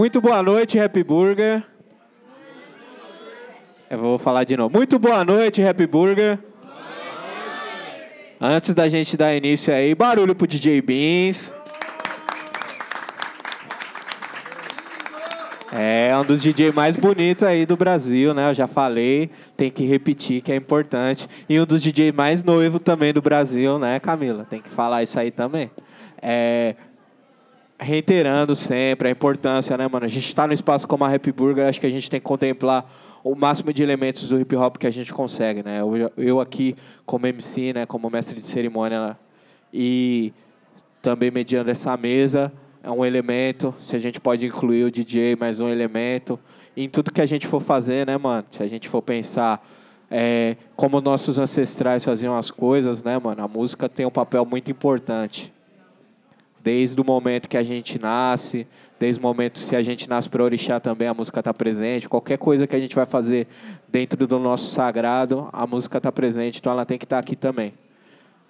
[0.00, 1.62] Muito boa noite, Happy Burger.
[3.90, 4.74] Eu vou falar de novo.
[4.74, 6.38] Muito boa noite, Happy Burger.
[8.40, 11.54] Antes da gente dar início aí, barulho pro DJ Beans.
[15.70, 18.48] É um dos DJ mais bonitos aí do Brasil, né?
[18.48, 21.28] Eu já falei, tem que repetir que é importante.
[21.46, 24.46] E um dos DJ mais noivo também do Brasil, né, Camila?
[24.48, 25.70] Tem que falar isso aí também.
[26.22, 26.74] É,
[27.80, 30.04] reiterando sempre a importância, né, mano?
[30.04, 32.26] A gente está no espaço como a Rap Burger, acho que a gente tem que
[32.26, 32.88] contemplar
[33.24, 35.80] o máximo de elementos do hip hop que a gente consegue, né?
[35.80, 39.16] Eu, eu aqui como MC, né, como mestre de cerimônia
[39.72, 40.32] e
[41.00, 45.60] também mediando essa mesa, é um elemento, se a gente pode incluir o DJ, mais
[45.60, 46.38] um elemento.
[46.76, 48.44] Em tudo que a gente for fazer, né, mano?
[48.50, 49.66] Se a gente for pensar
[50.10, 53.42] é, como nossos ancestrais faziam as coisas, né, mano?
[53.42, 55.52] A música tem um papel muito importante.
[56.62, 58.66] Desde o momento que a gente nasce,
[58.98, 62.08] desde o momento se a gente nasce para orixá também, a música está presente.
[62.08, 63.46] Qualquer coisa que a gente vai fazer
[63.88, 67.34] dentro do nosso sagrado, a música está presente, então ela tem que estar tá aqui
[67.34, 67.72] também.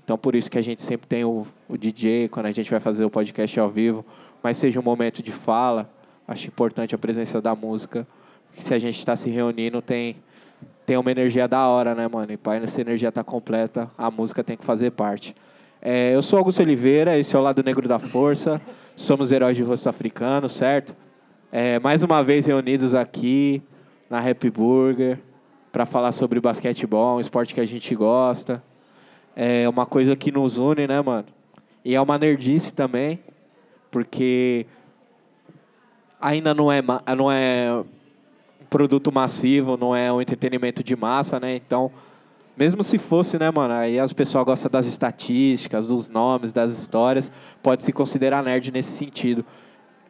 [0.05, 2.80] Então, por isso que a gente sempre tem o, o DJ, quando a gente vai
[2.80, 4.05] fazer o podcast ao vivo,
[4.42, 5.89] mas seja um momento de fala,
[6.27, 8.05] acho importante a presença da música.
[8.58, 10.17] Se a gente está se reunindo, tem,
[10.84, 12.33] tem uma energia da hora, né, mano?
[12.33, 15.33] E para essa energia estar tá completa, a música tem que fazer parte.
[15.83, 18.61] É, eu sou Augusto Oliveira, esse é o Lado Negro da Força.
[18.95, 20.95] Somos heróis de rosto africano, certo?
[21.50, 23.62] É, mais uma vez reunidos aqui
[24.11, 25.19] na Happy Burger
[25.73, 28.62] para falar sobre basquetebol, um esporte que a gente gosta.
[29.34, 31.24] É uma coisa que nos une, né, mano?
[31.83, 33.18] E é uma nerdice também,
[33.91, 34.67] porque
[36.20, 36.83] ainda não é,
[37.17, 37.83] não é
[38.68, 41.57] produto massivo, não é um entretenimento de massa, né?
[41.57, 41.91] Então
[42.56, 43.74] mesmo se fosse, né, mano?
[43.74, 47.33] Aí as pessoas gostam das estatísticas, dos nomes, das histórias.
[47.62, 49.44] Pode se considerar nerd nesse sentido.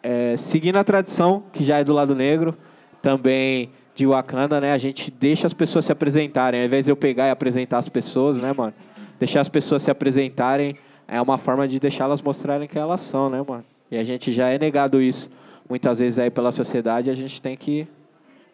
[0.02, 2.56] É, seguindo a tradição, que já é do lado negro,
[3.02, 4.72] também de Wakanda, né?
[4.72, 6.60] A gente deixa as pessoas se apresentarem.
[6.60, 8.72] Ao invés de eu pegar e apresentar as pessoas, né, mano?
[9.18, 10.74] Deixar as pessoas se apresentarem
[11.06, 13.64] é uma forma de deixá-las mostrarem quem elas são, né, mano?
[13.90, 15.28] E a gente já é negado isso
[15.68, 17.10] muitas vezes aí pela sociedade.
[17.10, 17.86] A gente tem que.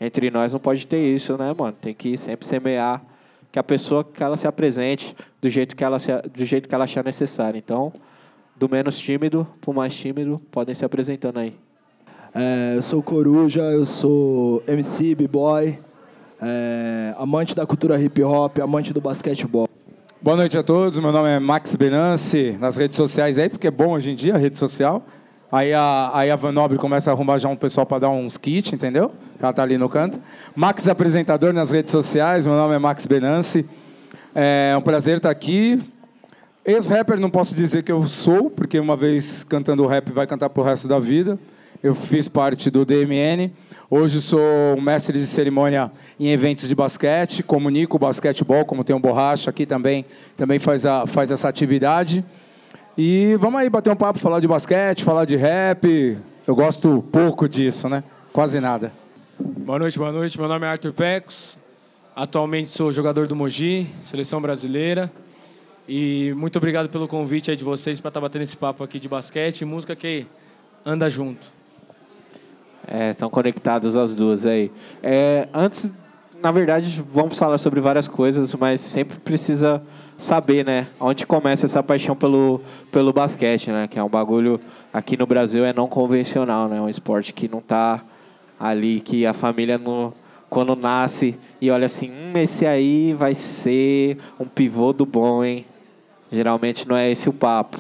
[0.01, 1.77] Entre nós não pode ter isso, né, mano?
[1.81, 3.03] Tem que sempre semear
[3.51, 6.75] que a pessoa que ela se apresente do jeito que ela se, do jeito que
[6.75, 7.59] ela achar necessário.
[7.59, 7.93] Então,
[8.55, 11.55] do menos tímido para o mais tímido, podem se apresentando aí.
[12.35, 15.79] É, eu sou Coruja, eu sou MC, B-boy,
[16.41, 19.69] é, amante da cultura hip hop, amante do basquetebol.
[20.21, 23.71] Boa noite a todos, meu nome é Max Benance, nas redes sociais aí, porque é
[23.71, 25.07] bom hoje em dia a rede social.
[25.51, 28.37] Aí a, aí a Van Nobre começa a arrumar já um pessoal para dar uns
[28.37, 29.13] kits, entendeu?
[29.41, 30.21] Ela tá ali no canto.
[30.57, 32.45] Max, apresentador nas redes sociais.
[32.45, 33.65] Meu nome é Max Benance.
[34.35, 35.81] É um prazer estar aqui.
[36.65, 40.65] Ex-rapper não posso dizer que eu sou, porque uma vez cantando rap vai cantar pro
[40.65, 41.39] resto da vida.
[41.81, 43.53] Eu fiz parte do DMN.
[43.89, 44.41] Hoje sou
[44.83, 50.05] mestre de cerimônia em eventos de basquete, comunico basquetebol, como tem um borracha aqui também,
[50.37, 52.25] também faz, a, faz essa atividade.
[52.99, 56.17] E vamos aí bater um papo, falar de basquete, falar de rap.
[56.47, 58.03] Eu gosto pouco disso, né?
[58.33, 58.91] Quase nada.
[59.39, 60.41] Boa noite, boa noite.
[60.41, 61.59] Meu nome é Arthur Pecos.
[62.15, 65.13] Atualmente sou jogador do Mogi, seleção brasileira.
[65.87, 68.99] E muito obrigado pelo convite aí de vocês para estar tá batendo esse papo aqui
[68.99, 70.27] de basquete e música que
[70.83, 71.53] anda junto.
[72.87, 74.73] É, estão conectadas as duas aí.
[75.03, 75.93] É, antes,
[76.43, 79.83] na verdade, vamos falar sobre várias coisas, mas sempre precisa
[80.17, 82.61] saber, né, onde começa essa paixão pelo,
[82.91, 84.61] pelo basquete, né, que é um bagulho
[84.93, 88.03] aqui no Brasil é não convencional, né, um esporte que não está
[88.59, 89.79] ali, que a família
[90.49, 95.67] quando nasce e olha assim, hum, esse aí vai ser um pivô do bom, hein?
[96.31, 97.79] Geralmente não é esse o papo.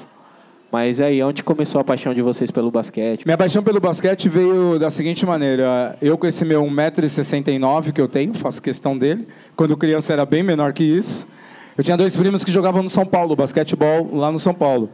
[0.71, 3.25] Mas aí, onde começou a paixão de vocês pelo basquete?
[3.25, 5.97] Minha paixão pelo basquete veio da seguinte maneira.
[6.03, 9.27] Eu com esse meu 1,69m que eu tenho, faço questão dele.
[9.55, 11.27] Quando criança era bem menor que isso.
[11.77, 14.89] Eu tinha dois primos que jogavam no São Paulo, basquetebol lá no São Paulo.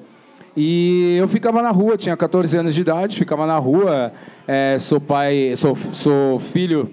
[0.56, 4.12] E eu ficava na rua, tinha 14 anos de idade, ficava na rua.
[4.49, 6.93] É, sou pai, sou, sou filho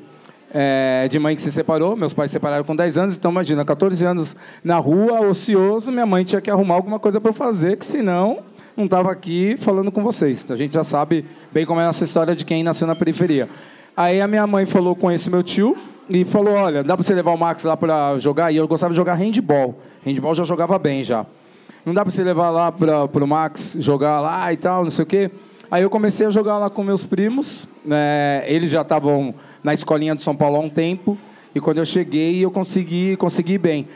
[0.54, 3.66] é, de mãe que se separou, meus pais se separaram com 10 anos, então imagina,
[3.66, 7.86] 14 anos na rua, ocioso, minha mãe tinha que arrumar alguma coisa para fazer, que
[7.86, 8.40] senão
[8.78, 10.50] não estava aqui falando com vocês.
[10.52, 13.50] A gente já sabe bem como é essa história de quem nasceu na periferia.
[13.98, 15.76] Aí a minha mãe falou com esse meu tio
[16.10, 18.52] e falou: Olha, dá para você levar o Max lá para jogar?
[18.52, 19.80] E eu gostava de jogar handball.
[20.06, 21.26] Handball já jogava bem já.
[21.86, 25.04] Não dá para você levar lá para o Max jogar lá e tal, não sei
[25.04, 25.32] o quê.
[25.72, 27.68] Aí eu comecei a jogar lá com meus primos.
[27.90, 31.18] É, eles já estavam na escolinha de São Paulo há um tempo.
[31.54, 33.88] E quando eu cheguei, eu consegui, consegui bem.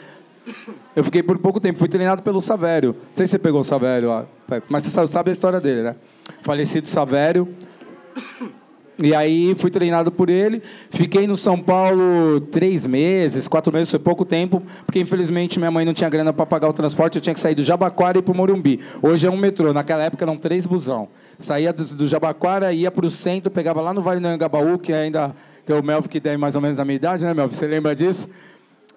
[0.95, 1.79] Eu fiquei por pouco tempo.
[1.79, 2.93] Fui treinado pelo Savério.
[2.93, 4.27] Não sei se você pegou o Savério,
[4.69, 5.95] mas você sabe a história dele, né?
[6.41, 7.47] Falecido Savério.
[9.01, 10.61] E aí fui treinado por ele.
[10.89, 15.83] Fiquei no São Paulo três meses, quatro meses, foi pouco tempo, porque infelizmente minha mãe
[15.85, 17.15] não tinha grana para pagar o transporte.
[17.15, 18.79] Eu tinha que sair do Jabaquara e ir para o Morumbi.
[19.01, 19.73] Hoje é um metrô.
[19.73, 21.07] Naquela época eram três busão.
[21.39, 25.33] Saía do, Jabaquara, ia para o centro, pegava lá no Vale do Anhangabaú, que ainda
[25.65, 27.55] que é o Melvin que tem mais ou menos a minha idade, né, Melvin?
[27.55, 28.29] Você lembra disso?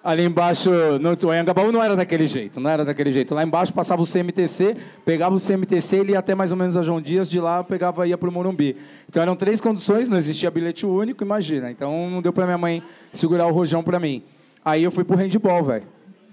[0.03, 3.35] Ali embaixo, no Anhangabaú não era daquele jeito, não era daquele jeito.
[3.35, 6.81] Lá embaixo passava o CMTC, pegava o CMTC, ele ia até mais ou menos a
[6.81, 8.77] João Dias, de lá pegava ia para o Morumbi.
[9.09, 11.69] Então eram três condições, não existia bilhete único, imagina.
[11.69, 14.23] Então não deu para minha mãe segurar o rojão para mim.
[14.63, 15.83] Aí eu fui pro handball, velho.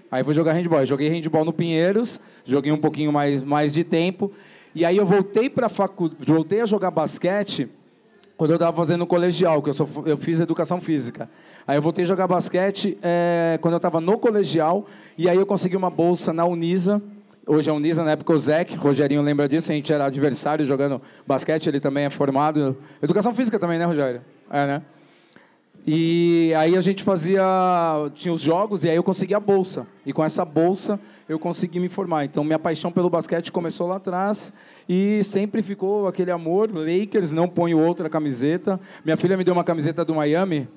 [0.09, 0.79] Aí fui jogar handball.
[0.79, 4.31] Eu joguei handball no Pinheiros, joguei um pouquinho mais, mais de tempo.
[4.73, 6.11] E aí eu voltei para facu...
[6.19, 7.67] voltei a jogar basquete
[8.37, 11.29] quando eu estava fazendo colegial, que eu, sou, eu fiz educação física.
[11.67, 14.85] Aí eu voltei a jogar basquete é, quando eu estava no colegial,
[15.17, 17.01] e aí eu consegui uma bolsa na Unisa.
[17.47, 21.01] Hoje é Unisa, na época o Zec, Rogerinho lembra disso, a gente era adversário jogando
[21.25, 22.75] basquete, ele também é formado.
[23.01, 24.21] Educação física também, né, Rogério?
[24.49, 24.81] É, né?
[25.87, 27.43] E aí a gente fazia.
[28.15, 29.85] Tinha os jogos e aí eu consegui a bolsa.
[30.03, 30.99] E com essa bolsa
[31.29, 32.25] eu consegui me formar.
[32.25, 34.51] Então minha paixão pelo basquete começou lá atrás
[34.87, 36.69] e sempre ficou aquele amor.
[36.73, 38.79] Lakers, não ponho outra camiseta.
[39.03, 40.67] Minha filha me deu uma camiseta do Miami.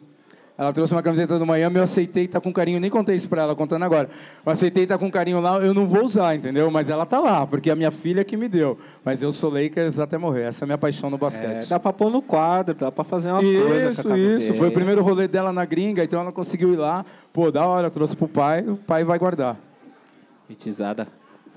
[0.59, 3.43] Ela trouxe uma camiseta do Miami, eu aceitei, tá com carinho, nem contei isso para
[3.43, 4.09] ela, contando agora.
[4.45, 6.69] Eu aceitei, tá com carinho lá, eu não vou usar, entendeu?
[6.69, 8.77] Mas ela tá lá, porque é a minha filha que me deu.
[9.05, 11.63] Mas eu sou Lakers até morrer, essa é a minha paixão no basquete.
[11.63, 13.99] É, dá pra pôr no quadro, dá pra fazer umas isso, coisas.
[13.99, 14.55] Isso, isso.
[14.55, 17.07] Foi o primeiro rolê dela na gringa, então ela conseguiu ir lá.
[17.33, 19.57] Pô, da hora, trouxe pro pai, o pai vai guardar.
[20.49, 21.07] Mitizada.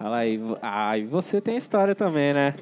[0.02, 0.42] Fala aí.
[0.64, 2.56] Ah, e você tem história também, né?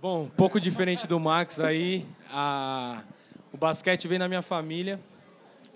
[0.00, 2.06] Bom, um pouco diferente do Max aí.
[2.32, 3.02] A...
[3.52, 4.98] O basquete veio na minha família.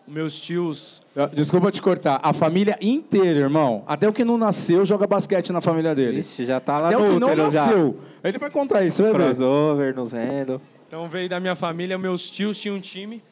[0.09, 1.03] Meus tios.
[1.35, 2.19] Desculpa te cortar.
[2.23, 3.85] A família inteira, irmão.
[3.87, 6.21] Até o que não nasceu joga basquete na família dele.
[6.21, 7.67] Ixi, já tá lá Até no o que não útero já.
[7.67, 8.01] nasceu.
[8.23, 9.19] Ele vai contar isso, vai ver.
[9.19, 10.63] Crossover, nos rendo.
[10.89, 11.99] Então veio da minha família.
[11.99, 13.23] Meus tios tinham um time.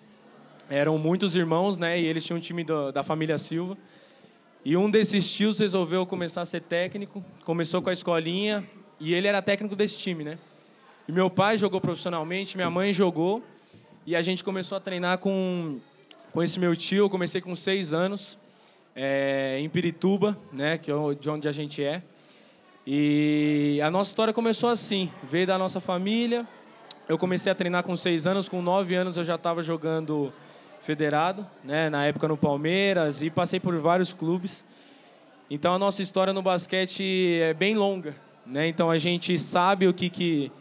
[0.69, 1.99] Eram muitos irmãos, né?
[1.99, 3.75] E eles tinham um time do, da família Silva.
[4.65, 7.25] E um desses tios resolveu começar a ser técnico.
[7.45, 8.63] Começou com a escolinha.
[9.01, 10.39] E ele era técnico desse time, né?
[11.09, 13.43] E meu pai jogou profissionalmente, minha mãe jogou.
[14.07, 15.81] E a gente começou a treinar com,
[16.33, 17.05] com esse meu tio.
[17.05, 18.39] Eu comecei com seis anos,
[18.95, 22.01] é, em Pirituba, né, que é de onde a gente é.
[22.87, 26.47] E a nossa história começou assim: veio da nossa família.
[27.09, 30.33] Eu comecei a treinar com seis anos, com nove anos eu já estava jogando
[30.83, 34.67] federado, né, na época no Palmeiras, e passei por vários clubes.
[35.51, 38.15] Então a nossa história no basquete é bem longa.
[38.45, 38.69] Né?
[38.69, 40.53] Então a gente sabe o que, que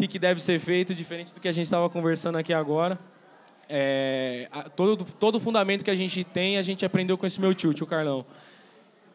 [0.00, 2.98] que, que deve ser feito, diferente do que a gente estava conversando aqui agora.
[3.68, 7.54] É, todo, todo o fundamento que a gente tem, a gente aprendeu com esse meu
[7.54, 8.24] tio, tio Carlão.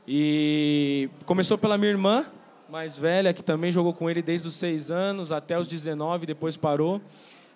[0.07, 2.25] E começou pela minha irmã,
[2.69, 6.55] mais velha, que também jogou com ele desde os 6 anos até os 19, depois
[6.55, 7.01] parou.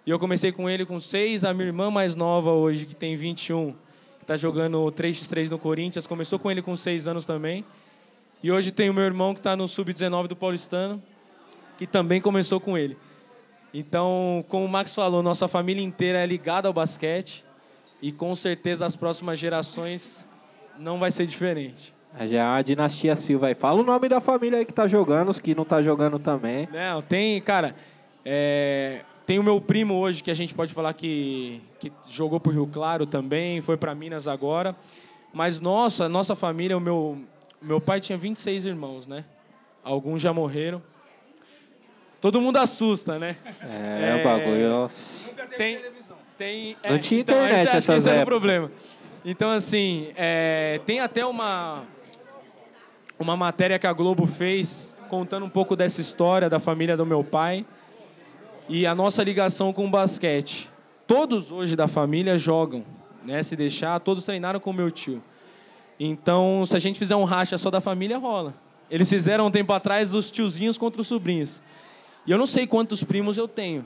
[0.06, 3.16] E eu comecei com ele com 6, a minha irmã mais nova hoje, que tem
[3.16, 3.77] 21, que
[4.22, 7.65] está jogando 3x3 no Corinthians, começou com ele com 6 anos também.
[8.41, 11.01] E hoje tem o meu irmão que está no Sub-19 do Paulistano,
[11.77, 12.98] que também começou com ele.
[13.74, 17.46] Então, como o Max falou, nossa família inteira é ligada ao basquete
[18.01, 20.25] e com certeza as próximas gerações
[20.79, 21.94] não vai ser diferente.
[22.27, 23.56] Já é uma dinastia Silva aí.
[23.56, 26.68] Fala o nome da família aí que tá jogando, os que não tá jogando também.
[26.72, 27.75] Não, tem, cara,
[28.25, 32.51] é, tem o meu primo hoje que a gente pode falar que, que jogou pro
[32.51, 34.75] Rio Claro também, foi para Minas agora.
[35.31, 37.15] Mas nossa, nossa família, o meu,
[37.62, 39.24] meu pai tinha 26 irmãos, né?
[39.83, 40.81] Alguns já morreram.
[42.19, 43.38] Todo mundo assusta, né?
[43.62, 44.89] É, é o bagulho.
[45.55, 45.79] Tem,
[46.36, 48.71] tem, é, Não tinha então, internet esse, essas esse é o problema.
[49.24, 51.83] Então, assim, é, tem até uma,
[53.19, 57.24] uma matéria que a Globo fez contando um pouco dessa história da família do meu
[57.24, 57.63] pai
[58.70, 60.70] e a nossa ligação com o basquete.
[61.08, 62.86] Todos hoje da família jogam,
[63.26, 63.42] né?
[63.42, 65.22] Se deixar, todos treinaram com meu tio.
[66.00, 68.54] Então, se a gente fizer um racha só da família, rola.
[68.90, 71.62] Eles fizeram um tempo atrás dos tiozinhos contra os sobrinhos.
[72.28, 73.86] E eu não sei quantos primos eu tenho.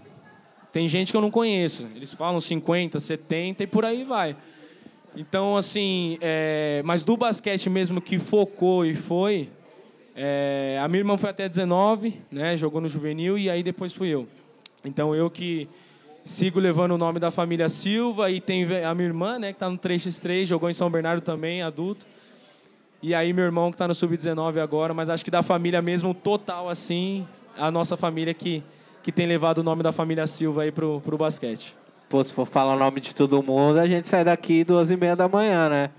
[0.72, 1.88] Tem gente que eu não conheço.
[1.96, 4.36] Eles falam 50, 70 e por aí vai.
[5.16, 6.82] Então, assim, é...
[6.84, 9.50] mas do basquete mesmo que focou e foi,
[10.16, 10.78] é...
[10.82, 12.58] a minha irmã foi até 19, né?
[12.58, 14.28] Jogou no juvenil e aí depois fui eu.
[14.86, 15.68] Então, eu que
[16.26, 19.48] sigo levando o nome da família Silva e tem a minha irmã, né?
[19.48, 22.06] Que está no 3x3, jogou em São Bernardo também, adulto.
[23.02, 26.14] E aí meu irmão que está no Sub-19 agora, mas acho que da família mesmo
[26.14, 28.64] total assim, a nossa família que,
[29.04, 31.76] que tem levado o nome da família Silva aí pro, pro basquete.
[32.08, 34.96] Pô, se for falar o nome de todo mundo, a gente sai daqui duas e
[34.96, 35.90] meia da manhã, né?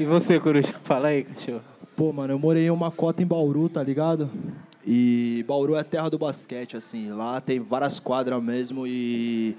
[0.00, 0.74] E você, Coruja?
[0.82, 1.62] Fala aí, cachorro.
[1.94, 4.28] Pô, mano, eu morei em uma cota em Bauru, tá ligado?
[4.86, 7.10] E Bauru é a terra do basquete, assim.
[7.10, 9.56] Lá tem várias quadras mesmo e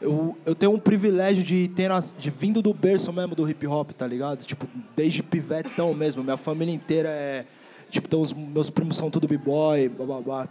[0.00, 3.90] eu, eu tenho um privilégio de ter de vindo do berço mesmo do hip hop,
[3.90, 4.44] tá ligado?
[4.44, 6.22] Tipo, desde pivetão mesmo.
[6.22, 7.44] Minha família inteira é.
[7.90, 10.48] Tipo, então os meus primos são tudo b-boy, bababá.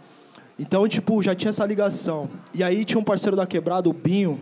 [0.58, 2.28] Então, tipo, já tinha essa ligação.
[2.52, 4.40] E aí tinha um parceiro da quebrada, o Binho,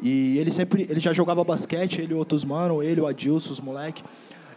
[0.00, 0.86] e ele sempre.
[0.90, 4.02] Ele já jogava basquete, ele e outros mano, ele, o Adilson, os moleque.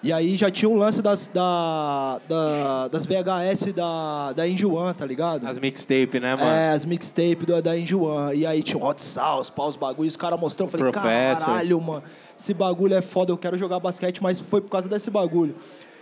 [0.01, 5.05] E aí já tinha um lance das, da, da, das VHS da, da One, tá
[5.05, 5.45] ligado?
[5.45, 6.49] As mixtape, né, mano?
[6.49, 8.37] É, as mixtape da One.
[8.37, 10.13] E aí tinha o Hot Sauce, pau, os bagulhos.
[10.13, 11.45] Os caras mostrou, eu falei, Professor.
[11.45, 12.03] caralho, mano.
[12.39, 15.55] Esse bagulho é foda, eu quero jogar basquete, mas foi por causa desse bagulho.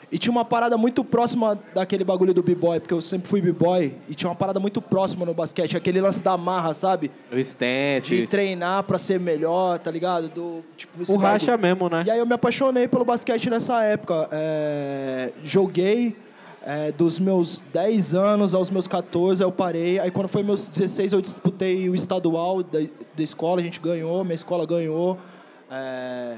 [0.09, 3.93] E tinha uma parada muito próxima daquele bagulho do b-boy, porque eu sempre fui b-boy,
[4.07, 7.11] e tinha uma parada muito próxima no basquete, aquele lance da marra, sabe?
[7.29, 8.15] O stance.
[8.15, 10.29] De treinar pra ser melhor, tá ligado?
[10.29, 11.31] Do, tipo, esse O bagulho.
[11.33, 12.03] racha mesmo, né?
[12.07, 14.29] E aí eu me apaixonei pelo basquete nessa época.
[14.31, 16.15] É, joguei
[16.63, 19.99] é, dos meus 10 anos aos meus 14, eu parei.
[19.99, 24.23] Aí quando foi meus 16, eu disputei o estadual da, da escola, a gente ganhou,
[24.23, 25.17] minha escola ganhou.
[25.69, 26.35] É,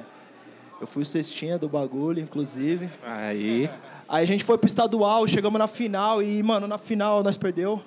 [0.82, 2.90] eu fui o cestinha do bagulho, inclusive.
[3.06, 3.70] Aí.
[4.08, 7.82] Aí a gente foi pro estadual, chegamos na final e, mano, na final nós perdeu.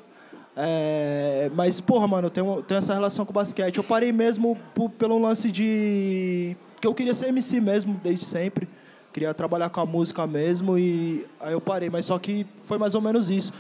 [0.56, 3.78] É, mas, porra, mano, eu tenho, tenho essa relação com o basquete.
[3.78, 6.56] Eu parei mesmo por- pelo lance de.
[6.80, 8.68] que eu queria ser MC mesmo, desde sempre.
[9.12, 11.88] Queria trabalhar com a música mesmo e aí eu parei.
[11.90, 13.52] Mas só que foi mais ou menos isso.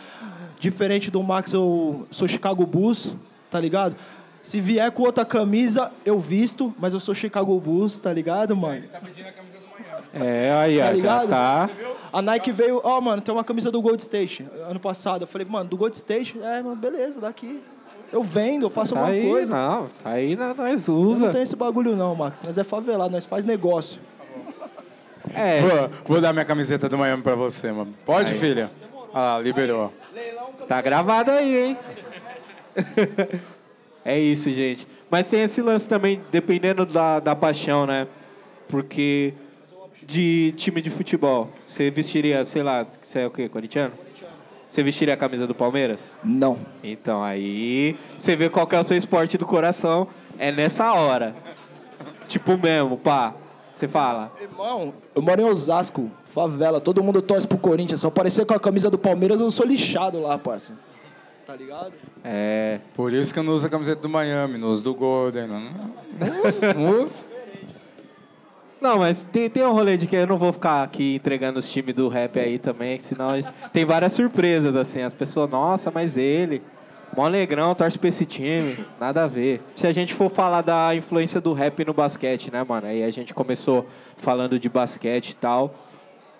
[0.60, 3.14] Diferente do Max, eu sou Chicago Bulls,
[3.50, 3.96] tá ligado?
[4.42, 8.82] Se vier com outra camisa, eu visto, mas eu sou Chicago Bulls, tá ligado, mano?
[10.12, 11.28] É, aí, Tá ligado?
[11.28, 11.70] tá.
[12.12, 15.22] A Nike veio, ó, mano, tem uma camisa do Gold State ano passado.
[15.22, 16.38] Eu falei, mano, do Gold State?
[16.42, 17.62] É, mano, beleza, daqui.
[18.12, 19.54] Eu vendo, eu faço Tá alguma aí, coisa.
[19.54, 19.88] não.
[20.02, 21.24] Tá aí, nós Eu usa.
[21.26, 22.42] não tem esse bagulho não, Max.
[22.42, 24.00] Nós é favelado, nós faz negócio.
[25.32, 27.94] É, Vou, vou dar minha camiseta do Miami pra você, mano.
[28.04, 28.70] Pode, filha?
[29.14, 29.90] Ah, liberou.
[30.68, 31.78] tá gravado aí, hein?
[34.04, 34.86] é isso, gente.
[35.10, 38.06] Mas tem esse lance também, dependendo da, da paixão, né?
[38.68, 39.34] Porque
[40.04, 43.48] de time de futebol, você vestiria, sei lá, você é o quê?
[43.48, 43.92] Corintiano?
[44.68, 46.16] Você vestiria a camisa do Palmeiras?
[46.24, 46.58] Não.
[46.82, 50.08] Então aí você vê qual que é o seu esporte do coração.
[50.38, 51.36] É nessa hora.
[52.26, 53.34] Tipo mesmo, pá.
[53.70, 54.32] Você fala.
[54.40, 56.80] Irmão, eu moro em Osasco, favela.
[56.80, 58.00] Todo mundo torce pro Corinthians.
[58.00, 60.78] Se eu aparecer com a camisa do Palmeiras, eu sou lixado lá, parça.
[61.52, 61.92] Tá ligado?
[62.24, 62.80] É.
[62.94, 65.46] Por isso que eu não uso a camiseta do Miami, não uso do Golden.
[65.46, 67.26] Não, não uso, não uso.
[68.80, 71.70] Não, mas tem, tem um rolê de que eu não vou ficar aqui entregando os
[71.70, 75.02] times do rap aí também, senão a gente- tem várias surpresas, assim.
[75.02, 76.62] As pessoas, nossa, mas ele,
[77.14, 79.60] mó alegrão, torce pra esse time, nada a ver.
[79.74, 82.86] Se a gente for falar da influência do rap no basquete, né, mano?
[82.86, 85.74] Aí a gente começou falando de basquete e tal.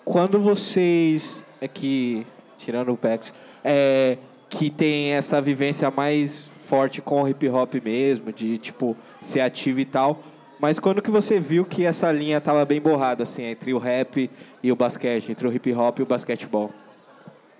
[0.03, 2.25] Quando vocês, é que,
[2.57, 3.31] tirando o PEX,
[3.63, 4.17] é,
[4.53, 9.79] que tem essa vivência mais forte com o hip hop mesmo, de, tipo, ser ativo
[9.79, 10.21] e tal,
[10.59, 14.29] mas quando que você viu que essa linha tava bem borrada, assim, entre o rap
[14.61, 16.71] e o basquete, entre o hip hop e o basquetebol?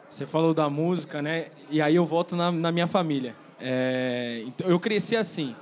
[0.08, 1.48] Você falou da música, né?
[1.70, 3.36] E aí eu volto na, na minha família.
[3.60, 5.56] É, então, eu cresci assim.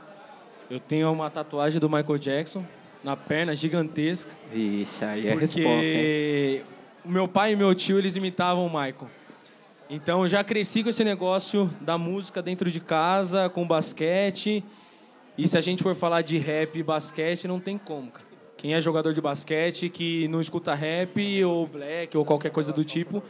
[0.69, 2.63] Eu tenho uma tatuagem do Michael Jackson
[3.03, 4.31] na perna, gigantesca.
[4.53, 5.81] Ixi, aí é responsa, hein?
[5.83, 6.61] Porque
[7.05, 9.09] o meu pai e meu tio, eles imitavam o Michael.
[9.93, 14.63] Então já cresci com esse negócio da música dentro de casa, com basquete.
[15.37, 18.25] E se a gente for falar de rap e basquete, não tem como, cara.
[18.55, 22.85] Quem é jogador de basquete que não escuta rap ou black ou qualquer coisa do
[22.85, 23.21] tipo,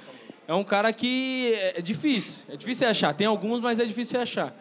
[0.48, 2.44] é um cara que é difícil.
[2.48, 3.12] É difícil achar.
[3.16, 4.56] Tem alguns, mas é difícil achar.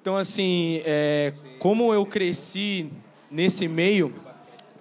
[0.00, 2.90] Então, assim, é, como eu cresci
[3.30, 4.12] nesse meio,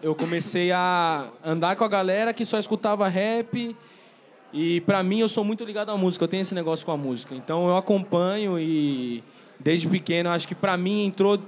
[0.02, 3.76] eu comecei a andar com a galera que só escutava rap.
[4.54, 6.26] E pra mim, eu sou muito ligado à música.
[6.26, 7.34] Eu tenho esse negócio com a música.
[7.36, 9.24] Então, eu acompanho e
[9.60, 11.40] desde pequeno, acho que pra mim entrou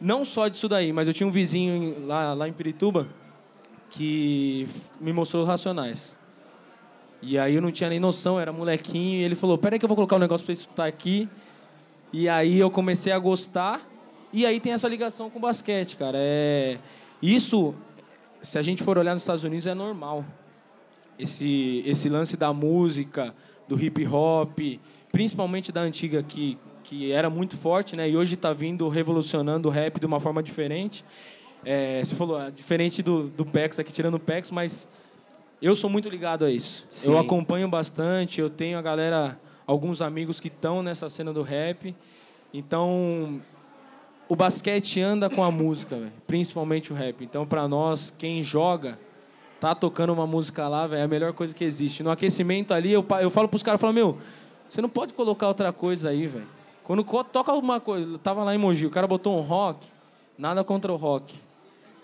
[0.00, 3.06] não só disso daí, mas eu tinha um vizinho lá, lá em Pirituba
[3.92, 4.66] que
[5.00, 6.16] me mostrou Racionais.
[7.20, 9.88] E aí eu não tinha nem noção, era molequinho, e ele falou: Peraí que eu
[9.88, 11.28] vou colocar um negócio você escutar aqui.
[12.12, 13.80] E aí eu comecei a gostar.
[14.32, 16.18] E aí tem essa ligação com o basquete, cara.
[16.18, 16.78] É...
[17.20, 17.74] Isso,
[18.40, 20.24] se a gente for olhar nos Estados Unidos, é normal.
[21.18, 23.34] Esse, esse lance da música,
[23.68, 24.58] do hip hop,
[25.10, 28.08] principalmente da antiga que, que era muito forte, né?
[28.08, 31.04] E hoje está vindo revolucionando o rap de uma forma diferente.
[31.64, 34.88] É, você falou, é diferente do, do PEX aqui, tirando o PEX, mas
[35.60, 36.86] eu sou muito ligado a isso.
[37.04, 37.18] Eu Sim.
[37.18, 41.94] acompanho bastante, eu tenho a galera, alguns amigos que estão nessa cena do rap.
[42.52, 43.40] Então,
[44.28, 47.22] o basquete anda com a música, véio, principalmente o rap.
[47.22, 48.98] Então, para nós, quem joga,
[49.62, 52.02] tá tocando uma música lá, velho, é a melhor coisa que existe.
[52.02, 54.18] No aquecimento ali, eu, eu falo pros caras, eu falo, meu,
[54.68, 56.46] Você não pode colocar outra coisa aí, velho.
[56.82, 59.86] Quando toca alguma coisa, tava lá em Mogi, o cara botou um rock,
[60.36, 61.32] nada contra o rock.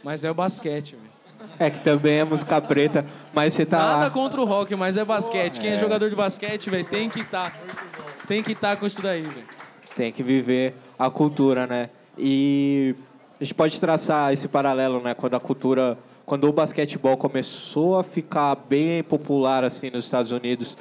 [0.04, 1.50] Mas é o basquete, velho.
[1.58, 4.10] É que também é música preta, mas você tá Nada lá.
[4.10, 5.58] contra o rock, mas é basquete.
[5.58, 7.58] Quem é jogador de basquete, velho, tem que estar.
[8.28, 9.46] Tem que estar com isso daí, velho.
[9.96, 11.90] Tem que viver a cultura, né?
[12.16, 12.94] E
[13.40, 15.12] a gente pode traçar esse paralelo, né?
[15.14, 15.98] Quando a cultura,
[16.28, 20.76] quando o basquetebol começou a ficar bem popular assim nos Estados Unidos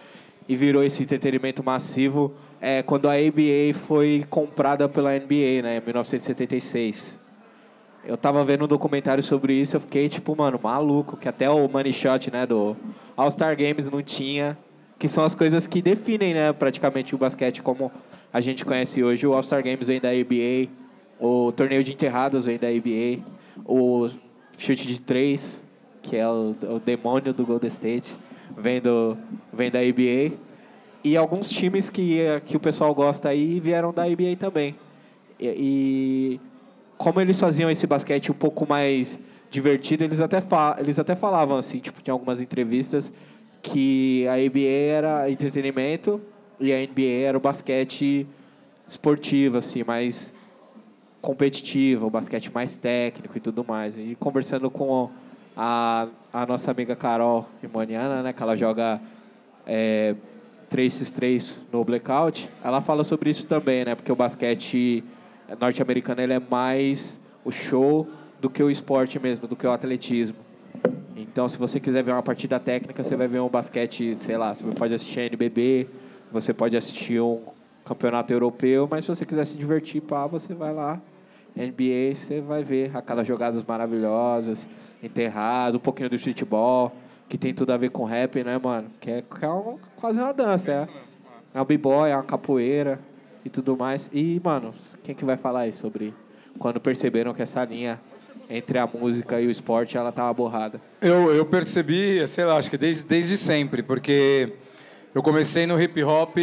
[0.46, 5.78] e virou esse entretenimento massivo, é quando a ABA foi comprada pela NBA, né?
[5.78, 7.22] Em 1976.
[8.04, 11.66] Eu tava vendo um documentário sobre isso, eu fiquei tipo, mano, maluco, que até o
[11.70, 12.76] money shot, né, do
[13.16, 14.58] All-Star Games não tinha,
[15.00, 17.90] que são as coisas que definem, né, praticamente o basquete como
[18.34, 19.26] a gente conhece hoje.
[19.26, 20.70] O All-Star Games vem da ABA,
[21.20, 23.24] o torneio de enterrados vem da ABA,
[23.66, 24.10] o
[24.58, 25.64] chute de três,
[26.02, 28.18] que é o, o demônio do Golden State,
[28.58, 29.18] vem, do,
[29.54, 30.36] vem da ABA.
[31.04, 34.76] E alguns times que, que o pessoal gosta aí vieram da ABA também.
[35.40, 36.42] E, e
[36.98, 40.42] como eles faziam esse basquete um pouco mais divertido, eles até,
[40.80, 43.14] eles até falavam assim, tipo, tinha algumas entrevistas
[43.62, 46.22] que a ABA era entretenimento
[46.60, 48.28] e a NBA era o basquete
[48.88, 50.34] esportivo, assim, mais
[51.22, 53.98] competitivo, o basquete mais técnico e tudo mais.
[53.98, 55.10] E conversando com
[55.56, 59.02] a, a nossa amiga Carol Imoniana, né, que ela joga
[59.66, 60.16] é,
[60.72, 65.04] 3x3 no Blackout, ela fala sobre isso também, né, porque o basquete
[65.60, 68.08] norte-americano ele é mais o show
[68.40, 70.38] do que o esporte mesmo, do que o atletismo.
[71.16, 74.54] Então, se você quiser ver uma partida técnica, você vai ver um basquete, sei lá,
[74.54, 75.88] você pode assistir a NBB,
[76.32, 77.42] você pode assistir um
[77.88, 81.02] campeonato europeu, mas se você quiser se divertir, pá, você vai lá.
[81.56, 84.68] NBA, você vai ver aquelas jogadas maravilhosas,
[85.02, 86.94] enterrado, um pouquinho do futebol,
[87.28, 88.90] que tem tudo a ver com rap, né, mano?
[89.00, 89.50] Que é, que é
[89.96, 90.88] quase uma dança, é.
[91.56, 93.00] É um b-boy, é uma capoeira
[93.44, 94.10] e tudo mais.
[94.14, 96.14] E, mano, quem que vai falar aí sobre
[96.60, 98.00] quando perceberam que essa linha
[98.50, 100.80] entre a música e o esporte, ela tava borrada?
[101.02, 104.54] Eu, eu percebi, sei lá, acho que desde, desde sempre, porque
[105.16, 106.36] eu comecei no hip hop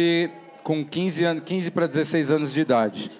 [0.65, 3.11] com 15, anos, 15 para 16 anos de idade.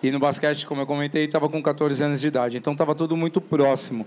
[0.00, 2.56] E no basquete, como eu comentei, estava com 14 anos de idade.
[2.56, 4.06] Então estava tudo muito próximo.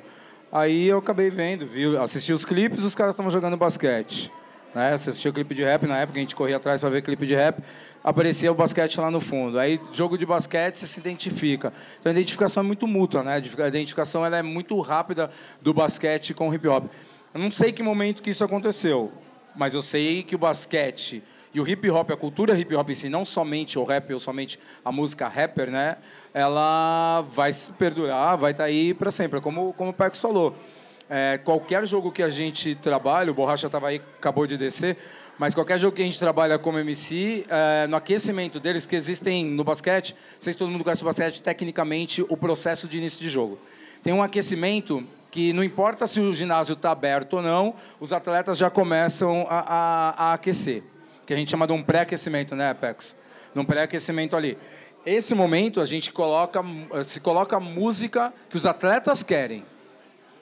[0.49, 4.31] Aí eu acabei vendo, vi, assisti os clipes, os caras estavam jogando basquete.
[4.73, 4.95] Né?
[4.95, 7.27] Você assistia o clipe de rap, na época a gente corria atrás para ver clipe
[7.27, 7.61] de rap,
[8.01, 9.59] aparecia o basquete lá no fundo.
[9.59, 11.73] Aí, jogo de basquete, você se identifica.
[11.99, 13.33] Então a identificação é muito mútua, né?
[13.33, 15.29] A identificação ela é muito rápida
[15.61, 16.85] do basquete com o hip hop.
[17.33, 19.11] Eu não sei que momento que isso aconteceu,
[19.53, 21.21] mas eu sei que o basquete
[21.57, 24.19] e o hip hop, a cultura hip hop em si, não somente o rap ou
[24.19, 25.97] somente a música rapper, né?
[26.31, 30.55] Ela vai se perdurar, vai estar aí para sempre, como, como o Pex falou.
[31.09, 34.97] É, qualquer jogo que a gente trabalha, o Borracha estava aí, acabou de descer,
[35.39, 39.43] mas qualquer jogo que a gente trabalha como MC, é, no aquecimento deles, que existem
[39.43, 43.19] no basquete, não sei se todo mundo conhece o basquete, tecnicamente, o processo de início
[43.19, 43.57] de jogo.
[44.03, 48.59] Tem um aquecimento que não importa se o ginásio está aberto ou não, os atletas
[48.59, 50.83] já começam a, a, a aquecer,
[51.27, 53.15] que a gente chama de um pré-aquecimento, né, Pex?
[53.53, 54.57] Num pré-aquecimento ali.
[55.05, 56.61] Esse momento a gente coloca,
[57.03, 59.65] se coloca música que os atletas querem.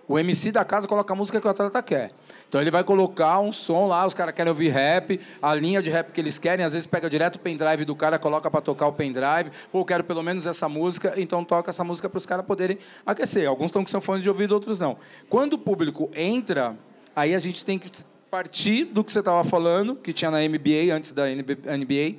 [0.08, 2.12] O MC da casa coloca a música que o atleta quer.
[2.48, 5.90] Então ele vai colocar um som lá, os caras querem ouvir rap, a linha de
[5.90, 8.86] rap que eles querem, às vezes pega direto o pendrive do cara, coloca para tocar
[8.86, 9.50] o pendrive.
[9.72, 12.78] Pô, eu quero pelo menos essa música, então toca essa música para os caras poderem
[13.04, 13.50] aquecer.
[13.50, 14.98] Alguns estão com seu fone de ouvido, outros não.
[15.28, 16.78] Quando o público entra,
[17.16, 17.90] aí a gente tem que
[18.36, 22.18] partir do que você estava falando, que tinha na NBA antes da NBA,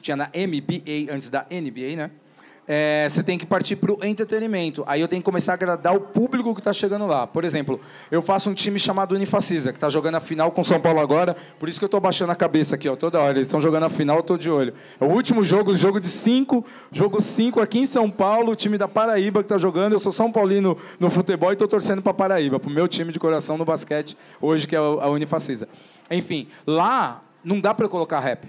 [0.00, 2.10] tinha na MBA antes da NBA, né?
[2.68, 4.82] É, você tem que partir para o entretenimento.
[4.86, 7.26] Aí eu tenho que começar a agradar o público que está chegando lá.
[7.26, 10.80] Por exemplo, eu faço um time chamado Unifacisa, que está jogando a final com São
[10.80, 11.36] Paulo agora.
[11.58, 13.38] Por isso que eu estou baixando a cabeça aqui, ó, toda hora.
[13.38, 14.74] Eles estão jogando a final, estou de olho.
[15.00, 18.76] É o último jogo, jogo de cinco, jogo cinco aqui em São Paulo, o time
[18.76, 19.92] da Paraíba que está jogando.
[19.92, 23.12] Eu sou São Paulino no futebol e estou torcendo para Paraíba, para o meu time
[23.12, 25.68] de coração no basquete hoje, que é a Unifacisa.
[26.10, 28.48] Enfim, lá não dá para colocar rap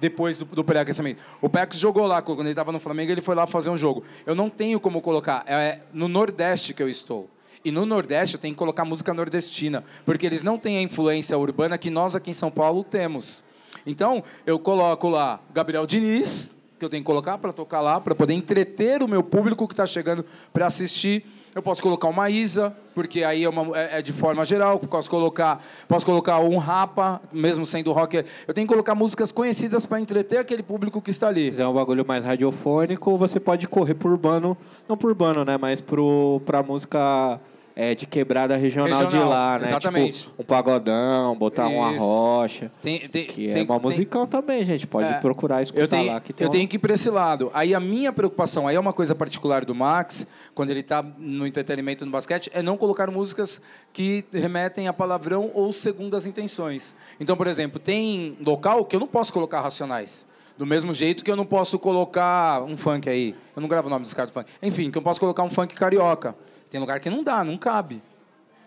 [0.00, 1.22] depois do, do pré-aquecimento.
[1.40, 4.04] O Pex jogou lá, quando ele estava no Flamengo, ele foi lá fazer um jogo.
[4.24, 7.28] Eu não tenho como colocar, é no Nordeste que eu estou.
[7.64, 11.36] E no Nordeste eu tenho que colocar música nordestina, porque eles não têm a influência
[11.36, 13.42] urbana que nós aqui em São Paulo temos.
[13.84, 18.14] Então, eu coloco lá Gabriel Diniz, que eu tenho que colocar para tocar lá, para
[18.14, 21.24] poder entreter o meu público que está chegando para assistir.
[21.56, 24.78] Eu posso colocar uma Isa, porque aí é, uma, é, é, de forma geral.
[24.78, 28.26] Posso colocar, posso colocar um Rapa, mesmo sendo rock.
[28.46, 31.44] Eu tenho que colocar músicas conhecidas para entreter aquele público que está ali.
[31.44, 34.54] Se quiser um bagulho mais radiofônico, você pode correr por urbano,
[34.86, 37.40] não por urbano, né, mas pro, pra música
[37.78, 39.66] é, de quebrada regional, de Regional, lá, né?
[39.66, 40.22] exatamente.
[40.22, 42.02] Tipo, um pagodão, botar uma Isso.
[42.02, 42.72] rocha.
[42.80, 44.86] Tem, tem, Que tem- é uma musicão também, gente.
[44.86, 46.18] Pode É, procurar escutar eu tenho, lá.
[46.20, 47.50] Que tem eu uma- tenho que ir para esse lado.
[47.52, 51.46] Aí a minha preocupação, aí é uma coisa particular do Max, quando ele está no
[51.46, 53.60] entretenimento no basquete, é não colocar músicas
[53.92, 56.96] que remetem a palavrão ou segundas intenções.
[57.20, 60.26] Então, por exemplo, tem local que eu não posso colocar racionais.
[60.56, 63.34] Do mesmo jeito que eu não posso colocar um funk aí.
[63.54, 64.50] Eu não gravo o nome dos caras do funk.
[64.62, 66.34] Enfim, que eu posso colocar um funk carioca.
[66.76, 68.02] Tem lugar que não dá, não cabe.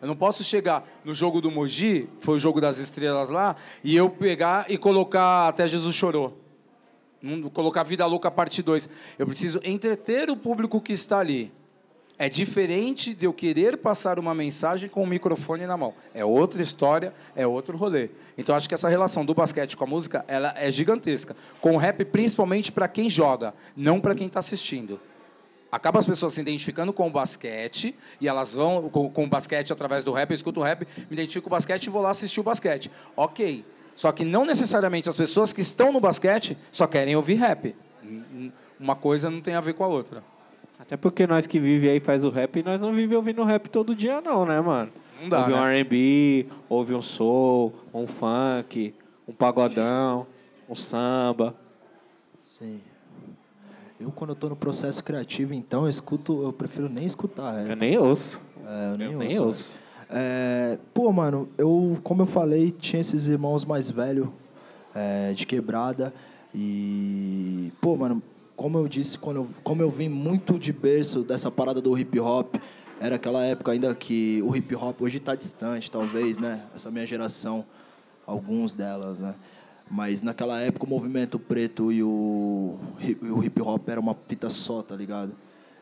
[0.02, 3.95] Eu não posso chegar no jogo do Mogi, foi o jogo das estrelas lá, e
[3.95, 6.36] eu pegar e colocar Até Jesus Chorou.
[7.54, 8.89] Colocar Vida Louca parte 2.
[9.19, 11.52] Eu preciso entreter o público que está ali.
[12.17, 15.93] É diferente de eu querer passar uma mensagem com o microfone na mão.
[16.12, 18.10] É outra história, é outro rolê.
[18.36, 21.36] Então acho que essa relação do basquete com a música, ela é gigantesca.
[21.62, 25.00] Com o rap principalmente para quem joga, não para quem está assistindo.
[25.71, 29.71] Acaba as pessoas se identificando com o basquete e elas vão com, com o basquete
[29.71, 32.10] através do rap, eu escuto o rap, me identifico com o basquete e vou lá
[32.10, 32.89] assistir o basquete.
[33.15, 33.63] OK.
[33.95, 37.75] Só que não necessariamente as pessoas que estão no basquete só querem ouvir rap.
[38.79, 40.23] Uma coisa não tem a ver com a outra.
[40.79, 43.93] Até porque nós que vive aí faz o rap, nós não vive ouvindo rap todo
[43.93, 44.91] dia não, né, mano?
[45.21, 45.79] Não dá, ouve um né?
[45.79, 48.95] R&B, ouve um soul, um funk,
[49.27, 50.25] um pagodão,
[50.67, 51.53] um samba.
[52.45, 52.79] Sim.
[53.99, 57.69] Eu, quando eu tô no processo criativo, então, eu escuto, eu prefiro nem escutar rap.
[57.69, 58.41] Eu nem ouço.
[58.65, 59.27] É, eu nem Eu ouço.
[59.27, 59.75] nem ouço.
[60.09, 64.29] É, pô, mano, eu, como eu falei, tinha esses irmãos mais velhos
[64.95, 66.13] é, de quebrada.
[66.55, 68.23] E, pô, mano,
[68.55, 72.19] como eu disse, quando eu, como eu vim muito de berço dessa parada do hip
[72.19, 72.55] hop,
[73.01, 76.63] era aquela época ainda que o hip hop hoje tá distante, talvez, né?
[76.73, 77.65] Essa minha geração,
[78.25, 79.35] alguns delas, né?
[79.89, 82.78] Mas naquela época o movimento preto e o,
[83.21, 85.34] o hip hop era uma fita só, tá ligado?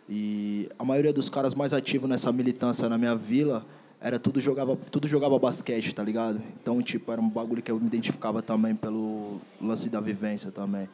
[0.09, 3.65] E a maioria dos caras mais ativos nessa militância na minha vila
[3.99, 6.41] era tudo jogava, tudo jogava basquete, tá ligado?
[6.61, 10.87] Então, tipo, era um bagulho que eu me identificava também pelo lance da vivência também.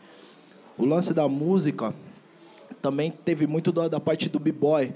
[0.77, 1.93] O lance da música
[2.81, 4.91] também teve muito da, da parte do b-boy.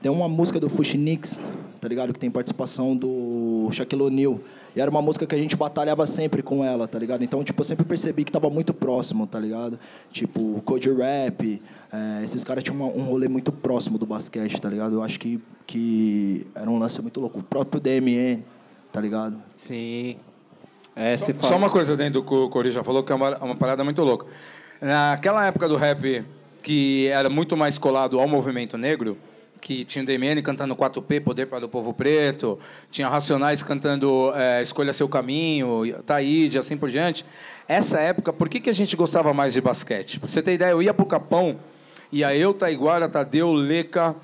[0.00, 1.38] Tem uma música do Fuxinix,
[1.80, 2.12] tá ligado?
[2.12, 4.40] Que tem participação do Shaquille O'Neal.
[4.74, 7.22] E era uma música que a gente batalhava sempre com ela, tá ligado?
[7.22, 9.78] Então, tipo, eu sempre percebi que tava muito próximo, tá ligado?
[10.10, 11.60] Tipo, Code Rap,
[11.92, 14.94] é, esses caras tinham uma- um rolê muito próximo do basquete, tá ligado?
[14.94, 17.38] Eu acho que, que era um lance muito louco.
[17.40, 18.42] O próprio DMN,
[18.92, 19.36] tá ligado?
[19.54, 20.16] Sim.
[20.96, 23.36] É, se Só uma coisa dentro do que o Cori já falou, que é uma,
[23.38, 24.26] uma parada muito louca.
[24.80, 26.24] Naquela época do rap,
[26.62, 29.16] que era muito mais colado ao movimento negro,
[29.62, 32.58] que tinha o DMN cantando 4P, Poder para o Povo Preto,
[32.90, 37.24] tinha Racionais cantando é, Escolha Seu Caminho, Taíde, assim por diante.
[37.68, 40.18] Essa época, por que, que a gente gostava mais de basquete?
[40.18, 41.60] Pra você ter ideia, eu ia pro Capão,
[42.10, 44.16] ia eu, Taiguara, Tadeu, Leca,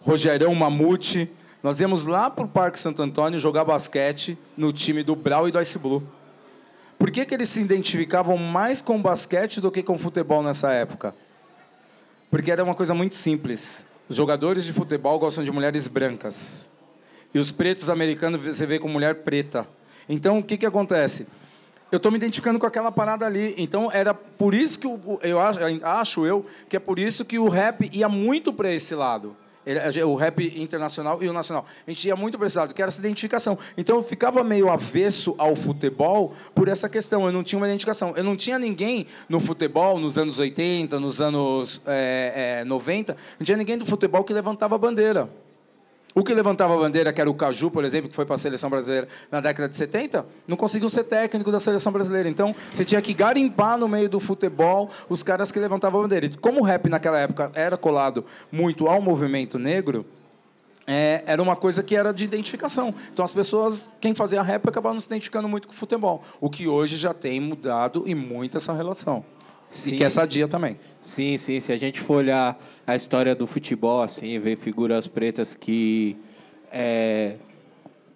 [0.00, 1.30] Rogerão, Mamute.
[1.62, 5.60] Nós íamos lá pro Parque Santo Antônio jogar basquete no time do Brau e do
[5.60, 6.02] Ice Blue.
[6.98, 11.14] Por que, que eles se identificavam mais com basquete do que com futebol nessa época?
[12.30, 13.86] Porque era uma coisa muito simples.
[14.08, 16.68] Os jogadores de futebol gostam de mulheres brancas.
[17.34, 19.68] E os pretos americanos você vê com mulher preta.
[20.08, 21.26] Então, o que, que acontece?
[21.90, 23.54] Eu estou me identificando com aquela parada ali.
[23.58, 24.86] Então, era por isso que
[25.22, 28.94] eu acho, acho eu que é por isso que o rap ia muito para esse
[28.94, 29.36] lado.
[29.66, 31.66] Ele- o rap internacional e o nacional.
[31.86, 33.58] A gente ia muito lado, que era essa identificação.
[33.76, 37.26] Então eu ficava meio avesso ao futebol por essa questão.
[37.26, 38.14] Eu não tinha uma identificação.
[38.16, 43.44] Eu não tinha ninguém no futebol nos anos 80, nos anos é, é, 90, não
[43.44, 45.28] tinha ninguém do futebol que levantava a bandeira.
[46.18, 48.38] O que levantava a bandeira, que era o Caju, por exemplo, que foi para a
[48.38, 52.26] seleção brasileira na década de 70, não conseguiu ser técnico da seleção brasileira.
[52.26, 56.24] Então, você tinha que garimpar no meio do futebol os caras que levantavam a bandeira.
[56.24, 60.06] E como o rap naquela época era colado muito ao movimento negro,
[60.86, 62.94] é, era uma coisa que era de identificação.
[63.12, 66.24] Então, as pessoas, quem fazia rap, acabavam se identificando muito com o futebol.
[66.40, 69.22] O que hoje já tem mudado e muito essa relação.
[69.70, 69.94] Sim.
[69.94, 70.78] E que é sadia também.
[71.00, 71.60] Sim, sim.
[71.60, 76.16] Se a gente for olhar a história do futebol, assim, ver figuras pretas que
[76.72, 77.36] é,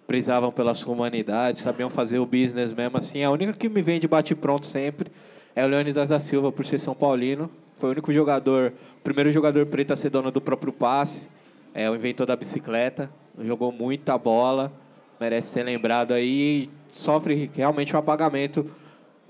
[0.07, 3.99] prezavam pela sua humanidade, sabiam fazer o business mesmo, assim, a única que me vem
[3.99, 5.11] de bate-pronto sempre
[5.55, 7.49] é o Leônidas da Silva, por ser São Paulino.
[7.77, 11.29] Foi o único jogador, o primeiro jogador preto a ser dono do próprio passe,
[11.73, 13.09] é o inventor da bicicleta,
[13.39, 14.71] jogou muita bola,
[15.19, 18.69] merece ser lembrado aí, sofre realmente um apagamento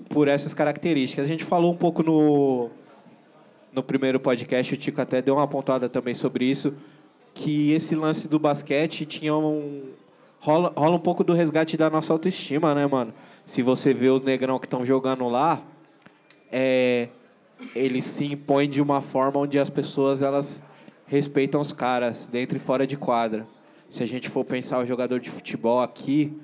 [0.08, 1.24] por essas características.
[1.24, 2.70] A gente falou um pouco no,
[3.72, 6.74] no primeiro podcast, o Tico até deu uma pontada também sobre isso,
[7.34, 9.90] que esse lance do basquete tinha um.
[10.40, 13.14] Rola, rola um pouco do resgate da nossa autoestima, né, mano?
[13.44, 15.62] Se você vê os negrão que estão jogando lá,
[16.50, 17.08] é,
[17.74, 20.62] eles se impõem de uma forma onde as pessoas elas
[21.06, 23.46] respeitam os caras dentro e fora de quadra.
[23.88, 26.34] se a gente for pensar o jogador de futebol aqui,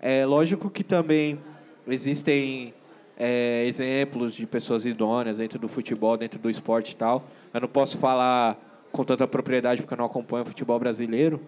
[0.00, 1.38] é lógico que também
[1.86, 2.72] existem
[3.16, 7.24] é, exemplos de pessoas idôneas dentro do futebol, dentro do esporte e tal.
[7.52, 8.58] Eu não posso falar
[8.90, 11.40] com tanta propriedade porque eu não acompanho o futebol brasileiro.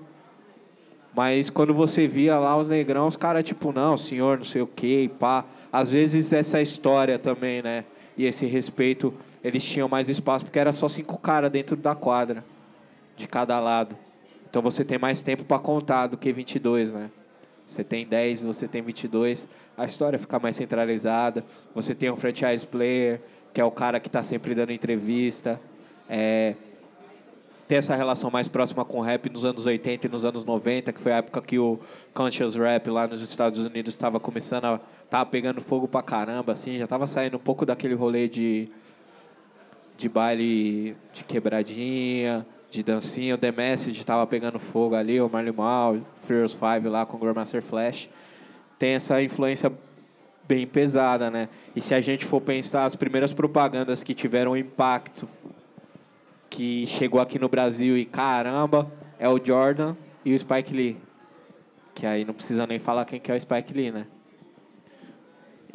[1.15, 4.67] Mas quando você via lá os negrão, os caras, tipo, não, senhor, não sei o
[4.67, 5.45] quê, e pá.
[5.73, 7.85] Às vezes essa história também, né?
[8.17, 12.45] E esse respeito, eles tinham mais espaço porque era só cinco caras dentro da quadra,
[13.17, 13.97] de cada lado.
[14.49, 17.11] Então você tem mais tempo para contar do que 22, né?
[17.65, 21.45] Você tem 10, você tem 22, a história fica mais centralizada.
[21.75, 23.21] Você tem um franchise player,
[23.53, 25.61] que é o cara que está sempre dando entrevista.
[26.09, 26.55] É,
[27.69, 30.93] tem essa relação mais próxima com o rap nos anos 80 e nos anos 90,
[30.93, 31.81] que foi a época que o
[32.15, 36.79] conscious rap lá nos Estados Unidos estava começando a tava pegando fogo pra caramba, assim,
[36.79, 38.69] já estava saindo um pouco daquele rolê de
[39.97, 45.53] de baile de quebradinha, de dancinha, o The Message estava pegando fogo ali, o Marley
[45.53, 48.09] Mal, Furious Five lá com o Grandmaster Flash.
[48.79, 49.73] Tem essa influência
[50.47, 51.49] bem pesada, né?
[51.75, 55.29] E se a gente for pensar as primeiras propagandas que tiveram impacto
[56.49, 60.97] que chegou aqui no Brasil e caramba, é o Jordan e o Spike Lee.
[61.95, 64.07] Que aí não precisa nem falar quem que é o Spike Lee, né?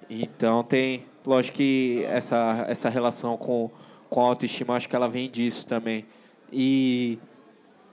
[0.09, 3.69] Então tem, lógico que essa, essa relação com,
[4.09, 6.05] com a autoestima, acho que ela vem disso também.
[6.51, 7.17] E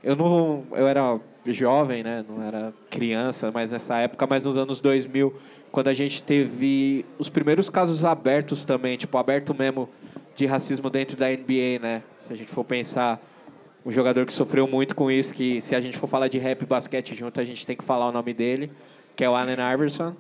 [0.03, 1.21] eu não, eu era
[1.53, 2.25] jovem, né?
[2.29, 5.35] Não era criança, mas nessa época, mas nos anos 2000,
[5.71, 9.89] quando a gente teve os primeiros casos abertos também, tipo aberto mesmo
[10.35, 12.03] de racismo dentro da NBA, né?
[12.27, 13.21] Se a gente for pensar
[13.85, 16.63] um jogador que sofreu muito com isso, que se a gente for falar de rap
[16.63, 18.71] e basquete junto, a gente tem que falar o nome dele,
[19.17, 20.15] que é o Allen Iverson,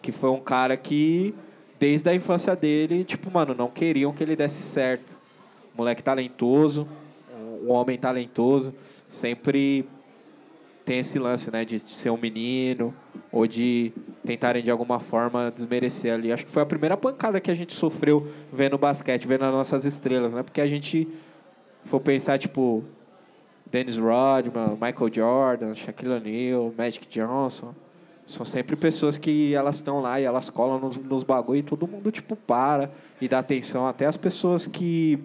[0.00, 1.34] que foi um cara que
[1.78, 5.18] desde a infância dele, tipo, mano, não queriam que ele desse certo.
[5.76, 6.88] Moleque talentoso,
[7.62, 8.74] um homem talentoso,
[9.08, 9.86] sempre
[10.86, 12.94] tem esse lance, né, de, ser um menino
[13.32, 13.92] ou de
[14.24, 16.32] tentarem de alguma forma desmerecer ali.
[16.32, 19.84] Acho que foi a primeira pancada que a gente sofreu vendo basquete, vendo as nossas
[19.84, 20.44] estrelas, né?
[20.44, 21.08] Porque a gente
[21.84, 22.84] for pensar tipo
[23.66, 27.74] Dennis Rodman, Michael Jordan, Shaquille O'Neal, Magic Johnson,
[28.24, 31.86] são sempre pessoas que elas estão lá e elas colam nos, nos bagulho e todo
[31.88, 35.18] mundo tipo para e dá atenção até as pessoas que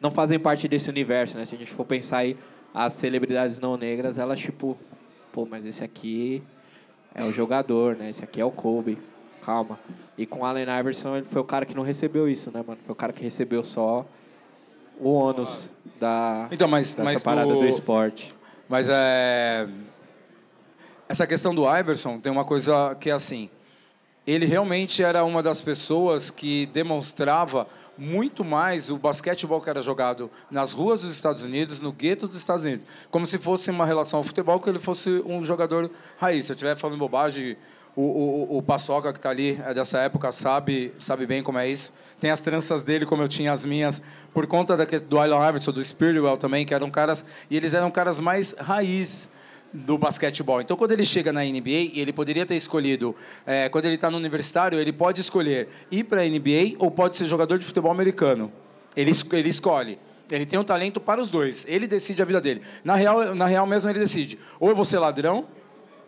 [0.00, 1.44] não fazem parte desse universo, né?
[1.44, 2.36] Se a gente for pensar aí
[2.74, 4.76] as celebridades não negras, elas tipo,
[5.32, 6.42] pô, mas esse aqui
[7.14, 8.10] é o jogador, né?
[8.10, 8.98] Esse aqui é o Kobe.
[9.42, 9.78] Calma.
[10.16, 12.78] E com Allen Iverson, ele foi o cara que não recebeu isso, né, mano?
[12.84, 14.06] Foi o cara que recebeu só
[14.98, 17.60] o ônus da então, mas, dessa mas parada o...
[17.60, 18.28] do esporte.
[18.68, 19.66] Mas é
[21.10, 23.50] essa questão do Iverson tem uma coisa que é assim,
[24.24, 27.66] ele realmente era uma das pessoas que demonstrava
[28.00, 32.38] muito mais o basquetebol que era jogado nas ruas dos Estados Unidos, no gueto dos
[32.38, 36.46] Estados Unidos, como se fosse uma relação ao futebol, que ele fosse um jogador raiz.
[36.46, 37.58] Se eu estiver falando bobagem,
[37.94, 41.68] o, o, o Paçoca que está ali é dessa época sabe sabe bem como é
[41.68, 41.92] isso.
[42.18, 45.72] Tem as tranças dele, como eu tinha as minhas, por conta da, do Allen Iverson,
[45.72, 47.24] do Spiritual também, que eram caras...
[47.48, 49.30] E eles eram caras mais raiz
[49.72, 50.60] do basquetebol.
[50.60, 53.14] Então, quando ele chega na NBA, ele poderia ter escolhido,
[53.46, 57.16] é, quando ele está no universitário, ele pode escolher ir para a NBA ou pode
[57.16, 58.52] ser jogador de futebol americano.
[58.96, 59.98] Ele, ele escolhe.
[60.30, 61.64] Ele tem um talento para os dois.
[61.68, 62.62] Ele decide a vida dele.
[62.84, 64.38] Na real, na real mesmo, ele decide.
[64.58, 65.46] Ou eu vou ser ladrão,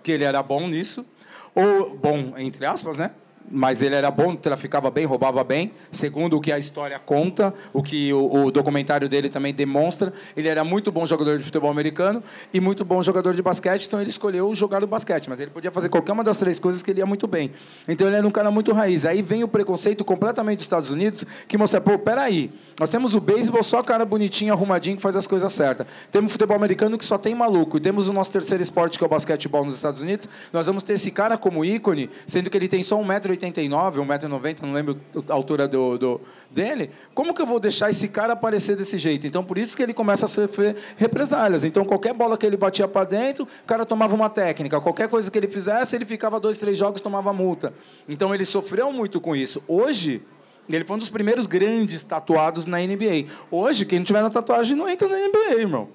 [0.03, 1.07] que ele era bom nisso,
[1.55, 3.13] ou bom, entre aspas, né?
[3.51, 7.83] Mas ele era bom, traficava bem, roubava bem, segundo o que a história conta, o
[7.83, 10.13] que o, o, documentário dele também demonstra.
[10.37, 14.01] Ele era muito bom jogador de futebol americano e muito bom jogador de basquete, então
[14.01, 16.91] ele escolheu jogar o basquete, mas ele podia fazer qualquer uma das três coisas que
[16.91, 17.53] ele ia muito bem.
[17.89, 19.05] Então ele era um cara muito raiz.
[19.05, 22.51] Aí vem o preconceito completamente dos Estados Unidos, que mostra, pô, peraí,
[22.81, 25.87] nós temos o beisebol só cara bonitinho, arrumadinho, que faz as coisas certas.
[26.11, 27.77] Temos o futebol americano que só tem maluco.
[27.77, 30.29] E temos o nosso terceiro esporte, que é o basquetebol nos Estados Unidos.
[30.53, 32.99] Nós vamos ter esse cara como ícone, sendo que ele tem só
[33.37, 36.91] 1,89m, 1,90m, não lembro a altura do, do, dele.
[37.15, 39.27] Como que eu vou deixar esse cara aparecer desse jeito?
[39.27, 41.65] Então, por isso que ele começa a sofrer represálias.
[41.65, 44.81] Então, qualquer bola que ele batia para dentro, o cara tomava uma técnica.
[44.81, 47.73] Qualquer coisa que ele fizesse, ele ficava dois, três jogos, tomava multa.
[48.09, 49.63] Então, ele sofreu muito com isso.
[49.67, 50.23] Hoje,
[50.69, 53.27] ele foi um dos primeiros grandes tatuados na NBA.
[53.51, 55.89] Hoje, quem não tiver na tatuagem não entra na NBA, irmão.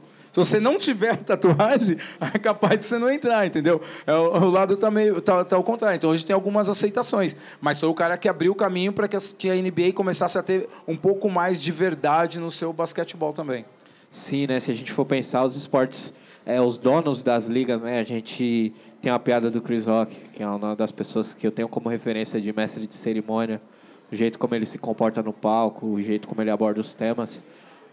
[0.43, 1.97] Se você não tiver tatuagem,
[2.33, 3.81] é capaz de você não entrar, entendeu?
[4.05, 4.91] É, o, o lado está
[5.23, 5.97] tá, tá ao contrário.
[5.97, 9.17] Então hoje tem algumas aceitações, mas foi o cara que abriu o caminho para que,
[9.35, 13.65] que a NBA começasse a ter um pouco mais de verdade no seu basquetebol também.
[14.11, 14.59] Sim, né?
[14.59, 16.13] Se a gente for pensar os esportes,
[16.45, 17.99] é, os donos das ligas, né?
[17.99, 18.71] A gente
[19.01, 21.89] tem uma piada do Chris Rock, que é uma das pessoas que eu tenho como
[21.89, 23.59] referência de mestre de cerimônia
[24.11, 27.45] o jeito como ele se comporta no palco, o jeito como ele aborda os temas.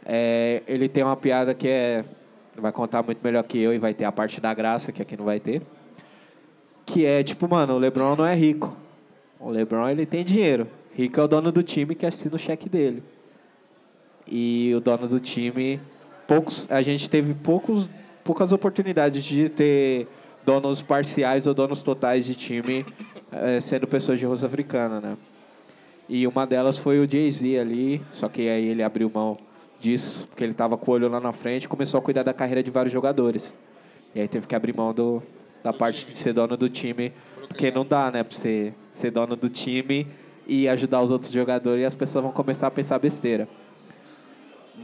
[0.07, 2.05] É, ele tem uma piada que é
[2.57, 5.17] vai contar muito melhor que eu e vai ter a parte da graça, que aqui
[5.17, 5.63] não vai ter.
[6.87, 8.77] Que é tipo, mano, o LeBron não é rico.
[9.41, 10.67] O LeBron ele tem dinheiro.
[10.95, 13.03] Rico é o dono do time que assina o cheque dele.
[14.27, 15.81] E o dono do time,
[16.27, 17.89] poucos, a gente teve poucos,
[18.23, 20.09] poucas oportunidades de ter
[20.45, 22.85] donos parciais ou donos totais de time
[23.33, 25.17] eh, sendo pessoas de rosto africana, né?
[26.09, 29.39] E uma delas foi o Jay-Z ali, só que aí ele abriu mão
[29.85, 32.33] disso, porque ele estava com o olho lá na frente e começou a cuidar da
[32.33, 33.59] carreira de vários jogadores.
[34.15, 35.23] E aí teve que abrir mão do,
[35.63, 37.13] da parte de ser dono do time,
[37.49, 40.07] porque não dá, né, pra você ser dono do time
[40.47, 43.47] e ajudar os outros jogadores e as pessoas vão começar a pensar besteira.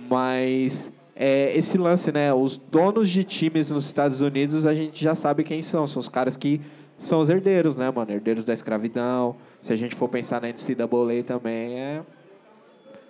[0.09, 5.15] Mas é, esse lance, né, os donos de times nos Estados Unidos, a gente já
[5.15, 6.61] sabe quem são, são os caras que
[6.99, 9.37] são os herdeiros, né, mano, herdeiros da escravidão.
[9.63, 12.03] Se a gente for pensar na NCAA também é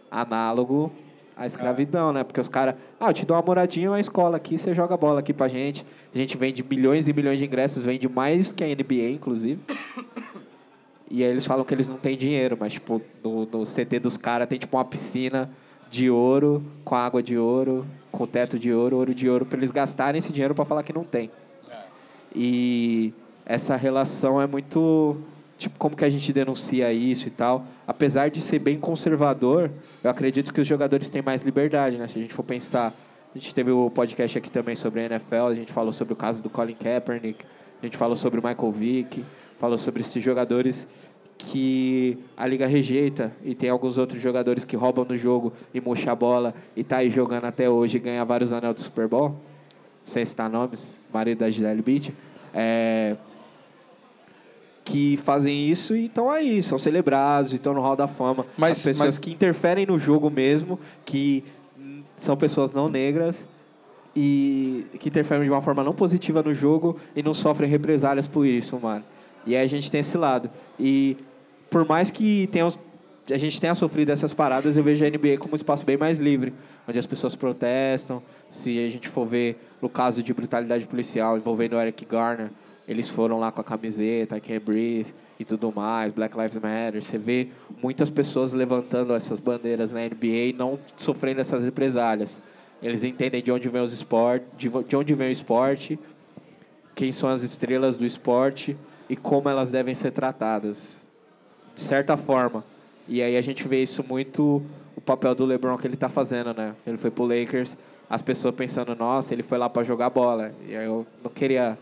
[0.09, 0.92] análogo
[1.40, 2.22] à escravidão, né?
[2.22, 5.20] Porque os caras, ah, eu te dou uma moradinha, uma escola aqui, você joga bola
[5.20, 5.87] aqui pra gente.
[6.14, 9.59] A gente vende milhões e milhões de ingressos, vende mais que a NBA, inclusive.
[11.11, 14.16] E aí eles falam que eles não têm dinheiro, mas, tipo, no, no CT dos
[14.16, 15.50] caras tem, tipo, uma piscina
[15.90, 19.72] de ouro, com água de ouro, com teto de ouro, ouro de ouro, para eles
[19.72, 21.31] gastarem esse dinheiro para falar que não tem.
[22.33, 23.12] E
[23.44, 25.16] essa relação é muito
[25.61, 27.64] tipo, como que a gente denuncia isso e tal.
[27.87, 29.70] Apesar de ser bem conservador,
[30.02, 32.06] eu acredito que os jogadores têm mais liberdade, né?
[32.06, 32.94] Se a gente for pensar,
[33.34, 36.16] a gente teve o podcast aqui também sobre a NFL, a gente falou sobre o
[36.16, 37.44] caso do Colin Kaepernick,
[37.82, 39.24] a gente falou sobre o Michael Vick,
[39.58, 40.88] falou sobre esses jogadores
[41.38, 46.12] que a liga rejeita e tem alguns outros jogadores que roubam no jogo e murcha
[46.12, 49.36] a bola e tá aí jogando até hoje e ganha vários anéis do Super Bowl.
[50.04, 52.12] Sem citar nomes, marido da Gisele Beach.
[52.52, 53.16] É,
[54.90, 58.44] que fazem isso e estão aí, são celebrados, estão no Hall da Fama.
[58.57, 61.44] Mas- As pessoas mas- que interferem no jogo mesmo, que
[62.16, 63.46] são pessoas não negras
[64.16, 68.44] e que interferem de uma forma não positiva no jogo e não sofrem represálias por
[68.46, 69.05] isso, mano.
[69.46, 70.50] E aí a gente tem esse lado.
[70.79, 71.16] E
[71.70, 72.79] por mais que tenha, os-
[73.31, 76.18] a gente tenha sofrido essas paradas, eu vejo a NBA como um espaço bem mais
[76.18, 76.53] livre,
[76.88, 78.20] onde as pessoas protestam.
[78.50, 82.50] Se a gente for ver no caso de brutalidade policial envolvendo o Eric Garner,
[82.90, 87.00] eles foram lá com a camiseta, I Can't Breathe e tudo mais, Black Lives Matter.
[87.00, 87.46] Você vê
[87.81, 92.42] muitas pessoas levantando essas bandeiras na NBA e não sofrendo essas represálias.
[92.83, 96.00] Eles entendem de onde vem os esporte, de onde vem o esporte,
[96.92, 98.76] quem são as estrelas do esporte
[99.09, 101.00] e como elas devem ser tratadas,
[101.76, 102.64] de certa forma.
[103.07, 104.61] E aí a gente vê isso muito
[104.96, 106.74] o papel do LeBron que ele está fazendo, né?
[106.85, 110.53] Ele foi pro Lakers, as pessoas pensando, nossa, ele foi lá para jogar bola.
[110.66, 111.79] E aí eu não queria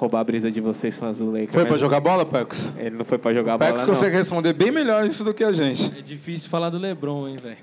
[0.00, 1.52] roubar a brisa de vocês fãs do Lakers.
[1.52, 2.72] Foi pra jogar bola, Pex?
[2.78, 3.86] Ele não foi para jogar bola, não.
[3.86, 5.96] consegue responder bem melhor isso do que a gente.
[5.96, 7.58] É difícil falar do LeBron, hein, velho.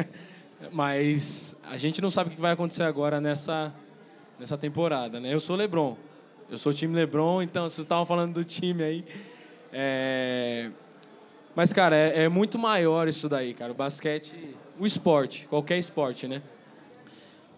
[0.70, 3.72] Mas a gente não sabe o que vai acontecer agora nessa,
[4.38, 5.32] nessa temporada, né?
[5.32, 5.96] Eu sou LeBron.
[6.50, 9.04] Eu sou o time LeBron, então vocês estavam falando do time aí.
[9.72, 10.70] É...
[11.56, 13.72] Mas, cara, é, é muito maior isso daí, cara.
[13.72, 14.36] O basquete,
[14.78, 16.42] o esporte, qualquer esporte, né?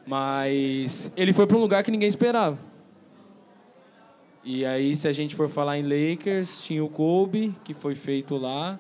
[0.07, 2.57] Mas ele foi para um lugar que ninguém esperava.
[4.49, 8.37] E aí, se a gente for falar em Lakers, tinha o Kobe, que foi feito
[8.37, 8.79] lá.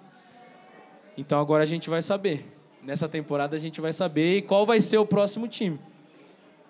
[1.18, 2.46] Então agora a gente vai saber.
[2.80, 5.76] Nessa temporada a gente vai saber qual vai ser o próximo time.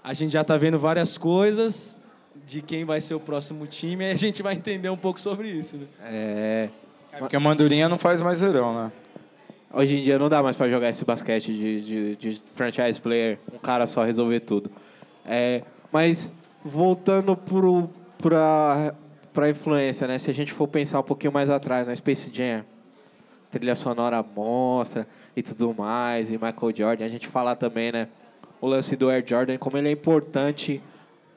[0.02, 1.94] A gente já está vendo várias coisas
[2.46, 5.50] de quem vai ser o próximo time e a gente vai entender um pouco sobre
[5.50, 5.76] isso.
[5.76, 5.86] Né?
[6.02, 6.68] É,
[7.12, 8.92] É porque a Mandurinha não faz mais verão, né?
[9.74, 13.38] Hoje em dia não dá mais para jogar esse basquete de, de, de franchise player,
[13.52, 14.70] um cara só resolver tudo.
[15.22, 15.60] É,
[15.92, 16.32] mas
[16.64, 17.36] voltando
[18.18, 18.92] para
[19.36, 20.18] a influência, né?
[20.18, 22.64] Se a gente for pensar um pouquinho mais atrás, na Space Jam,
[23.50, 28.08] trilha sonora monstra e tudo mais, e Michael Jordan, a gente falar também, né?
[28.60, 30.82] O lance do Air Jordan, como ele é importante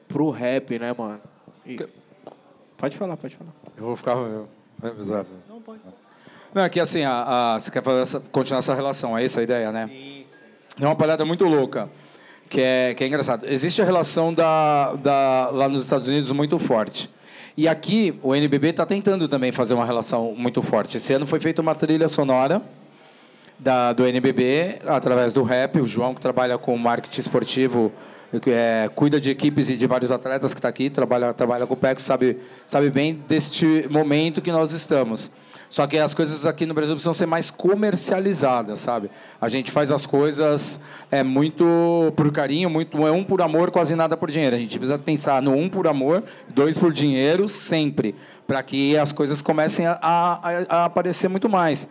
[0.08, 1.20] pro rap, né, mano?
[1.66, 1.76] E-
[2.76, 3.50] Pode falar, pode falar.
[3.76, 4.12] Eu vou ficar.
[4.16, 4.48] Eu.
[5.46, 5.80] Não, pode.
[6.54, 9.40] Não, é que assim, a, a- você quer fazer essa- continuar essa relação, é essa
[9.40, 9.86] a ideia, né?
[10.80, 11.90] É uma parada muito louca,
[12.50, 13.46] que é, que é engraçado.
[13.46, 17.08] Existe a relação da, da, lá nos Estados Unidos muito forte.
[17.56, 20.96] E aqui, o NBB está tentando também fazer uma relação muito forte.
[20.96, 22.60] Esse ano foi feita uma trilha sonora
[23.56, 25.80] da, do NBB, através do rap.
[25.80, 27.92] O João, que trabalha com marketing esportivo,
[28.48, 31.76] é, cuida de equipes e de vários atletas que está aqui, trabalha, trabalha com o
[31.76, 35.30] PEC, sabe, sabe bem deste momento que nós estamos.
[35.70, 39.08] Só que as coisas aqui no Brasil precisam ser mais comercializadas, sabe?
[39.40, 40.80] A gente faz as coisas
[41.12, 44.56] é muito por carinho, muito é um por amor, quase nada por dinheiro.
[44.56, 48.16] A gente precisa pensar no um por amor, dois por dinheiro, sempre,
[48.48, 51.88] para que as coisas comecem a, a, a aparecer muito mais.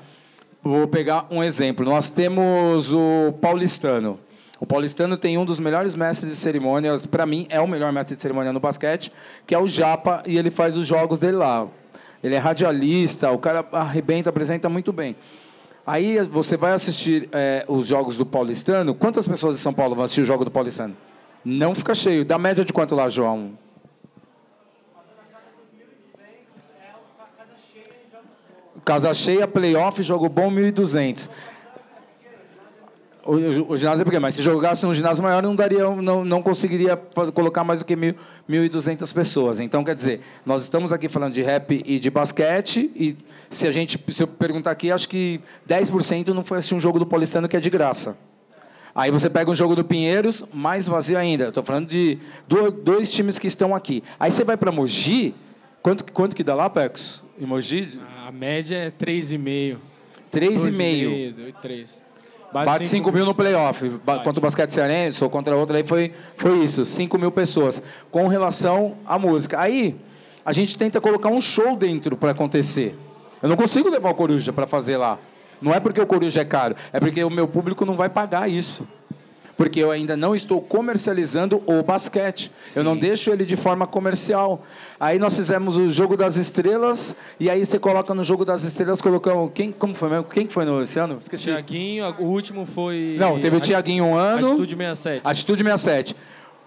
[0.62, 1.86] Vou pegar um exemplo.
[1.86, 4.20] Nós temos o paulistano.
[4.60, 8.18] O paulistano tem um dos melhores mestres de cerimônias, para mim é o melhor mestre
[8.18, 9.10] de cerimônia no basquete,
[9.48, 11.66] que é o Japa, e ele faz os jogos dele lá.
[12.24, 15.16] Ele é radialista, o cara arrebenta, apresenta muito bem.
[15.86, 18.94] Aí você vai assistir é, os jogos do paulistano.
[18.94, 20.96] Quantas pessoas de São Paulo vão assistir o jogo do paulistano?
[21.44, 22.26] Não fica cheio.
[22.26, 23.58] Da média de quanto lá, João?
[28.86, 31.30] Casa cheia, playoff, jogo bom, 1.200.
[33.30, 36.26] O, o, o, ginásio é pequeno, mas se jogasse num ginásio maior, não, daria, não,
[36.26, 39.60] não conseguiria fazer, colocar mais do que 1.200 pessoas.
[39.60, 43.16] Então, quer dizer, nós estamos aqui falando de rap e de basquete, e
[43.48, 46.98] se a gente se eu perguntar aqui, acho que 10% não foi assistir um jogo
[46.98, 48.18] do Paulistano que é de graça.
[48.96, 51.50] Aí você pega um jogo do Pinheiros, mais vazio ainda.
[51.50, 52.18] Estou falando de
[52.84, 54.04] dois times que estão aqui.
[54.20, 55.36] Aí você vai para Mogi,
[55.84, 57.24] quanto, quanto que dá lá, Pex?
[57.40, 58.00] Em Mogi?
[58.28, 59.78] A média é 3,5.
[60.34, 61.54] 3,5.
[61.62, 62.09] 3.
[62.52, 63.88] Bate, Bate 5 mil, no playoff.
[64.04, 64.24] Bate.
[64.24, 66.84] Contra o basquete cearense ou contra outro aí foi, foi isso.
[66.84, 67.82] 5 mil pessoas.
[68.10, 69.60] Com relação à música.
[69.60, 69.96] Aí,
[70.44, 72.98] a gente tenta colocar um show dentro para acontecer.
[73.42, 75.20] Eu não consigo levar o Coruja para fazer lá.
[75.62, 78.50] Não é porque o Coruja é caro, é porque o meu público não vai pagar
[78.50, 78.88] isso
[79.60, 82.50] porque eu ainda não estou comercializando o basquete.
[82.64, 82.80] Sim.
[82.80, 84.64] Eu não deixo ele de forma comercial.
[84.98, 89.02] Aí nós fizemos o jogo das estrelas e aí você coloca no jogo das estrelas
[89.02, 90.24] colocamos quem como foi mesmo?
[90.24, 91.18] Quem foi no esse ano?
[91.20, 91.44] Esqueci.
[91.44, 94.48] Tiaguinho, o último foi Não, teve o Tiaguinho um ano.
[94.48, 95.28] Atitude 67.
[95.28, 96.16] Atitude 67.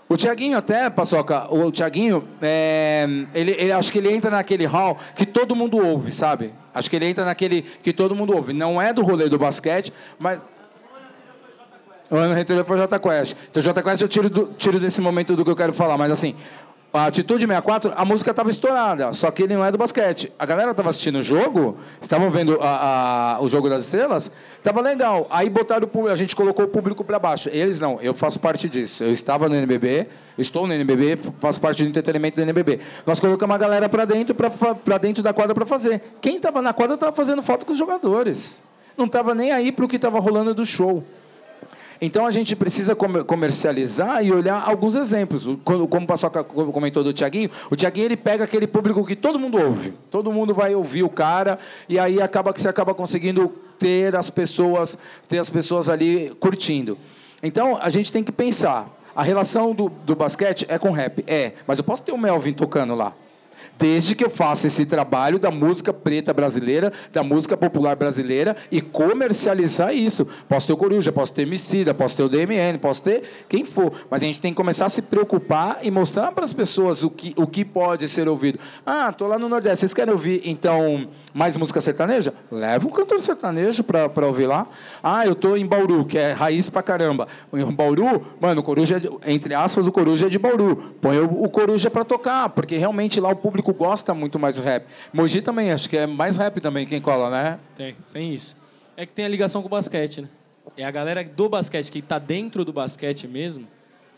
[0.06, 4.98] O Tiaguinho até, Paçoca, o Tiaguinho, é, ele, ele, acho que ele entra naquele hall
[5.16, 6.52] que todo mundo ouve, sabe?
[6.74, 8.52] Acho que ele entra naquele que todo mundo ouve.
[8.52, 10.46] Não é do rolê do basquete, mas
[12.12, 13.34] o ano anterior foi o Jota Quest.
[13.50, 15.96] Então, o Jota Quest eu tiro, do, tiro desse momento do que eu quero falar,
[15.96, 16.36] mas assim,
[16.92, 20.30] a Atitude 64, a música estava estourada, só que ele não é do basquete.
[20.38, 24.82] A galera estava assistindo o jogo, estavam vendo a, a, o jogo das estrelas, estava
[24.82, 25.26] legal.
[25.30, 27.48] Aí botaram o público, a gente colocou o público para baixo.
[27.50, 29.02] Eles não, eu faço parte disso.
[29.04, 30.06] Eu estava no NBB,
[30.36, 32.80] estou no NBB, faço parte do entretenimento do NBB.
[33.06, 36.02] Nós colocamos a galera para dentro, para dentro da quadra para fazer.
[36.20, 38.62] Quem estava na quadra estava fazendo foto com os jogadores.
[38.98, 41.02] Não estava nem aí para o que estava rolando do show.
[42.04, 45.44] Então a gente precisa comercializar e olhar alguns exemplos.
[45.64, 49.56] Como o Paçoca comentou do Tiaguinho, o Tiaguinho ele pega aquele público que todo mundo
[49.56, 49.94] ouve.
[50.10, 54.28] Todo mundo vai ouvir o cara e aí acaba que você acaba conseguindo ter as
[54.30, 54.98] pessoas,
[55.28, 56.98] ter as pessoas ali curtindo.
[57.40, 58.90] Então a gente tem que pensar.
[59.14, 61.22] A relação do, do basquete é com rap?
[61.28, 61.52] É.
[61.68, 63.14] Mas eu posso ter o Melvin tocando lá
[63.78, 68.80] desde que eu faça esse trabalho da música preta brasileira, da música popular brasileira e
[68.80, 70.26] comercializar isso.
[70.48, 73.92] Posso ter o Coruja, posso ter Emicida, posso ter o DMN, posso ter quem for,
[74.10, 77.10] mas a gente tem que começar a se preocupar e mostrar para as pessoas o
[77.10, 78.58] que, o que pode ser ouvido.
[78.86, 82.32] Ah, tô lá no Nordeste, vocês querem ouvir então mais música sertaneja?
[82.50, 84.66] Leva um cantor sertanejo para ouvir lá.
[85.02, 87.26] Ah, eu tô em Bauru, que é raiz pra caramba.
[87.52, 90.94] Em Bauru, mano, o Coruja, é entre aspas, o Coruja é de Bauru.
[91.00, 94.56] Põe o, o Coruja para tocar, porque realmente lá o público público gosta muito mais
[94.56, 94.86] do rap.
[95.12, 97.58] Mogi também, acho que é mais rap também quem cola, né?
[97.76, 98.56] Tem, tem isso.
[98.96, 100.28] É que tem a ligação com o basquete, né?
[100.74, 103.68] É a galera do basquete, que está dentro do basquete mesmo,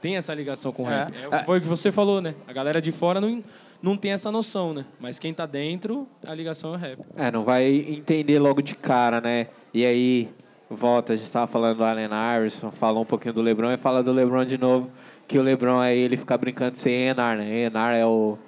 [0.01, 0.91] tem essa ligação com o é.
[0.91, 1.15] rap.
[1.33, 2.35] É, foi o que você falou, né?
[2.47, 3.43] A galera de fora não,
[3.83, 4.85] não tem essa noção, né?
[5.01, 6.99] Mas quem está dentro, a ligação é o rap.
[7.17, 9.49] É, não vai entender logo de cara, né?
[9.73, 10.29] E aí,
[10.71, 12.07] volta, a gente estava falando do Allen
[12.37, 14.91] Iverson, falou um pouquinho do LeBron e fala do LeBron de novo,
[15.27, 17.65] que o LeBron aí ele fica brincando de ser ENAR, né?
[17.65, 18.39] ENAR é o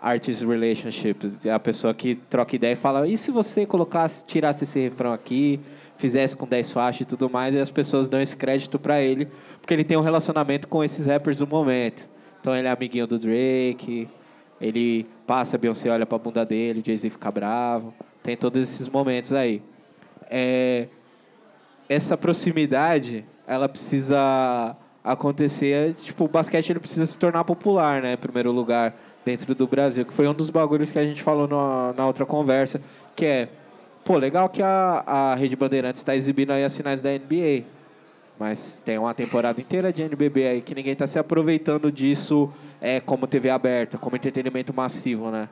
[0.00, 4.78] artist relationships, a pessoa que troca ideia e fala, e se você colocasse, tirasse esse
[4.78, 5.60] refrão aqui,
[5.96, 9.28] fizesse com 10 faixas e tudo mais, e as pessoas dão esse crédito para ele,
[9.60, 12.08] porque ele tem um relacionamento com esses rappers do momento.
[12.40, 14.08] Então ele é amiguinho do Drake,
[14.60, 17.92] ele passa, a Beyoncé olha pra bunda dele, Jay-Z fica bravo,
[18.22, 19.60] tem todos esses momentos aí.
[20.30, 20.86] É,
[21.88, 28.16] essa proximidade, ela precisa acontecer, tipo, o basquete ele precisa se tornar popular, né, em
[28.16, 28.94] primeiro lugar
[29.24, 32.24] dentro do Brasil, que foi um dos bagulhos que a gente falou na, na outra
[32.24, 32.80] conversa,
[33.14, 33.48] que é,
[34.04, 37.64] pô, legal que a, a Rede Bandeirantes está exibindo aí as finais da NBA,
[38.38, 42.50] mas tem uma temporada inteira de NBB aí que ninguém está se aproveitando disso
[42.80, 45.48] é, como TV aberta, como entretenimento massivo, né?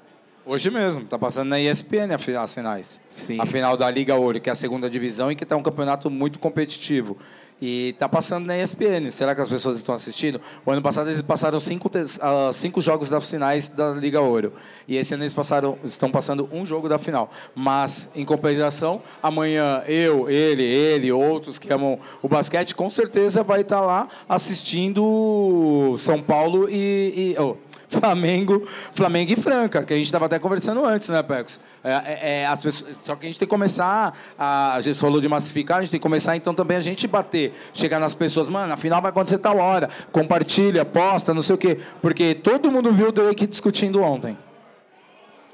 [0.49, 3.01] Hoje mesmo, tá passando na ESPN as finais.
[3.11, 3.41] Sim.
[3.41, 6.09] A final da Liga Ouro, que é a segunda divisão e que está um campeonato
[6.09, 7.19] muito competitivo.
[7.61, 9.11] E está passando na ESPN.
[9.11, 10.41] Será que as pessoas estão assistindo?
[10.65, 14.53] O ano passado eles passaram cinco, uh, cinco jogos das finais da Liga Ouro.
[14.87, 17.31] E esse ano eles passaram, estão passando um jogo da final.
[17.55, 23.63] Mas, em compensação, amanhã eu, ele, ele, outros que amam o basquete, com certeza vai
[23.63, 27.35] estar tá lá assistindo São Paulo e.
[27.35, 27.57] e oh,
[27.89, 31.61] Flamengo, Flamengo e Franca, que a gente estava até conversando antes, né, Pecos?
[31.85, 34.99] É, é, é, as pessoas, só que a gente tem que começar, a, a gente
[34.99, 38.15] falou de massificar, a gente tem que começar então também a gente bater, chegar nas
[38.15, 42.71] pessoas, mano, afinal vai acontecer tal hora, compartilha, posta, não sei o quê, porque todo
[42.71, 44.37] mundo viu o Drake discutindo ontem.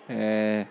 [0.09, 0.67] É.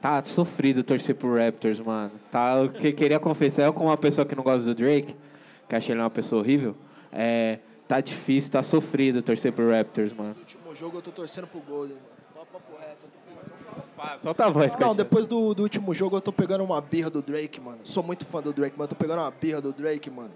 [0.00, 2.10] Tá sofrido torcer pro Raptors, mano.
[2.30, 5.14] Tá, eu que, queria confessar, eu como uma pessoa que não gosta do Drake,
[5.68, 6.74] que achei ele uma pessoa horrível,
[7.12, 7.58] é,
[7.90, 10.34] tá difícil, tá sofrido torcer pro Raptors, mano.
[10.34, 12.46] No último jogo eu tô torcendo pro Golden, mano.
[12.52, 14.20] Papo reto, eu tô pegando...
[14.20, 17.20] Solta a voz, Não, depois do, do último jogo eu tô pegando uma birra do
[17.20, 17.80] Drake, mano.
[17.82, 20.30] Sou muito fã do Drake, mas eu tô pegando uma birra do Drake, mano.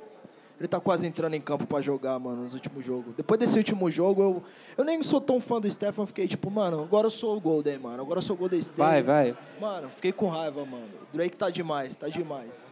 [0.59, 3.15] Ele tá quase entrando em campo pra jogar, mano, nos últimos jogos.
[3.17, 4.43] Depois desse último jogo, eu,
[4.79, 7.79] eu nem sou tão fã do Stephen, fiquei tipo, mano, agora eu sou o Golden,
[7.79, 8.03] mano.
[8.03, 8.79] Agora eu sou o Golden State.
[8.79, 9.37] Vai, vai.
[9.61, 10.89] Mano, fiquei com raiva, mano.
[11.13, 12.65] O Drake tá demais, tá demais.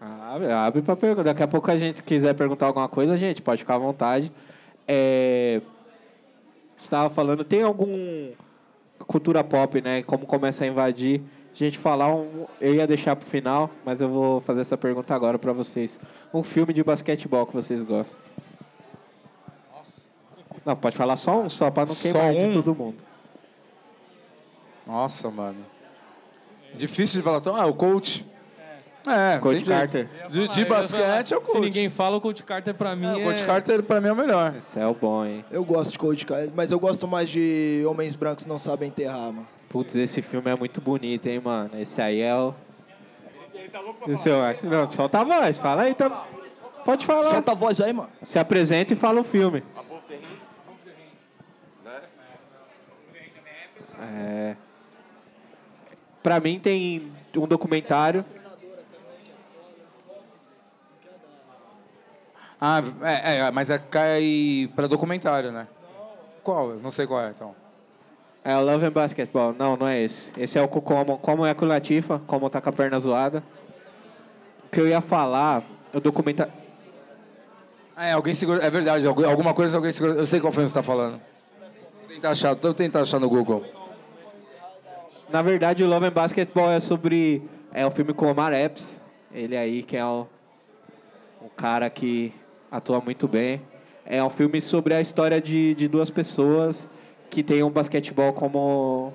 [0.00, 1.24] Abre, abre pra pergunta.
[1.24, 4.32] Daqui a pouco a gente quiser perguntar alguma coisa, gente, pode ficar à vontade.
[4.86, 5.60] É...
[6.80, 8.30] Estava falando, tem algum
[9.06, 10.02] cultura pop, né?
[10.02, 11.22] Como começa a invadir.
[11.52, 15.14] A gente falar um, eu ia deixar pro final, mas eu vou fazer essa pergunta
[15.14, 15.98] agora pra vocês.
[16.32, 18.30] Um filme de basquetebol que vocês gostam?
[20.66, 22.48] Não, pode falar só um, só pra não Só queimar um?
[22.48, 22.96] de todo mundo.
[24.86, 25.64] Nossa, mano.
[26.74, 27.40] Difícil de falar.
[27.58, 28.26] Ah, o coach.
[29.06, 29.64] É, Coach.
[29.64, 30.08] Carter.
[30.28, 31.52] De, de basquete é o coach.
[31.52, 33.16] Se ninguém fala, o Coach Carter pra mim É, é...
[33.16, 34.54] o coach Carter pra mim é o melhor.
[34.56, 35.44] Esse é o bom, hein?
[35.50, 39.32] Eu gosto de Coach Carter, mas eu gosto mais de Homens Brancos Não Sabem Enterrar,
[39.32, 39.46] mano.
[39.68, 41.70] Putz, esse filme é muito bonito, hein, mano?
[41.78, 42.52] Esse aí é o.
[44.08, 44.68] Esse é o...
[44.68, 45.94] Não, solta a voz, fala aí.
[45.94, 46.26] Tá...
[46.84, 47.30] Pode falar.
[47.30, 48.08] Solta a voz aí, mano.
[48.22, 49.62] Se apresenta e fala o filme.
[54.00, 54.56] É...
[56.22, 58.24] Pra mim tem um documentário.
[62.60, 65.68] Ah, é, é, mas é, cai pra documentário, né?
[66.42, 66.70] Qual?
[66.70, 67.54] Eu não sei qual é, então.
[68.44, 69.54] É o Love and Basketball.
[69.58, 70.32] Não, não é esse.
[70.40, 73.42] Esse é o como, como é com o Latifa, como tá com a perna zoada.
[74.64, 76.52] O que eu ia falar, o documentário.
[77.94, 78.64] Ah, é, alguém segura.
[78.64, 80.14] É verdade, algu- alguma coisa alguém segura.
[80.14, 81.20] Eu sei qual filme você tá falando.
[82.00, 83.64] Vou tentar achar, tô tentando achar no Google.
[85.28, 87.42] Na verdade, o Love and Basketball é sobre.
[87.72, 89.00] É o filme com o Omar Epps.
[89.32, 90.26] Ele aí que é o,
[91.42, 92.32] um cara que
[92.70, 93.62] atua muito bem.
[94.04, 96.88] É um filme sobre a história de, de duas pessoas
[97.28, 99.12] que têm um basquetebol como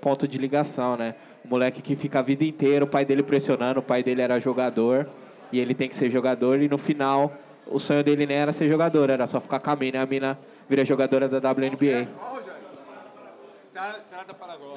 [0.00, 1.14] ponto de ligação, né?
[1.44, 4.38] O moleque que fica a vida inteira, o pai dele pressionando, o pai dele era
[4.38, 5.08] jogador
[5.52, 7.32] e ele tem que ser jogador e no final
[7.66, 10.38] o sonho dele nem era ser jogador, era só ficar com a mina a mina
[10.68, 12.08] vira jogadora da WNBA.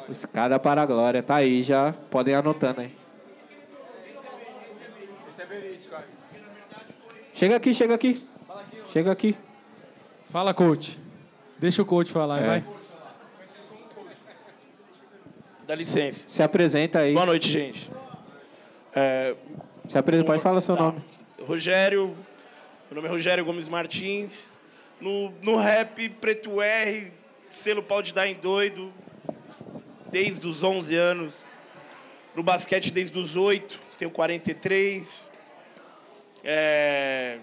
[0.10, 2.92] Escada para a glória, tá aí já, podem anotando aí.
[7.44, 8.24] Chega aqui, chega aqui.
[8.94, 9.36] Chega aqui.
[10.30, 10.98] Fala, Coach.
[11.60, 12.48] Deixa o Coach falar, É.
[12.48, 12.66] vai.
[15.68, 16.30] Dá licença.
[16.30, 17.14] Se apresenta aí.
[17.14, 17.92] Boa noite, gente.
[18.96, 19.36] É,
[19.90, 20.84] Se apresenta, pode falar seu tá.
[20.84, 21.04] nome.
[21.46, 22.16] Rogério,
[22.90, 24.50] meu nome é Rogério Gomes Martins.
[25.02, 27.12] No, no rap, Preto R,
[27.52, 28.90] selo pau de dar em doido,
[30.10, 31.46] desde os 11 anos.
[32.34, 35.33] No basquete, desde os 8, tenho 43.
[36.44, 37.40] É,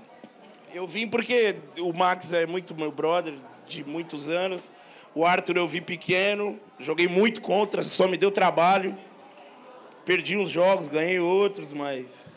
[0.74, 3.34] eu vim porque o Max é muito meu brother,
[3.66, 4.70] de muitos anos.
[5.14, 8.96] O Arthur eu vi pequeno, joguei muito contra, só me deu trabalho.
[10.04, 12.32] Perdi uns jogos, ganhei outros, mas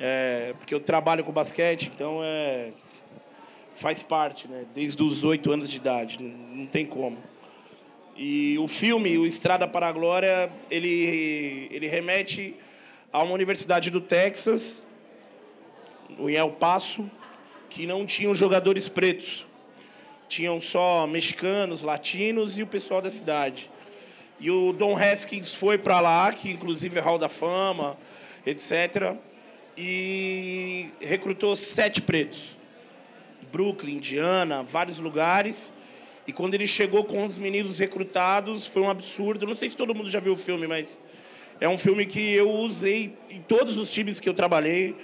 [0.00, 2.70] é, porque eu trabalho com basquete, então é
[3.74, 4.64] faz parte, né?
[4.74, 7.16] Desde os oito anos de idade, não, tem como.
[8.16, 12.56] E o filme, o Estrada para a Glória, ele ele remete
[13.12, 14.82] a uma universidade do Texas,
[16.18, 17.10] em El Paso,
[17.68, 19.46] que não tinham jogadores pretos.
[20.28, 23.70] Tinham só mexicanos, latinos e o pessoal da cidade.
[24.40, 27.96] E o Don Haskins foi para lá, que inclusive é Hall da Fama,
[28.46, 29.16] etc.
[29.76, 32.56] E recrutou sete pretos.
[33.50, 35.72] Brooklyn, Indiana, vários lugares.
[36.26, 39.46] E quando ele chegou com os meninos recrutados, foi um absurdo.
[39.46, 41.00] Não sei se todo mundo já viu o filme, mas
[41.60, 44.94] é um filme que eu usei em todos os times que eu trabalhei.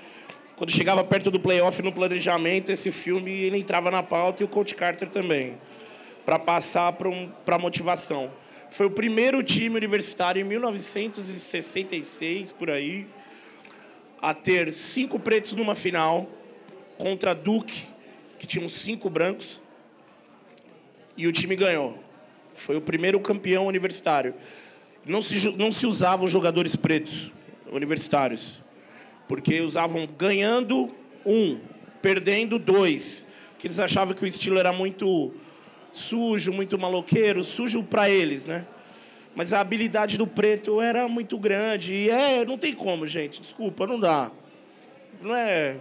[0.57, 4.48] Quando chegava perto do playoff no planejamento, esse filme ele entrava na pauta e o
[4.48, 5.59] Coach Carter também,
[6.24, 8.30] para passar para um, a motivação.
[8.70, 13.09] Foi o primeiro time universitário em 1966, por aí,
[14.22, 16.28] a ter cinco pretos numa final
[16.98, 17.88] contra Duke,
[18.38, 19.61] que tinham cinco brancos,
[21.16, 21.98] e o time ganhou.
[22.55, 24.36] Foi o primeiro campeão universitário.
[25.05, 27.32] Não se, não se usavam jogadores pretos
[27.70, 28.62] universitários,
[29.28, 30.90] porque usavam ganhando
[31.24, 31.58] um,
[32.02, 35.32] perdendo dois, porque eles achavam que o estilo era muito
[35.92, 38.66] sujo, muito maloqueiro, sujo para eles, né?
[39.34, 41.92] Mas a habilidade do preto era muito grande.
[41.92, 43.40] E é, não tem como, gente.
[43.40, 44.30] Desculpa, não dá.
[45.20, 45.76] Não é.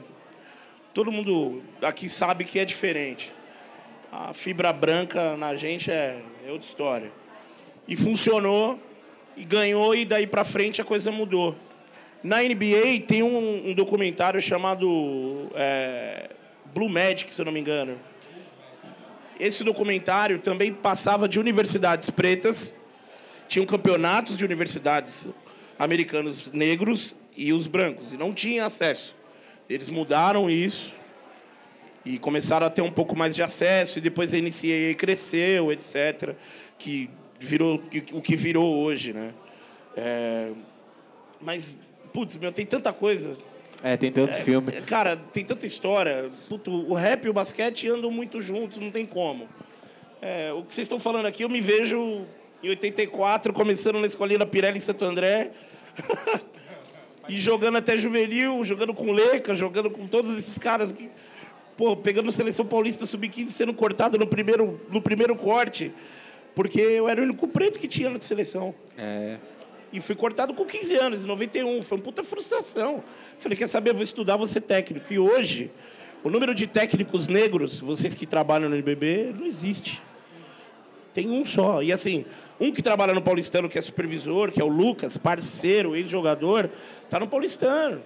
[0.93, 3.31] Todo mundo aqui sabe que é diferente.
[4.11, 7.11] A fibra branca na gente é, é outra história.
[7.87, 8.79] E funcionou,
[9.35, 11.55] e ganhou, e daí pra frente a coisa mudou.
[12.23, 16.29] Na NBA tem um, um documentário chamado é,
[16.73, 17.99] Blue Magic, se eu não me engano.
[19.39, 22.75] Esse documentário também passava de universidades pretas
[23.53, 25.29] tinham campeonatos de universidades
[25.77, 29.15] americanos negros e os brancos, e não tinha acesso.
[29.69, 30.93] Eles mudaram isso
[32.03, 36.35] e começaram a ter um pouco mais de acesso, e depois a NCAA cresceu, etc.,
[36.79, 37.09] que
[37.39, 39.33] virou o que virou hoje, né?
[39.95, 40.51] É...
[41.39, 41.77] Mas,
[42.13, 43.35] putz, meu, tem tanta coisa.
[43.83, 44.71] É, tem tanto É, filme.
[44.83, 46.29] Cara, tem tanta história.
[46.47, 49.49] Puto, o rap e o basquete andam muito juntos, não tem como.
[50.21, 52.25] É, o que vocês estão falando aqui, eu me vejo
[52.63, 55.51] em 84, começando na escolinha da Pirelli em Santo André.
[57.27, 61.09] e jogando até juvenil, jogando com Leca, jogando com todos esses caras que.
[61.75, 65.91] Pô, pegando seleção paulista sub-15 sendo cortado no primeiro, no primeiro corte.
[66.55, 68.75] Porque eu era o único preto que tinha na seleção.
[68.95, 69.37] É.
[69.93, 71.83] E fui cortado com 15 anos, em 91.
[71.83, 73.03] Foi uma puta frustração.
[73.37, 75.13] Falei, quer saber, vou estudar, vou ser técnico.
[75.13, 75.69] E hoje,
[76.23, 80.01] o número de técnicos negros, vocês que trabalham no NBB, não existe.
[81.13, 81.83] Tem um só.
[81.83, 82.25] E assim,
[82.59, 86.71] um que trabalha no Paulistano, que é supervisor, que é o Lucas, parceiro, ex-jogador,
[87.07, 88.01] tá no Paulistano.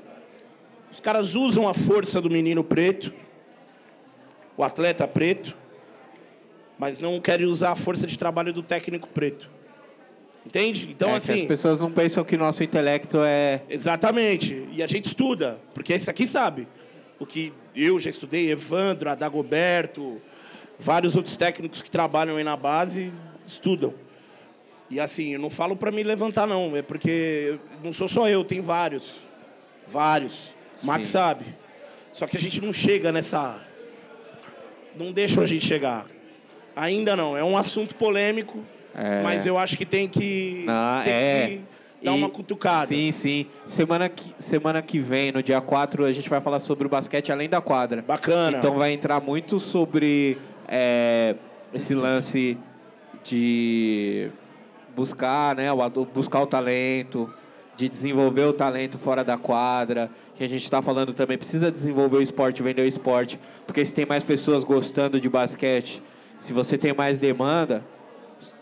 [0.92, 3.14] Os caras usam a força do menino preto,
[4.58, 5.56] o atleta preto,
[6.78, 9.57] mas não querem usar a força de trabalho do técnico preto.
[10.48, 10.88] Entende?
[10.90, 11.42] Então, É assim.
[11.42, 13.62] as pessoas não pensam que nosso intelecto é.
[13.70, 14.66] Exatamente.
[14.72, 16.70] E a gente estuda, porque esse aqui sabe.
[17.20, 20.22] O que eu já estudei, Evandro, Adagoberto,
[20.80, 23.12] vários outros técnicos que trabalham aí na base
[23.46, 23.94] estudam.
[24.90, 28.42] E assim, eu não falo para me levantar não, é porque não sou só eu,
[28.46, 29.20] tem vários.
[29.86, 30.54] Vários.
[30.82, 31.44] O Max sabe.
[32.14, 33.62] Só que a gente não chega nessa
[34.96, 36.08] não deixam a gente chegar.
[36.74, 38.64] Ainda não, é um assunto polêmico,
[38.96, 39.22] É.
[39.22, 40.66] mas eu acho que tem que
[41.04, 41.48] tem é.
[41.48, 41.62] que
[42.04, 42.88] dar E- uma cutucada.
[42.88, 43.46] Sim, sim.
[43.66, 47.32] Semana que, semana que vem, no dia 4, a gente vai falar sobre o basquete
[47.32, 48.02] além da quadra.
[48.02, 48.58] Bacana.
[48.58, 51.36] Então vai entrar muito sobre é,
[51.74, 52.58] esse lance
[53.24, 54.30] de
[54.96, 57.32] buscar, né, o, buscar o talento,
[57.76, 60.10] de desenvolver o talento fora da quadra.
[60.36, 63.40] Que a gente está falando também, precisa desenvolver o esporte, vender o esporte.
[63.66, 66.02] Porque se tem mais pessoas gostando de basquete,
[66.40, 67.84] se você tem mais demanda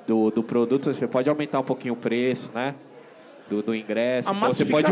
[0.08, 2.76] do, do produto, você pode aumentar um pouquinho o preço, né?
[3.50, 4.30] Do, do ingresso.
[4.30, 4.92] A Então, você pode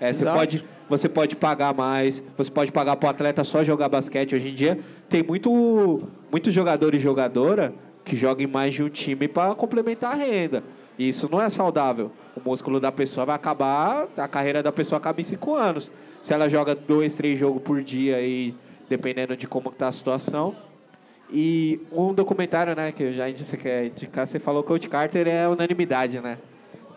[0.00, 3.88] é, você pode, você pode pagar mais, você pode pagar para o atleta só jogar
[3.88, 4.34] basquete.
[4.34, 4.78] Hoje em dia
[5.08, 7.72] tem muito, muito jogador e jogadora
[8.04, 10.62] que jogam em mais de um time para complementar a renda.
[10.98, 12.10] E isso não é saudável.
[12.34, 15.92] O músculo da pessoa vai acabar, a carreira da pessoa acaba em cinco anos.
[16.20, 18.54] Se ela joga dois, três jogos por dia e
[18.88, 20.56] dependendo de como está a situação.
[21.30, 24.88] E um documentário, né, que eu já disse que é indicar, você falou que Coach
[24.88, 26.38] Carter é unanimidade, né?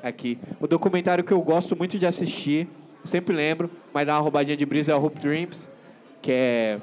[0.01, 0.37] Aqui.
[0.59, 2.67] O documentário que eu gosto muito de assistir,
[3.03, 5.69] sempre lembro, mas dá uma roubadinha de brisa, é o Hope Dreams,
[6.21, 6.79] que é.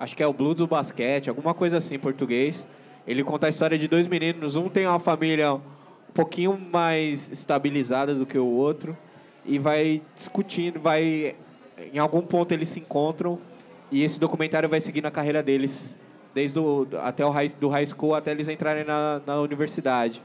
[0.00, 2.66] Acho que é o Blues do basquete, alguma coisa assim em português.
[3.06, 4.54] Ele conta a história de dois meninos.
[4.56, 5.60] Um tem uma família um
[6.14, 8.96] pouquinho mais estabilizada do que o outro
[9.44, 11.34] e vai discutindo, vai.
[11.92, 13.38] Em algum ponto eles se encontram
[13.90, 15.96] e esse documentário vai seguindo a carreira deles,
[16.34, 20.22] desde o, até o high, do high school até eles entrarem na, na universidade.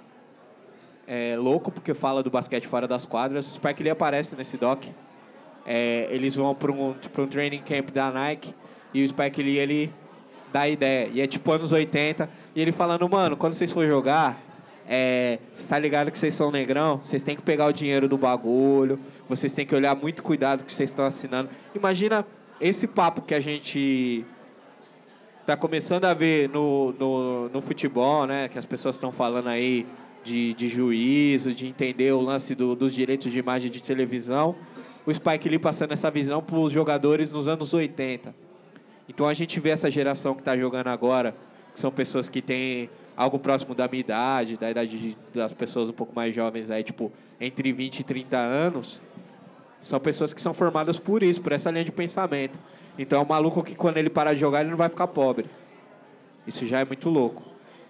[1.08, 3.50] É louco porque fala do basquete fora das quadras.
[3.52, 4.86] O Spike Lee aparece nesse doc.
[5.66, 8.54] É, eles vão para um, um training camp da Nike
[8.94, 9.94] e o Spike Lee ele
[10.52, 11.10] dá ideia.
[11.12, 12.30] E é tipo anos 80.
[12.56, 14.42] E ele falando, mano, quando vocês for jogar,
[14.88, 17.00] é, tá ligado que vocês são negrão?
[17.02, 19.00] Vocês têm que pegar o dinheiro do bagulho.
[19.28, 21.50] Vocês têm que olhar muito cuidado que vocês estão assinando.
[21.76, 22.26] Imagina
[22.68, 24.26] esse papo que a gente
[25.46, 28.48] tá começando a ver no, no, no futebol, né?
[28.48, 29.86] Que as pessoas estão falando aí
[30.24, 34.56] de, de juízo, de entender o lance do- dos direitos de imagem de televisão.
[35.06, 38.34] O Spike Lee passando essa visão para os jogadores nos anos 80.
[39.10, 41.36] Então a gente vê essa geração que está jogando agora,
[41.74, 45.90] que são pessoas que têm algo próximo da minha idade, da idade de- das pessoas
[45.90, 47.12] um pouco mais jovens aí, tipo,
[47.42, 49.02] entre 20 e 30 anos,
[49.84, 52.58] são pessoas que são formadas por isso, por essa linha de pensamento.
[52.98, 55.46] Então é um maluco que quando ele parar de jogar, ele não vai ficar pobre.
[56.48, 57.44] Isso já é muito louco.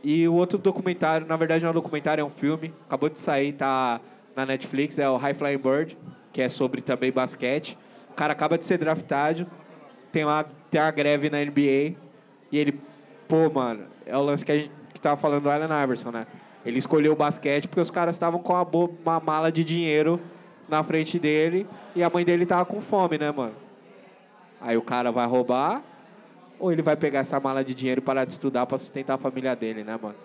[0.04, 3.20] E o outro documentário, na verdade não é um documentário, é um filme, acabou de
[3.20, 4.02] sair, tá
[4.36, 5.98] na Netflix, é o High Flying Bird,
[6.32, 7.78] que é sobre também basquete.
[8.10, 9.48] O cara acaba de ser draftado,
[10.12, 11.96] tem uma, tem uma greve na NBA,
[12.52, 12.80] e ele,
[13.28, 16.28] pô, mano, é o lance que a gente que tava falando do Allen Iverson, né?
[16.66, 20.20] Ele escolheu o basquete porque os caras estavam com uma, bo- uma mala de dinheiro
[20.74, 23.54] na frente dele e a mãe dele tava com fome, né, mano?
[24.60, 25.84] Aí o cara vai roubar
[26.60, 29.56] ou ele vai pegar essa mala de dinheiro parar de estudar para sustentar a família
[29.56, 30.16] dele, né, mano?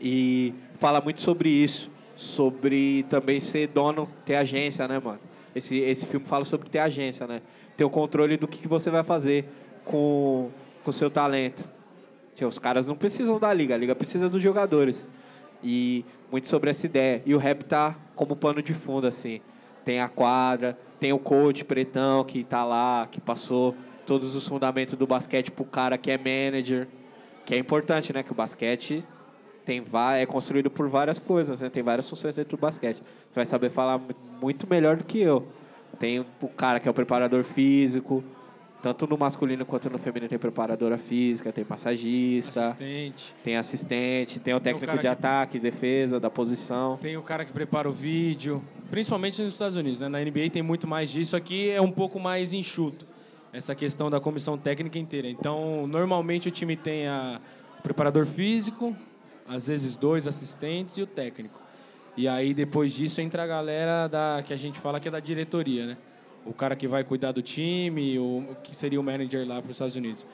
[0.00, 5.18] E fala muito sobre isso, sobre também ser dono, ter agência, né, mano?
[5.52, 7.42] Esse, esse filme fala sobre ter agência, né?
[7.76, 9.48] Ter o controle do que, que você vai fazer
[9.84, 10.50] com
[10.84, 11.68] o seu talento.
[12.36, 15.08] Tipo, os caras não precisam da liga, a liga precisa dos jogadores.
[15.64, 17.22] E muito sobre essa ideia.
[17.24, 19.40] E o rap tá como pano de fundo, assim.
[19.84, 23.74] Tem a quadra, tem o coach pretão que tá lá, que passou
[24.04, 26.88] todos os fundamentos do basquete pro cara que é manager.
[27.44, 28.22] Que é importante, né?
[28.22, 29.04] Que o basquete
[29.64, 29.84] tem
[30.16, 31.68] é construído por várias coisas, né?
[31.68, 32.98] Tem várias funções dentro do basquete.
[32.98, 34.08] Você vai saber falar mu-
[34.40, 35.46] muito melhor do que eu.
[35.98, 38.22] Tem o cara que é o preparador físico,
[38.82, 43.34] tanto no masculino quanto no feminino tem preparadora física, tem massagista, Assistente.
[43.42, 46.96] tem assistente, tem o Tem o técnico de que- ataque, defesa, da posição.
[46.98, 49.98] Tem o cara que prepara o vídeo, principalmente nos Estados Unidos.
[50.00, 50.08] Né?
[50.08, 51.34] Na NBA tem muito mais disso.
[51.36, 53.04] Aqui é um pouco mais enxuto,
[53.52, 55.28] essa questão da comissão técnica inteira.
[55.28, 57.40] Então, normalmente o time tem a,
[57.78, 58.94] o preparador físico,
[59.48, 61.58] às vezes dois assistentes e o técnico.
[62.16, 65.20] E aí, depois disso, entra a galera da, que a gente fala que é da
[65.20, 65.96] diretoria, né?
[66.46, 69.76] O cara que vai cuidar do time, o que seria o manager lá para os
[69.76, 70.26] Estados Unidos.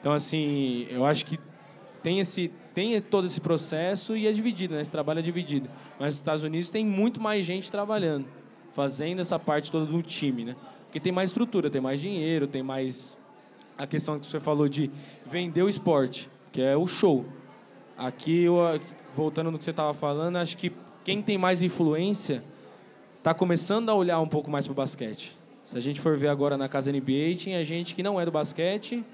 [0.00, 1.38] Então, assim, eu acho que
[2.02, 4.80] tem esse tem todo esse processo e é dividido, né?
[4.80, 5.68] Esse trabalho é dividido.
[5.98, 8.26] Mas nos Estados Unidos tem muito mais gente trabalhando,
[8.72, 10.56] fazendo essa parte toda do time, né?
[10.84, 13.18] Porque tem mais estrutura, tem mais dinheiro, tem mais
[13.76, 14.90] a questão que você falou de
[15.26, 17.24] vender o esporte, que é o show.
[17.96, 18.46] Aqui,
[19.14, 20.72] voltando no que você estava falando, acho que
[21.04, 22.42] quem tem mais influência
[23.18, 25.37] está começando a olhar um pouco mais para o basquete.
[25.68, 28.30] Se a gente for ver agora na casa NBA, tinha gente que não é do
[28.30, 29.04] basquete,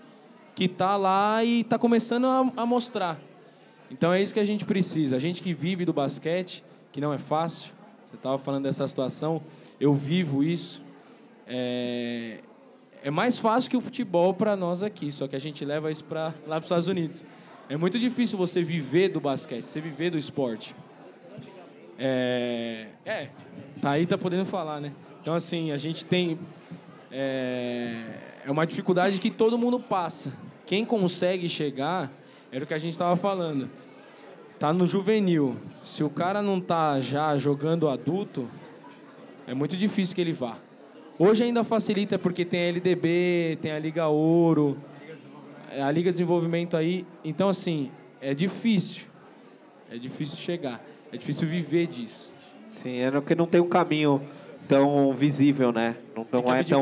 [0.55, 3.21] que tá lá e está começando a, a mostrar.
[3.91, 5.17] Então é isso que a gente precisa.
[5.17, 7.73] A gente que vive do basquete, que não é fácil.
[8.05, 9.43] Você estava falando dessa situação,
[9.81, 10.81] eu vivo isso.
[11.45, 12.39] É,
[13.03, 16.05] é mais fácil que o futebol para nós aqui, só que a gente leva isso
[16.05, 17.25] para lá para os Estados Unidos.
[17.69, 20.73] É muito difícil você viver do basquete, você viver do esporte.
[21.99, 23.29] É, é,
[23.83, 24.93] tá aí, tá podendo falar, né?
[25.25, 26.39] Então, assim, a gente tem.
[27.11, 28.05] É,
[28.45, 30.31] é uma dificuldade que todo mundo passa.
[30.67, 32.13] Quem consegue chegar,
[32.53, 33.71] era o que a gente estava falando.
[34.59, 35.57] Tá no juvenil.
[35.83, 38.51] Se o cara não tá já jogando adulto,
[39.47, 40.59] é muito difícil que ele vá.
[41.19, 44.77] Hoje ainda facilita porque tem a LDB, tem a Liga Ouro,
[45.71, 47.07] a Liga de Desenvolvimento aí.
[47.25, 49.07] Então, assim, é difícil.
[49.91, 50.85] É difícil chegar.
[51.11, 52.31] É difícil viver disso.
[52.69, 54.21] Sim, é porque não tem um caminho
[54.69, 55.97] tão visível, né?
[56.15, 56.81] Não, não é tão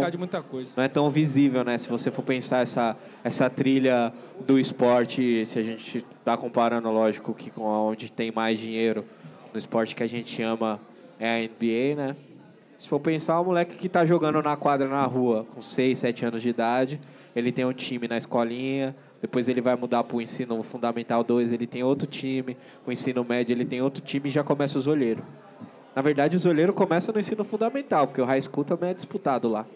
[0.77, 1.79] não é tão visível, né?
[1.79, 4.13] Se você for pensar essa, essa trilha
[4.47, 9.05] do esporte, se a gente está comparando, lógico, que com onde tem mais dinheiro
[9.53, 10.81] no esporte que a gente ama
[11.19, 12.17] é a NBA, né?
[12.77, 16.25] Se for pensar, o moleque que está jogando na quadra na rua com 6, 7
[16.25, 17.01] anos de idade,
[17.35, 21.53] ele tem um time na escolinha, depois ele vai mudar para o ensino fundamental 2,
[21.53, 24.89] ele tem outro time, o ensino médio ele tem outro time e já começa os
[24.89, 25.23] olheiros.
[25.95, 29.49] Na verdade, os olheiros começam no ensino fundamental, porque o high school também é disputado
[29.49, 29.67] lá.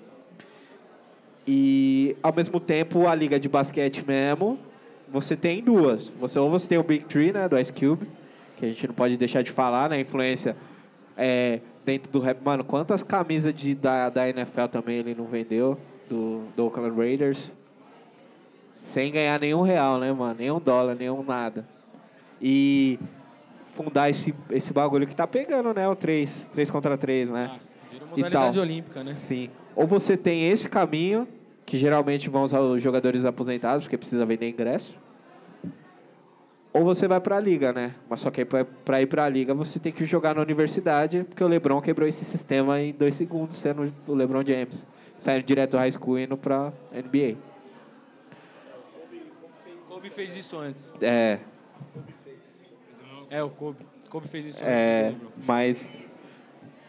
[1.46, 4.58] E, ao mesmo tempo, a liga de basquete mesmo,
[5.08, 6.08] você tem duas.
[6.20, 8.08] Você, ou você tem o Big Three, né, do Ice Cube,
[8.56, 10.56] que a gente não pode deixar de falar, né, influência
[11.16, 12.38] é, dentro do rap.
[12.42, 17.54] Mano, quantas camisas de, da, da NFL também ele não vendeu, do, do Oakland Raiders,
[18.72, 21.66] sem ganhar nenhum real, né, mano, nenhum dólar, nenhum nada.
[22.40, 22.98] E
[23.76, 27.50] fundar esse, esse bagulho que tá pegando, né, o 3, 3 contra 3, né.
[27.52, 27.58] Ah,
[27.92, 29.12] virou E modalidade olímpica, né?
[29.12, 29.50] Sim.
[29.74, 31.28] Ou você tem esse caminho,
[31.66, 34.98] que geralmente vão usar os jogadores aposentados, porque precisa vender ingresso.
[36.72, 37.94] Ou você vai para a liga, né?
[38.08, 41.42] Mas só que para ir para a liga você tem que jogar na universidade, porque
[41.42, 44.86] o LeBron quebrou esse sistema em dois segundos, sendo o LeBron James.
[45.18, 47.36] Saindo direto do high school e indo para NBA.
[49.88, 50.92] Kobe fez isso antes.
[51.00, 51.38] É,
[53.30, 53.84] É, o Kobe.
[54.08, 55.14] Kobe fez isso é,
[55.46, 55.90] mas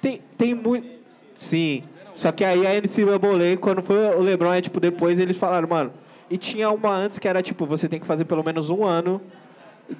[0.01, 0.88] tem, tem muito.
[1.35, 1.83] Sim.
[2.13, 5.93] Só que aí a NCAA, quando foi o LeBron, é tipo, depois eles falaram, mano.
[6.29, 9.21] E tinha uma antes que era tipo, você tem que fazer pelo menos um ano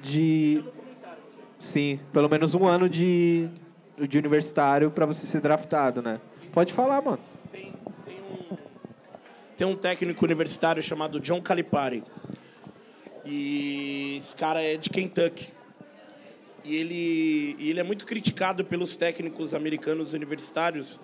[0.02, 0.64] de.
[1.56, 3.48] Sim, pelo menos um ano de,
[4.08, 6.20] de universitário pra você ser draftado, né?
[6.52, 7.18] Pode falar, mano.
[7.50, 7.72] Tem,
[8.04, 8.56] tem um,
[9.56, 12.04] tem um técnico universitário chamado John Calipari.
[13.24, 15.52] E esse cara é de Kentucky.
[16.64, 20.98] E ele, e ele é muito criticado pelos técnicos americanos universitários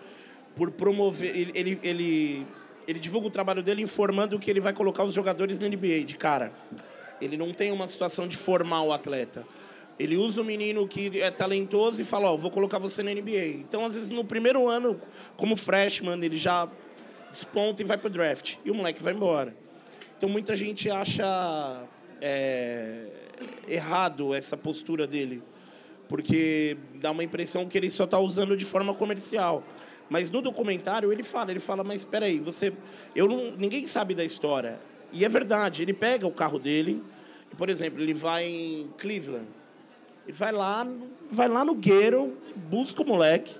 [0.57, 1.35] por promover.
[1.37, 2.47] Ele, ele, ele,
[2.87, 6.17] ele divulga o trabalho dele informando que ele vai colocar os jogadores na NBA de
[6.17, 6.53] cara.
[7.21, 9.47] Ele não tem uma situação de formar o atleta.
[9.99, 13.47] Ele usa o menino que é talentoso e fala, ó, vou colocar você na NBA.
[13.61, 15.01] Então, às vezes, no primeiro ano,
[15.37, 16.69] como freshman, ele já
[17.31, 18.57] desponta e vai pro draft.
[18.65, 19.55] E o moleque vai embora.
[20.17, 21.85] Então, muita gente acha
[22.21, 23.07] é,
[23.69, 25.43] errado essa postura dele.
[26.09, 29.63] Porque dá uma impressão que ele só está usando de forma comercial.
[30.09, 32.73] Mas no documentário ele fala, ele fala, mas espera aí, você,
[33.17, 34.79] eu não, ninguém sabe da história.
[35.13, 37.03] E é verdade, ele pega o carro dele,
[37.53, 39.47] e, por exemplo, ele vai em Cleveland,
[40.27, 40.87] ele vai lá,
[41.31, 43.57] vai lá no Gueiro, busca o moleque.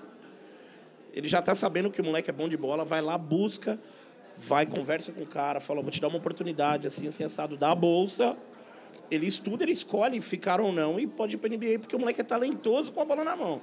[1.13, 3.79] Ele já está sabendo que o moleque é bom de bola, vai lá, busca,
[4.37, 7.71] vai, conversa com o cara, fala, vou te dar uma oportunidade, assim, assim, assado, dá
[7.71, 8.35] a bolsa.
[9.09, 11.99] Ele estuda, ele escolhe ficar ou não e pode ir para a NBA, porque o
[11.99, 13.61] moleque é talentoso com a bola na mão.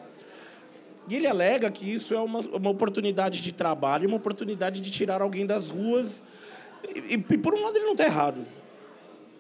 [1.09, 5.21] E ele alega que isso é uma, uma oportunidade de trabalho, uma oportunidade de tirar
[5.21, 6.23] alguém das ruas.
[6.95, 8.47] E, e por um lado ele não está errado,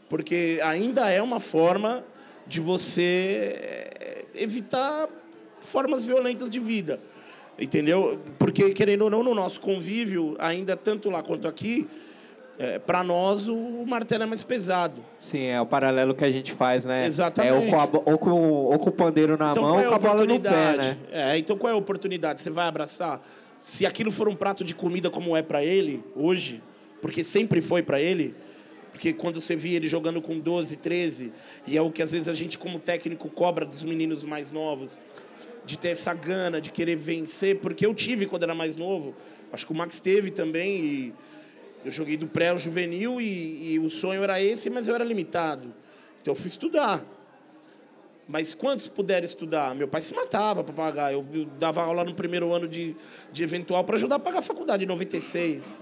[0.08, 2.04] porque ainda é uma forma
[2.46, 5.08] de você eh, evitar
[5.60, 7.00] formas violentas de vida.
[7.58, 8.18] Entendeu?
[8.38, 11.86] Porque, querendo ou não, no nosso convívio, ainda tanto lá quanto aqui,
[12.62, 15.04] é, para nós o martelo é mais pesado.
[15.18, 17.04] Sim, é o paralelo que a gente faz, né?
[17.06, 17.52] Exatamente.
[17.52, 19.88] É ou com, a, ou com, ou com o pandeiro na então, mão é ou
[19.88, 20.96] com a bola no pé, né?
[21.10, 22.40] É, então qual é a oportunidade?
[22.40, 23.20] Você vai abraçar?
[23.58, 26.62] Se aquilo for um prato de comida como é para ele hoje,
[27.00, 28.32] porque sempre foi para ele,
[28.92, 31.32] porque quando você via ele jogando com 12, 13,
[31.66, 34.96] e é o que às vezes a gente como técnico cobra dos meninos mais novos,
[35.64, 39.16] de ter essa gana, de querer vencer, porque eu tive quando era mais novo,
[39.52, 41.14] acho que o Max teve também, e
[41.84, 45.04] eu joguei do pré ao juvenil e, e o sonho era esse, mas eu era
[45.04, 45.72] limitado.
[46.20, 47.04] Então eu fui estudar.
[48.28, 49.74] Mas quantos puderam estudar?
[49.74, 51.12] Meu pai se matava para pagar.
[51.12, 52.96] Eu, eu dava aula no primeiro ano de,
[53.32, 55.80] de eventual para ajudar a pagar a faculdade em 96.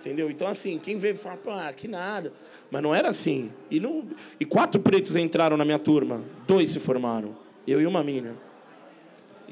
[0.00, 0.30] Entendeu?
[0.30, 2.32] Então, assim, quem veio fala, ah, que nada.
[2.70, 3.50] Mas não era assim.
[3.70, 4.04] E, não,
[4.38, 6.22] e quatro pretos entraram na minha turma.
[6.46, 7.36] Dois se formaram.
[7.66, 8.34] Eu e uma mina.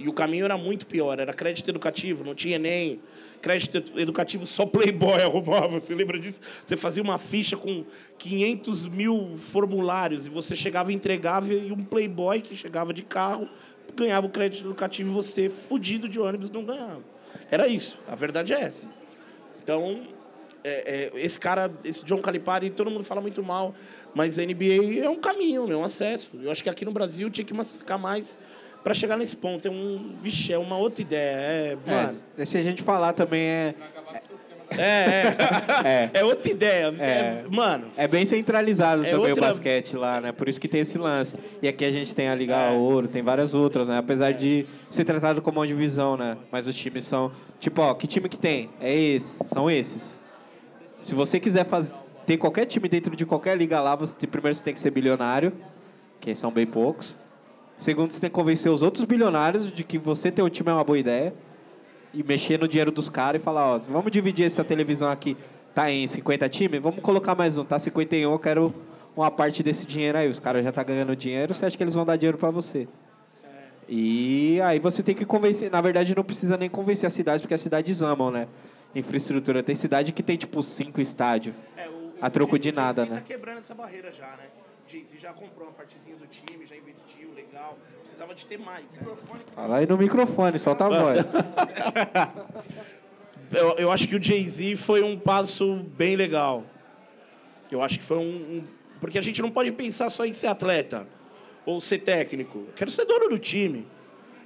[0.01, 1.19] E o caminho era muito pior.
[1.19, 3.01] Era crédito educativo, não tinha nem
[3.43, 5.79] crédito educativo, só Playboy arrumava.
[5.79, 6.41] Você lembra disso?
[6.65, 7.85] Você fazia uma ficha com
[8.19, 13.49] 500 mil formulários e você chegava e entregava e um Playboy que chegava de carro
[13.95, 17.03] ganhava o crédito educativo e você, fudido de ônibus, não ganhava.
[17.51, 17.99] Era isso.
[18.07, 18.89] A verdade é essa.
[19.63, 20.07] Então,
[20.65, 23.75] é, é, esse cara, esse John Calipari, todo mundo fala muito mal,
[24.15, 26.31] mas a NBA é um caminho, é um acesso.
[26.41, 28.39] Eu acho que aqui no Brasil tinha que massificar mais
[28.83, 29.67] para chegar nesse ponto.
[29.67, 31.37] É um, vixe, é uma outra ideia.
[31.37, 33.75] É, mano, É, se a gente falar também é,
[34.71, 35.31] é, é,
[36.15, 36.21] É.
[36.21, 36.95] é outra ideia.
[36.99, 37.11] É.
[37.11, 40.33] É, mano, é bem centralizado É também outra- o basquete lá, né?
[40.33, 41.37] Por isso que tem esse lance.
[41.61, 42.71] E aqui a gente tem a Liga É.
[42.71, 43.99] Ouro, tem várias outras, né?
[43.99, 46.37] Apesar de ser tratado como uma divisão, né?
[46.53, 47.33] Mas os times são...
[47.59, 48.71] Tipo, ó, que time que tem?
[48.81, 50.21] É esse, são esses.
[51.01, 52.05] Se você quiser faz...
[52.25, 55.53] ter qualquer time dentro de qualquer liga lá, você, primeiro você tem que ser bilionário,
[56.21, 57.19] que são bem poucos.
[57.81, 60.75] Segundo, você tem que convencer os outros bilionários de que você ter um time é
[60.75, 61.33] uma boa ideia.
[62.13, 65.35] E mexer no dinheiro dos caras e falar, ó, vamos dividir essa televisão aqui.
[65.75, 66.83] Tá em 50 times?
[66.83, 67.65] Vamos colocar mais um.
[67.65, 68.75] Tá 51, eu quero
[69.17, 70.29] uma parte desse dinheiro aí.
[70.29, 72.87] Os caras já tá ganhando dinheiro, você acha que eles vão dar dinheiro para você?
[73.89, 75.71] E aí você tem que convencer.
[75.71, 78.47] Na verdade, não precisa nem convencer as cidades, porque as cidades amam, né?
[78.95, 79.63] Infraestrutura.
[79.63, 81.55] Tem cidade que tem, tipo, cinco estádios.
[81.79, 83.23] é, o, A troco de Jay-Z nada, tá né?
[83.27, 84.60] quebrando essa barreira já, né?
[84.91, 87.79] Jay-Z já comprou uma partezinha do time, já investiu, legal.
[88.01, 89.01] Precisava de ter mais, né?
[89.55, 91.27] Fala aí no microfone, solta a voz.
[93.53, 96.63] Eu, eu acho que o Jay-Z foi um passo bem legal.
[97.69, 98.23] Eu acho que foi um,
[98.59, 98.65] um-
[99.01, 101.05] Porque a gente não pode pensar só em ser atleta
[101.67, 102.59] ou ser técnico.
[102.59, 103.89] Eu quero ser dono do time.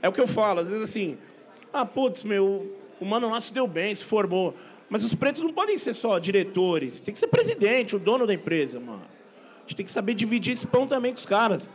[0.00, 1.18] É o que eu falo, às vezes assim.
[1.70, 4.54] Ah, putz, meu, o Mano Lasso deu bem, se formou.
[4.88, 6.98] Mas os pretos não podem ser só diretores.
[7.00, 9.02] Tem que ser presidente, o dono da empresa, mano.
[9.64, 11.68] A gente tem que saber dividir esse pão também com os caras.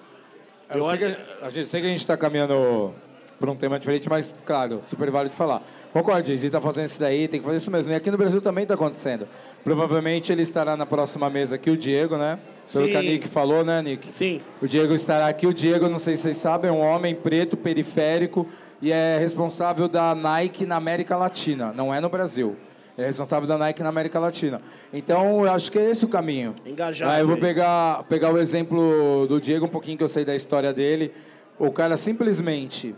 [0.69, 2.93] Eu sei que, a- gente, sei que a gente está caminhando
[3.39, 5.63] para um tema diferente, mas, claro, super válido de falar.
[5.91, 7.91] Concordo, Jay-Z está fazendo isso daí, tem que fazer isso mesmo.
[7.91, 9.27] E aqui no Brasil também está acontecendo.
[9.63, 12.37] Provavelmente ele estará na próxima mesa aqui, o Diego, né?
[12.71, 12.91] Pelo Sim.
[12.91, 14.13] que a Nick falou, né, Nick?
[14.13, 14.39] Sim.
[14.61, 15.47] O Diego estará aqui.
[15.47, 18.47] O Diego, não sei se vocês sabem, é um homem preto, periférico,
[18.79, 22.55] e é responsável da Nike na América Latina, não é no Brasil.
[22.99, 24.61] Ele é responsável da Nike na América Latina.
[24.91, 26.53] Então, eu acho que é esse o caminho.
[26.65, 30.25] Engajado, Aí eu vou pegar, pegar o exemplo do Diego, um pouquinho que eu sei
[30.25, 31.13] da história dele.
[31.57, 32.93] O cara simplesmente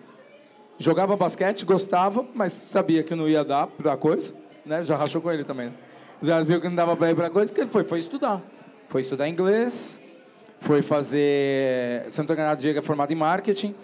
[0.80, 4.34] jogava basquete, gostava, mas sabia que não ia dar pra coisa,
[4.66, 4.84] né?
[4.84, 5.68] Já rachou com ele também.
[5.68, 5.74] né?
[6.20, 8.42] Já viu que não dava pra ir pra coisa, que ele foi, foi estudar.
[8.90, 10.02] Foi estudar inglês,
[10.60, 12.06] foi fazer...
[12.10, 13.76] Se eu não enganado, Diego é formado em marketing.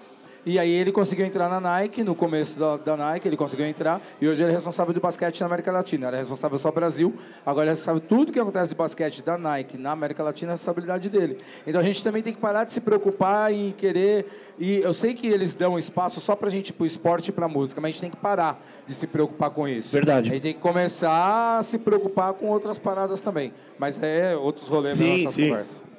[0.48, 4.02] E aí ele conseguiu entrar na Nike, no começo da, da Nike, ele conseguiu entrar.
[4.22, 6.08] E hoje ele é responsável de basquete na América Latina.
[6.08, 7.14] Era responsável só Brasil,
[7.46, 10.54] agora ele é responsável tudo que acontece de basquete da Nike na América Latina, é
[10.54, 11.38] a responsabilidade dele.
[11.68, 14.26] Então a gente também tem que parar de se preocupar em querer...
[14.58, 17.82] E eu sei que eles dão espaço só pra gente pro esporte e pra música,
[17.82, 19.92] mas a gente tem que parar de se preocupar com isso.
[19.92, 20.30] Verdade.
[20.30, 23.52] A gente tem que começar a se preocupar com outras paradas também.
[23.78, 25.50] Mas é outros rolês Sim, na nossa sim.
[25.50, 25.97] conversa.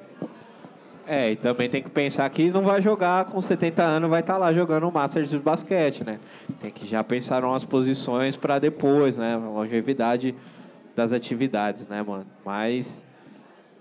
[1.11, 4.37] É, e também tem que pensar que não vai jogar com 70 anos, vai estar
[4.37, 6.19] lá jogando o Masters de basquete, né?
[6.61, 9.35] Tem que já pensar umas posições para depois, né?
[9.35, 10.35] Longevidade
[10.95, 12.27] das atividades, né, mano?
[12.45, 13.03] Mas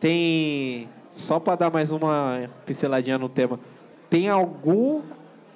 [0.01, 3.61] tem só para dar mais uma pinceladinha no tema,
[4.09, 5.03] tem algum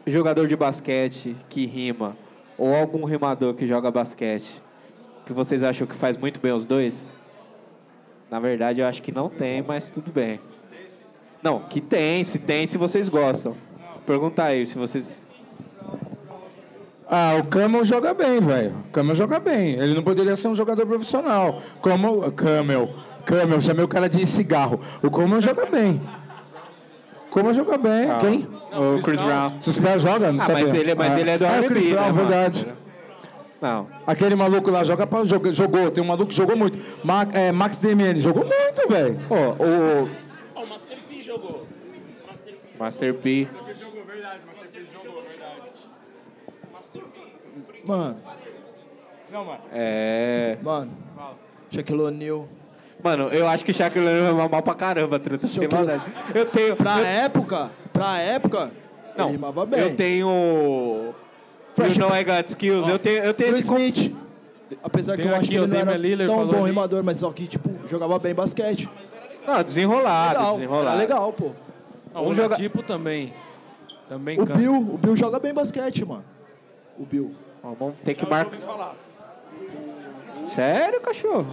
[0.07, 2.15] jogador de basquete que rima
[2.59, 4.63] ou algum rimador que joga basquete
[5.25, 7.11] que vocês acham que faz muito bem os dois?
[8.31, 10.39] Na verdade, eu acho que não tem, mas tudo bem.
[11.43, 13.55] Não, que tem, se tem, se vocês gostam.
[14.07, 15.29] Pergunta aí, se vocês.
[17.09, 18.75] Ah, o Camel joga bem, velho.
[18.89, 19.75] O Camel joga bem.
[19.75, 21.61] Ele não poderia ser um jogador profissional.
[21.81, 22.91] Como Camel.
[23.25, 24.81] Camel, chamei o cara de cigarro.
[25.03, 26.01] O Camel joga bem.
[27.33, 28.09] Camel joga bem.
[28.21, 28.49] Quem?
[28.75, 29.49] o Chris Brown.
[29.61, 30.33] Se o Brown joga?
[30.33, 30.65] Não Ah, sabia.
[30.65, 32.67] mas ele- mas ele é do Ah, o Chris Brown, né, verdade.
[33.61, 33.87] Não.
[34.07, 35.91] Aquele maluco lá joga pra, joga- jogou.
[35.91, 36.79] Tem um maluco que jogou muito.
[37.05, 39.19] Ma- é, Max DMN jogou muito, velho.
[39.29, 40.09] Pô, o
[41.33, 41.67] Ó, o Master P jogou.
[42.79, 43.49] Master P.
[46.73, 47.83] Master P.
[47.85, 48.17] Mano,
[49.73, 50.59] É.
[50.63, 50.91] mano.
[51.71, 52.49] Shaquille O'Neal.
[53.03, 55.47] Mano, eu acho que o Shaquille O'Neal é mal pra caramba, truta.
[55.47, 56.05] Sem Shaquille- maldade.
[56.35, 56.77] Eu tenho.
[56.77, 58.71] Pra eu- época, pra época,
[59.17, 59.81] Não, ele rimava bem.
[59.81, 61.15] eu tenho.
[61.75, 62.87] Fresh- You know I got skills.
[62.89, 63.69] Eu tenho, eu tenho Will esse.
[63.69, 64.15] com- Smith.
[64.83, 66.61] Apesar que Tem eu acho aqui, que ele ó, não era Lillard tão falou bom
[66.61, 66.71] ali.
[66.71, 68.89] rimador, mas só que, tipo, jogava bem basquete.
[69.47, 70.89] Não, desenrolado, Legal, desenrolado.
[70.89, 71.51] era legal, pô.
[72.15, 73.33] Ah, o Um joga- tipo também.
[74.09, 74.59] Também O canta.
[74.59, 76.25] Bill, o Bill joga bem basquete, mano.
[76.99, 77.35] O Bill.
[77.63, 78.95] Ó, Vamos ter que marcar.
[80.47, 81.47] Sério, cachorro?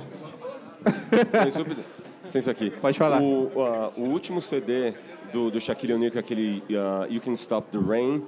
[2.28, 2.70] Sem isso aqui.
[2.72, 3.22] Pode falar.
[3.22, 4.94] O, ah, o último CD
[5.32, 8.24] do, do Shaquille O'Neal, que é aquele ah, You Can Stop the Rain,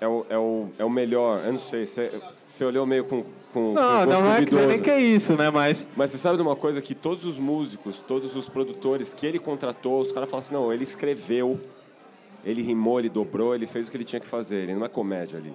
[0.00, 1.44] é o, é o, é o melhor.
[1.44, 4.68] Eu não sei, você olhou meio com, com, Não, com gosto não é que, duvidoso.
[4.68, 5.50] nem que é isso, né?
[5.50, 5.88] Mas.
[5.96, 9.38] Mas você sabe de uma coisa que todos os músicos, todos os produtores que ele
[9.38, 11.60] contratou, os caras falam assim, não, ele escreveu,
[12.44, 14.88] ele rimou, ele dobrou, ele fez o que ele tinha que fazer, ele não é
[14.88, 15.52] comédia ali.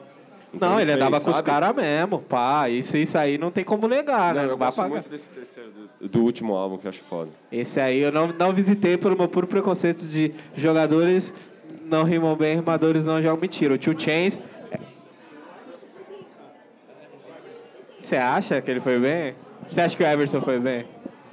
[0.53, 2.69] Então Não, ele fez, andava com os caras mesmo, pá.
[2.69, 4.47] Isso, isso aí não tem como negar, Não, né?
[4.47, 5.69] eu Não gosto muito desse terceiro,
[5.99, 7.31] do, do último álbum, que eu acho foda.
[7.51, 11.33] Esse aí eu não, não visitei pelo meu puro preconceito de jogadores
[11.87, 13.73] não rimam bem, rimadores não jogam mentira.
[13.73, 14.41] O Two Chains.
[18.07, 19.35] Você acha que ele foi bem?
[19.69, 20.85] Você acha que o Everson foi bem?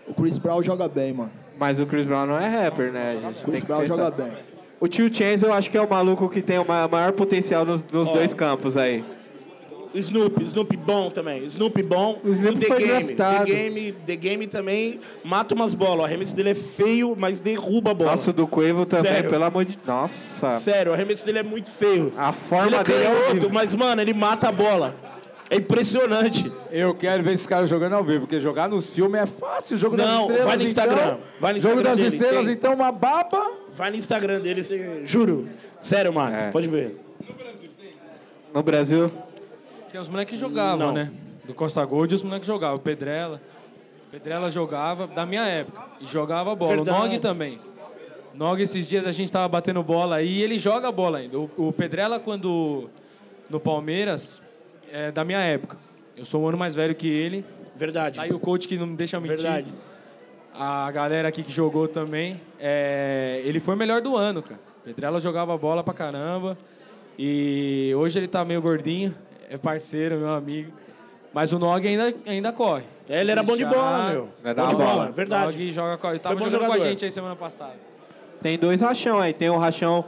[0.09, 1.31] O Chris Brown joga bem, mano.
[1.57, 3.17] Mas o Chris Brown não é rapper, né?
[3.23, 3.95] Gente O tem Chris que Brown pensar.
[3.95, 4.33] joga bem.
[4.81, 7.65] O Tio Chains eu acho que é o maluco que tem o ma- maior potencial
[7.65, 9.05] nos, nos dois campos aí.
[9.95, 11.45] Snoop, Snoop bom também.
[11.45, 12.19] Snoop bom.
[12.25, 13.03] O Snoop The foi Game.
[13.05, 13.45] draftado.
[13.47, 16.01] The Game, The Game também mata umas bolas.
[16.01, 18.11] O arremesso dele é feio, mas derruba a bola.
[18.11, 19.31] Nossa, do Quavo também, Sério?
[19.31, 19.79] pelo amor de...
[19.87, 20.51] Nossa.
[20.59, 22.13] Sério, o arremesso dele é muito feio.
[22.19, 24.97] A forma ele é dele é canhoto, mas, mano, ele mata a bola.
[25.51, 26.51] É impressionante.
[26.71, 29.77] Eu quero ver esses caras jogando ao vivo, porque jogar nos filmes é fácil.
[29.77, 30.95] O jogo das Não, estrelas, vai no Instagram.
[30.97, 32.55] Então, Vai no jogo Instagram das dele, estrelas, tem.
[32.55, 33.53] então, uma baba.
[33.75, 35.49] Vai no Instagram dele, juro.
[35.81, 36.51] Sério, Max, É.
[36.51, 36.99] pode ver.
[38.53, 39.11] No Brasil...
[39.93, 40.93] Tem os moleques que jogavam, Não.
[40.95, 41.13] né?
[41.45, 42.77] Do Costa Gold, os moleques jogavam.
[42.77, 43.41] O Pedrela.
[44.11, 45.81] Pedrela jogava da minha época.
[46.01, 46.77] E jogava bola.
[46.77, 46.99] Verdade.
[46.99, 47.61] O Nog também.
[48.33, 51.39] Nog, esses dias a gente tava batendo bola aí e ele joga bola ainda.
[51.39, 52.89] O, o Pedrela, quando
[53.49, 54.43] no Palmeiras,
[54.95, 55.77] é da minha época.
[56.17, 57.45] Eu sou um ano mais velho que ele.
[57.75, 58.17] Verdade.
[58.17, 59.39] Tá aí o coach que não me deixa mentir.
[59.39, 59.75] Verdade.
[60.55, 62.41] A galera aqui que jogou também.
[62.61, 64.61] é, ele foi o melhor do ano, cara.
[64.85, 66.57] Pedrela jogava bola pra caramba.
[67.19, 69.13] E hoje ele tá meio gordinho.
[69.51, 70.73] É parceiro, meu amigo.
[71.33, 72.85] Mas o Nog ainda, ainda corre.
[73.09, 74.29] É, ele era bom de bola, meu.
[74.45, 75.11] Era Bom de bola, bola.
[75.11, 75.59] verdade.
[75.59, 76.85] Nog joga com, ele tava jogando com a jogador.
[76.85, 77.75] gente aí semana passada.
[78.41, 79.33] Tem dois rachão aí.
[79.35, 80.05] Tem o rachão.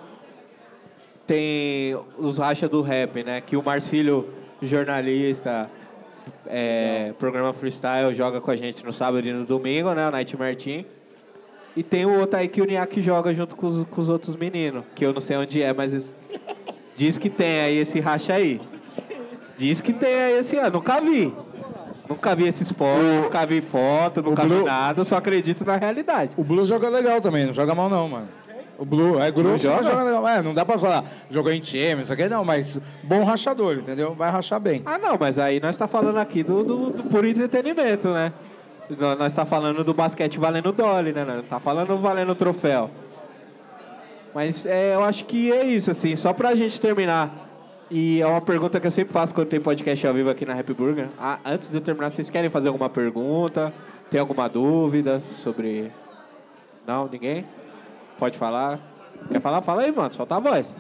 [1.27, 3.41] Tem os racha do rap, né?
[3.41, 4.33] Que o Marcílio,
[4.63, 5.69] jornalista,
[6.47, 10.09] é, programa freestyle, joga com a gente no sábado e no domingo, né?
[10.09, 10.85] O Night Martin.
[11.77, 14.35] E tem o outro aí que o Niak joga junto com os, com os outros
[14.35, 14.83] meninos.
[14.95, 16.15] Que eu não sei onde é, mas
[16.95, 18.61] diz que tem aí esse racha aí.
[19.57, 20.71] Diz que tem aí esse ano.
[20.79, 21.33] Nunca vi.
[22.09, 25.01] Nunca vi esse esporte, nunca vi foto, nunca vi Blue- nada.
[25.01, 26.35] Eu só acredito na realidade.
[26.37, 28.29] O Blue joga legal também, não joga mal não, mano.
[28.79, 29.77] O Blue é grosso, joga?
[29.79, 30.29] mas joga legal.
[30.29, 34.15] É, não dá pra falar, jogou em time, isso aqui não, mas bom rachador, entendeu?
[34.15, 34.83] Vai rachar bem.
[34.85, 38.33] Ah, não, mas aí nós tá falando aqui do, do, do puro entretenimento, né?
[38.99, 41.25] Nó- Nós tá falando do basquete valendo dolly, né?
[41.25, 42.91] Não tá falando valendo troféu.
[44.35, 47.31] Mas é, eu acho que é isso, assim, só pra gente terminar.
[47.91, 50.53] E é uma pergunta que eu sempre faço quando tem podcast ao vivo aqui na
[50.59, 51.09] Happy Burger.
[51.19, 53.73] Ah, antes de eu terminar, vocês querem fazer alguma pergunta?
[54.11, 55.91] Tem alguma dúvida sobre.
[56.87, 57.09] Não?
[57.09, 57.45] Ninguém?
[58.19, 58.81] Pode falar?
[59.31, 59.63] Quer falar?
[59.63, 60.13] Fala aí, mano.
[60.13, 60.77] Solta a voz.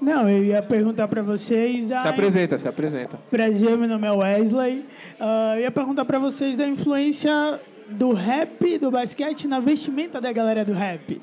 [0.00, 3.18] Não, eu ia perguntar para vocês da Se apresenta, se apresenta.
[3.30, 4.84] Brasil, meu nome é Wesley.
[5.20, 10.32] Ah, eu ia perguntar para vocês da influência do rap, do basquete na vestimenta da
[10.32, 11.20] galera do rap.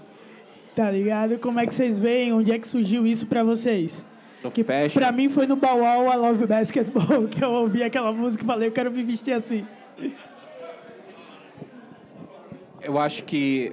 [0.73, 1.37] Tá ligado?
[1.39, 2.31] Como é que vocês veem?
[2.31, 4.01] Onde é que surgiu isso para vocês?
[4.41, 4.97] No que fashion.
[4.97, 8.69] pra mim foi no Bauau I Love Basketball que eu ouvi aquela música e falei,
[8.69, 9.65] eu quero me vestir assim.
[12.89, 13.71] Eu acho que.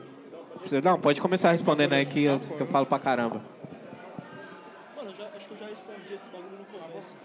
[0.85, 3.41] Não, pode começar respondendo aí que eu, que eu falo pra caramba.
[4.95, 7.17] Mano, eu já, acho que eu já respondi esse bagulho no começo.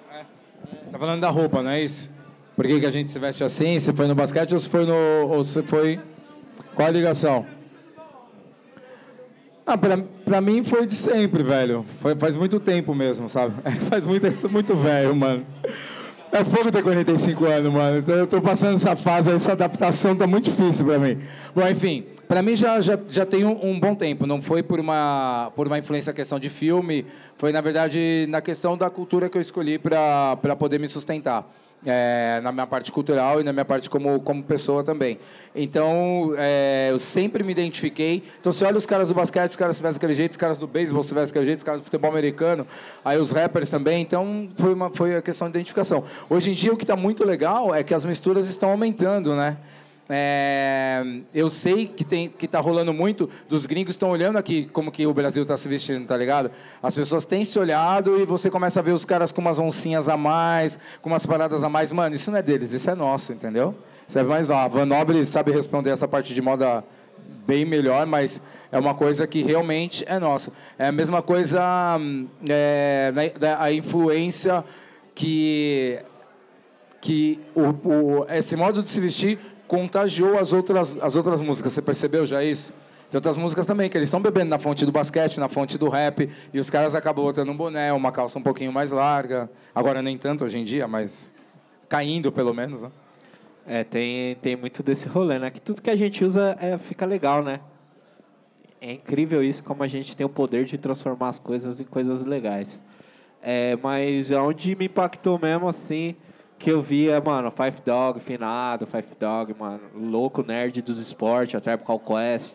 [0.89, 2.09] Tá falando da roupa, não é isso?
[2.55, 3.77] Por que, que a gente se veste assim?
[3.77, 4.93] Se foi no basquete ou se foi no.
[5.27, 5.99] Ou se foi.
[6.73, 7.45] Qual a ligação?
[9.65, 11.85] Ah, pra, pra mim foi de sempre, velho.
[11.99, 13.53] Foi, faz muito tempo mesmo, sabe?
[13.89, 15.45] faz muito, eu sou muito velho, mano.
[16.31, 17.97] É fogo ter 45 anos, mano.
[17.97, 21.17] Então, Eu tô passando essa fase, essa adaptação tá muito difícil pra mim.
[21.53, 24.25] Bom, enfim, pra mim já, já, já tem um, um bom tempo.
[24.25, 27.05] Não foi por uma, por uma influência questão de filme,
[27.35, 31.45] foi, na verdade, na questão da cultura que eu escolhi pra poder me sustentar.
[31.83, 35.17] É, na minha parte cultural e na minha parte como, como pessoa também.
[35.55, 38.23] Então, é, eu sempre me identifiquei.
[38.39, 40.59] Então, você olha os caras do basquete, os caras se vestem daquele jeito, os caras
[40.59, 42.67] do beisebol se vestem daquele jeito, os caras do futebol americano,
[43.03, 44.01] aí os rappers também.
[44.01, 46.03] Então, foi, uma, foi a questão de identificação.
[46.29, 49.57] Hoje em dia, o que está muito legal é que as misturas estão aumentando, né?
[50.13, 51.03] É,
[51.33, 55.07] eu sei que tem que tá rolando muito dos gringos estão olhando aqui como que
[55.07, 56.51] o Brasil está se vestindo, tá ligado?
[56.83, 60.09] As pessoas têm se olhado e você começa a ver os caras com umas oncinhas
[60.09, 61.93] a mais, com umas paradas a mais.
[61.93, 63.73] Mano, isso não é deles, isso é nosso, entendeu?
[64.05, 66.83] Isso é mais a Van Nobre sabe responder essa parte de moda
[67.47, 70.51] bem melhor, mas é uma coisa que realmente é nossa.
[70.77, 71.61] É a mesma coisa
[71.97, 74.61] hum, é, da- a influência
[75.15, 75.99] que
[76.99, 79.39] que o, o- esse modo de se vestir
[79.71, 81.71] contagiou as outras, as outras músicas.
[81.71, 82.73] Você percebeu já isso?
[83.09, 85.87] Tem outras músicas também, que eles estão bebendo na fonte do basquete, na fonte do
[85.87, 89.49] rap, e os caras acabam botando um boné, uma calça um pouquinho mais larga.
[89.73, 91.33] Agora nem tanto hoje em dia, mas
[91.87, 92.91] caindo pelo menos, né?
[93.65, 95.49] É, tem, tem muito desse rolê, né?
[95.49, 97.61] Que tudo que a gente usa é, fica legal, né?
[98.81, 102.25] É incrível isso, como a gente tem o poder de transformar as coisas em coisas
[102.25, 102.83] legais.
[103.41, 106.17] É, mas onde me impactou mesmo, assim,
[106.61, 111.59] que eu via, mano, Five Dog, finado, Five Dog, mano, louco nerd dos esportes, a
[111.59, 112.53] Tribe Call Quest.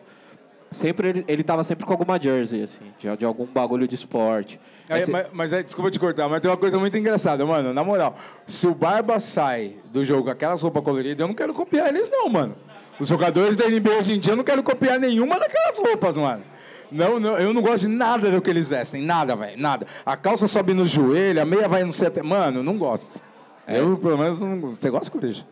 [0.71, 4.59] Sempre ele, ele tava sempre com alguma jersey, assim, de, de algum bagulho de esporte.
[4.89, 7.73] Aí, Esse- mas, mas é, desculpa te cortar, mas tem uma coisa muito engraçada, mano.
[7.73, 11.53] Na moral, se o Barba sai do jogo com aquelas roupas coloridas, eu não quero
[11.53, 12.55] copiar eles, não, mano.
[12.99, 16.43] Os jogadores da NBA hoje em dia, eu não quero copiar nenhuma daquelas roupas, mano.
[16.91, 19.85] Não, não, eu não gosto de nada do que eles vestem, nada, velho, nada.
[20.05, 22.21] A calça sobe no joelho, a meia vai no set...
[22.21, 23.21] Mano, não gosto.
[23.67, 24.59] Eu, pelo menos, não...
[24.71, 25.45] Você gosta, Corinthians?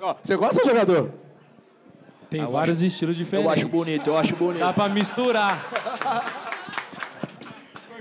[0.00, 1.10] Ó, Você gosta, jogador?
[2.30, 3.46] Tem vários estilos diferentes.
[3.46, 4.60] Eu acho bonito, eu acho bonito.
[4.60, 5.68] Dá pra misturar.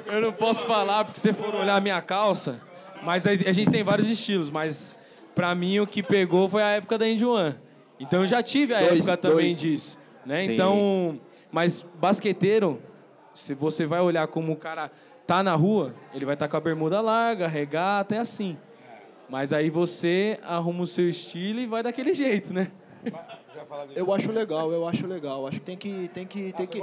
[0.05, 2.59] Eu não posso falar, porque se você for olhar a minha calça,
[3.03, 4.95] mas a a gente tem vários estilos, mas
[5.35, 7.55] pra mim o que pegou foi a época da Indy One.
[7.99, 9.59] Então eu já tive a Dois, época também dois.
[9.59, 9.97] disso.
[10.25, 10.45] Né?
[10.45, 10.53] Sim.
[10.53, 11.19] Então,
[11.51, 12.81] mas basqueteiro,
[13.33, 14.91] se você vai olhar como o cara
[15.27, 18.57] tá na rua, ele vai estar com a bermuda larga, regata, é assim.
[19.29, 22.71] Mas aí você arruma o seu estilo e vai daquele jeito, né?
[23.95, 25.45] Eu acho legal, eu acho legal.
[25.47, 26.81] Acho que tem que tem que tem que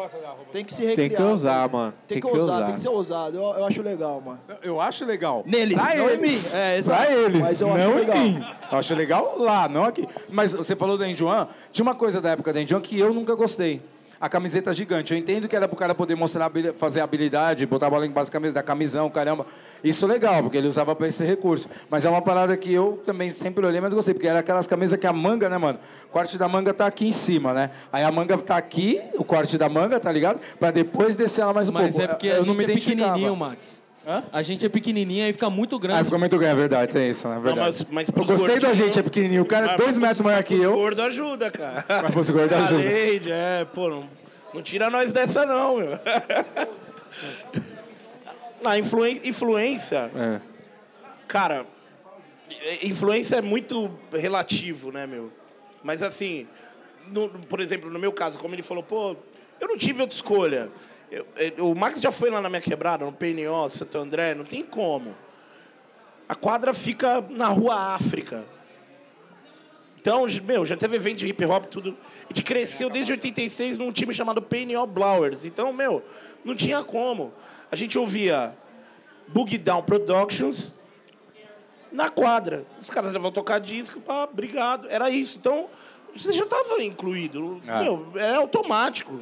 [0.53, 1.09] tem que se recriar.
[1.09, 1.95] Tem que ousar, mano.
[2.07, 3.37] Tem, que, ousar, tem que ser ousado.
[3.37, 4.41] Eu, eu acho legal, mano.
[4.63, 5.43] Eu acho legal.
[5.47, 6.55] Neles, pra não em eles.
[6.55, 6.61] mim.
[6.61, 7.03] É, exato.
[7.03, 8.17] Pra eles, Mas eu acho não legal.
[8.17, 8.45] em mim.
[8.71, 10.07] Eu acho legal lá, não aqui.
[10.29, 13.35] Mas você falou da Enjoan, tinha uma coisa da época da Enjoan que eu nunca
[13.35, 13.83] gostei.
[14.21, 15.13] A camiseta gigante.
[15.13, 18.33] Eu entendo que era pro cara poder mostrar, fazer habilidade, botar a bola embaixo da
[18.33, 19.47] camisa, da camisão, caramba.
[19.85, 21.69] Isso é legal, porque ele usava pra esse recurso.
[21.91, 24.99] Mas é uma parada que eu também sempre olhei, mas gostei, porque era aquelas camisas
[24.99, 25.79] que a manga, né, mano?
[26.09, 27.71] O corte da manga tá aqui em cima, né?
[27.93, 30.41] Aí a manga tá aqui, o corte da manga, tá ligado?
[30.59, 32.03] Pra depois descer ela mais um Mas pouco.
[32.03, 33.86] é porque eu a não gente me é pequenininho, Max.
[34.33, 36.01] A gente é pequenininho, aí fica muito grande.
[36.01, 37.35] Ah, ficou muito grande, é verdade, tem isso, né?
[37.35, 37.87] É Não, verdade.
[37.91, 39.43] mas, mas eu gostei da gente, é pequenininho.
[39.43, 40.75] O cara é dois metros maior que eu.
[40.75, 41.85] gordo ajuda, cara.
[41.89, 42.81] Mas pros gordo ajuda.
[42.83, 44.09] Leide, é, pô, não,
[44.55, 45.99] não tira nós dessa não, meu.
[48.63, 50.41] Na influen- influência, É.
[51.29, 51.67] cara,
[52.51, 55.31] é- influência é muito relativo, né, meu?
[55.83, 56.47] Mas assim,
[57.09, 59.15] no- por exemplo, no meu caso, como ele falou, pô,
[59.61, 60.69] eu não tive outra escolha.
[61.11, 64.45] Eu- eu- o Max já foi lá na minha quebrada, no PNO, Santo André, não
[64.45, 65.15] tem como.
[66.29, 68.45] A quadra fica na rua África.
[70.01, 71.97] Então, meu, já teve evento de hip hop, tudo.
[72.25, 74.45] A gente cresceu desde 86 num time chamado
[74.77, 75.45] All Blowers.
[75.45, 76.03] Então, meu,
[76.45, 77.33] não tinha como.
[77.71, 78.57] A gente ouvia
[79.29, 80.73] Boogie Down Productions
[81.91, 82.65] na quadra.
[82.81, 84.89] Os caras levam tocar disco, pá, obrigado.
[84.89, 85.39] Era isso.
[85.39, 85.69] Então,
[86.17, 87.61] você já estava incluído.
[87.67, 87.83] É.
[87.83, 89.21] Meu, é automático.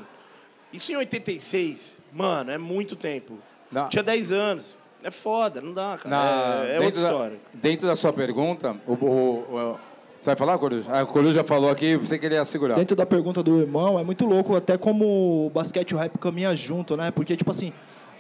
[0.75, 3.39] Isso em 86, mano, é muito tempo.
[3.71, 3.89] Não.
[3.89, 4.65] Tinha 10 anos.
[5.03, 6.09] É foda, não dá, cara.
[6.09, 7.39] Na- é é outra da- história.
[7.53, 9.39] Dentro da sua pergunta, o, o-
[9.75, 9.79] o-
[10.19, 10.89] você vai falar, Coruja?
[10.91, 12.77] Ah, o Coruja já falou aqui, eu pensei que ele ia segurar.
[12.77, 16.17] Dentro da pergunta do irmão, é muito louco até como o basquete e o rap
[16.19, 17.11] caminham junto, né?
[17.11, 17.71] Porque, tipo assim,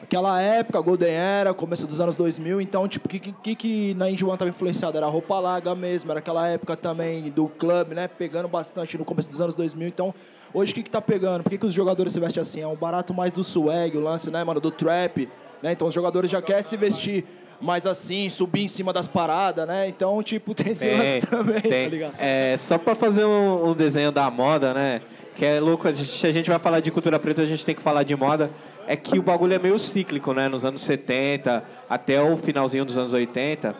[0.03, 4.11] aquela época, Golden Era, começo dos anos 2000, então, tipo, o que, que, que na
[4.11, 4.99] Indy One tava influenciado?
[4.99, 8.07] Era a roupa larga mesmo, era aquela época também do clube, né?
[8.07, 10.15] Pegando bastante no começo dos anos 2000, então...
[10.55, 11.43] Hoje, o que que tá pegando?
[11.43, 12.61] Por que, que os jogadores se vestem assim?
[12.61, 15.29] É um barato mais do swag, o lance, né, mano, do trap,
[15.61, 15.73] né?
[15.73, 17.25] Então, os jogadores já querem se vestir
[17.61, 19.89] mais assim, subir em cima das paradas, né?
[19.89, 21.85] Então, tipo, tem esse lance também, tem.
[21.85, 22.15] tá ligado?
[22.19, 25.01] É, só pra fazer um, um desenho da moda, né?
[25.35, 27.67] Que é louco, a gente, se a gente vai falar de cultura preta, a gente
[27.67, 28.49] tem que falar de moda.
[28.87, 30.47] É que o bagulho é meio cíclico, né?
[30.47, 33.75] Nos anos 70 até o finalzinho dos anos 80,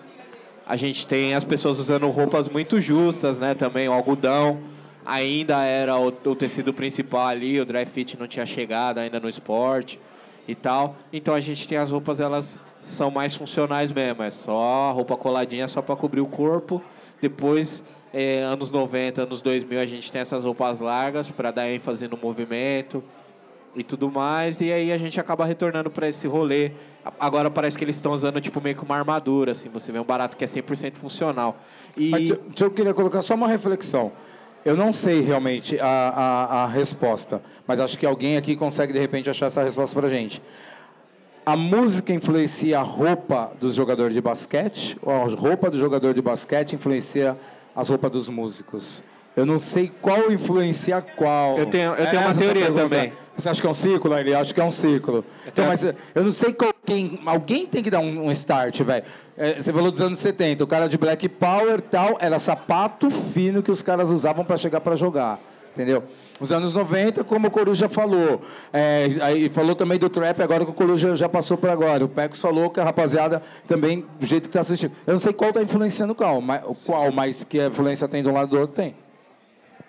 [0.67, 3.55] a gente tem as pessoas usando roupas muito justas, né?
[3.55, 4.59] Também o algodão
[5.05, 9.29] ainda era o, o tecido principal ali, o dry fit não tinha chegado ainda no
[9.29, 10.01] esporte
[10.47, 10.97] e tal.
[11.13, 15.67] Então a gente tem as roupas, elas são mais funcionais mesmo, é só roupa coladinha
[15.69, 16.83] só para cobrir o corpo.
[17.21, 22.07] Depois, eh, anos 90, anos 2000, a gente tem essas roupas largas para dar ênfase
[22.09, 23.03] no movimento
[23.75, 24.61] e tudo mais.
[24.61, 26.73] E aí a gente acaba retornando para esse rolê.
[27.19, 29.69] Agora parece que eles estão usando tipo meio que uma armadura, assim.
[29.71, 31.59] Você vê um barato que é 100% funcional.
[31.97, 34.13] E Mas eu queria colocar só uma reflexão.
[34.65, 38.99] Eu não sei realmente a, a, a resposta, mas acho que alguém aqui consegue de
[38.99, 40.41] repente achar essa resposta pra gente.
[41.45, 46.23] A música influencia a roupa dos jogadores de basquete ou a roupa do jogador de
[46.23, 47.37] basquete influencia
[47.77, 49.05] as roupas dos músicos?
[49.37, 51.59] Eu não sei qual influencia qual.
[51.59, 53.13] Eu tenho- eu tenho uma essa a teoria também.
[53.37, 54.17] Você acha que é um ciclo?
[54.17, 55.25] Ele acha que é um ciclo.
[55.47, 57.21] Então, mas eu não sei qual, quem.
[57.27, 59.05] Alguém tem que dar um, um start, velho.
[59.37, 63.63] É, você falou dos anos 70, o cara de Black Power tal, era sapato fino
[63.63, 65.41] que os caras usavam para chegar para jogar.
[65.73, 66.05] Entendeu?
[66.41, 68.43] Os anos 90, como o Coruja falou.
[68.73, 72.05] É, aí falou também do trap, agora que o Coruja já passou por agora.
[72.05, 74.93] O Pecos falou que a rapaziada também, do jeito que está assistindo.
[75.05, 78.29] Eu não sei qual está influenciando qual, mas, qual, mas que a influência tem de
[78.29, 78.95] um lado do outro, tem.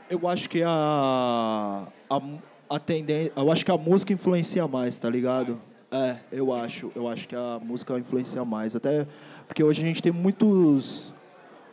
[0.10, 2.22] Eu acho que a, a,
[2.68, 5.60] a tendência, eu acho que a música influencia mais, tá ligado?
[5.96, 9.08] É, eu acho, eu acho que a música influencia mais, até
[9.48, 11.14] porque hoje a gente tem muitos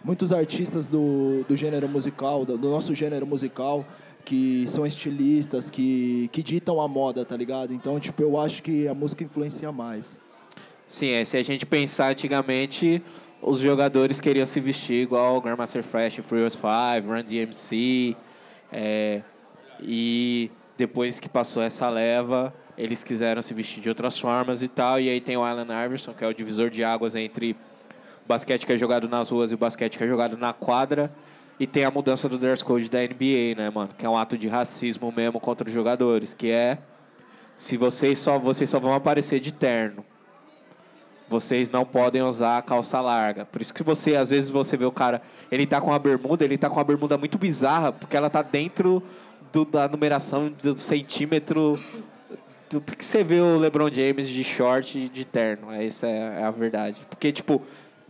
[0.05, 3.85] muitos artistas do, do gênero musical, do, do nosso gênero musical,
[4.24, 7.74] que são estilistas, que, que ditam a moda, tá ligado?
[7.74, 10.20] Então, tipo, eu acho que a música influencia mais.
[10.86, 13.03] Sim, é, se a gente pensar antigamente,
[13.40, 16.66] os jogadores queriam se vestir igual Grandmaster Flash, Furious 5,
[17.09, 18.16] Run DMC.
[18.70, 19.23] É,
[19.81, 25.01] e depois que passou essa leva, eles quiseram se vestir de outras formas e tal.
[25.01, 27.53] E aí tem o Allen Iverson, que é o divisor de águas entre
[28.24, 31.12] o basquete que é jogado nas ruas e o basquete que é jogado na quadra.
[31.61, 33.90] E tem a mudança do dress code da NBA, né, mano?
[33.97, 36.78] Que é um ato de racismo mesmo contra os jogadores, que é
[37.57, 40.05] se vocês só vocês só vão aparecer de terno
[41.28, 43.47] vocês não podem usar a calça larga.
[43.47, 46.44] Por isso que você, às vezes, você vê o cara, ele tá com uma bermuda,
[46.44, 49.03] ele tá com uma bermuda muito bizarra, porque ela tá dentro
[49.51, 51.78] do- da numeração do centímetro.
[52.73, 55.70] Do, porque você vê o LeBron James de short e de terno.
[55.70, 57.07] Essa é, é a verdade.
[57.11, 57.61] Porque, tipo,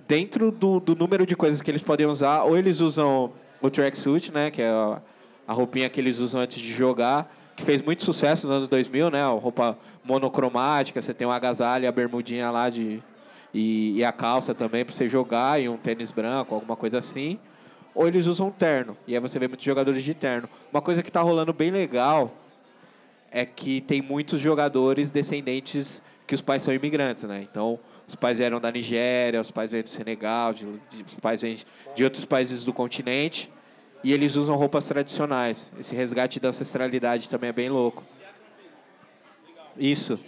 [0.06, 4.32] dentro do, do número de coisas que eles podem usar, ou eles usam o tracksuit,
[4.32, 8.46] né, que é a, roupinha que eles usam antes de jogar, que fez muito sucesso
[8.46, 13.02] nos anos 2000, né, a roupa monocromática, você tem um agasalho a bermudinha lá de
[13.54, 17.38] e, e a calça também para você jogar e um tênis branco, alguma coisa assim.
[17.94, 20.48] Ou eles usam terno, e aí você vê muitos jogadores de terno.
[20.72, 22.32] Uma coisa que está rolando bem legal
[23.32, 27.42] é que tem muitos jogadores descendentes que os pais são imigrantes, né?
[27.50, 31.40] Então, os pais vieram da Nigéria, os pais vieram do Senegal, de, de- os pais
[31.42, 31.56] vêm
[31.96, 33.50] de outros países do continente
[34.04, 35.72] e eles usam roupas tradicionais.
[35.78, 38.02] Esse resgate da ancestralidade também é bem louco.
[39.78, 40.18] Isso.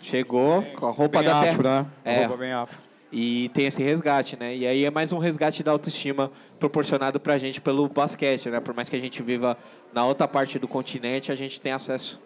[0.00, 1.82] Chegou com a roupa bem da afro, terra.
[1.82, 1.86] né?
[2.04, 2.78] É, Roupa bem afro.
[3.16, 4.56] E tem esse resgate, né?
[4.56, 8.58] E aí é mais um resgate da autoestima proporcionado pra gente pelo basquete, né?
[8.58, 9.56] Por mais que a gente viva
[9.92, 12.20] na outra parte do continente, a gente tem acesso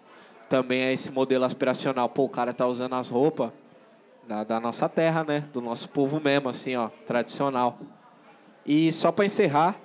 [0.48, 2.08] também a esse modelo aspiracional.
[2.08, 3.50] Pô, o cara tá usando as roupas
[4.26, 5.44] da, da nossa terra, né?
[5.52, 7.78] Do nosso povo mesmo, assim, ó, tradicional.
[8.64, 9.76] E só pra encerrar,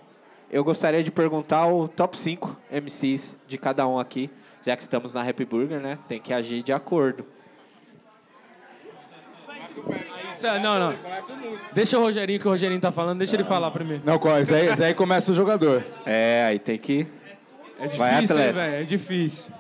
[0.50, 4.30] eu gostaria de perguntar o top 5 MCs de cada um aqui,
[4.66, 6.00] já que estamos na Happy Burger, né?
[6.08, 7.26] Tem que agir de acordo.
[9.84, 10.60] Começa.
[10.60, 10.96] Não, não.
[11.74, 14.02] Deixa o Rogerinho, que o Rogerinho tá falando, deixa ele falar primeiro.
[14.06, 14.40] Não, qual?
[14.40, 15.84] Esse aí, esse aí começa o jogador.
[16.06, 17.06] É, aí tem que.
[17.80, 18.54] É Vai, difícil, atleta.
[18.54, 18.76] velho?
[18.76, 19.52] É difícil.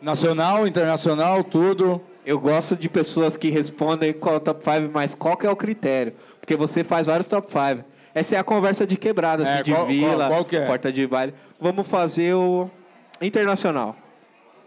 [0.00, 2.00] Nacional, internacional, tudo.
[2.24, 5.50] Eu gosto de pessoas que respondem qual é o top 5, mas qual que é
[5.50, 6.12] o critério?
[6.40, 7.84] Porque você faz vários top 5.
[8.14, 10.66] Essa é a conversa de quebrada, assim, É, de qual- vila, qual- qual que é?
[10.66, 11.34] porta de baile.
[11.60, 12.68] Vamos fazer o
[13.20, 13.96] internacional.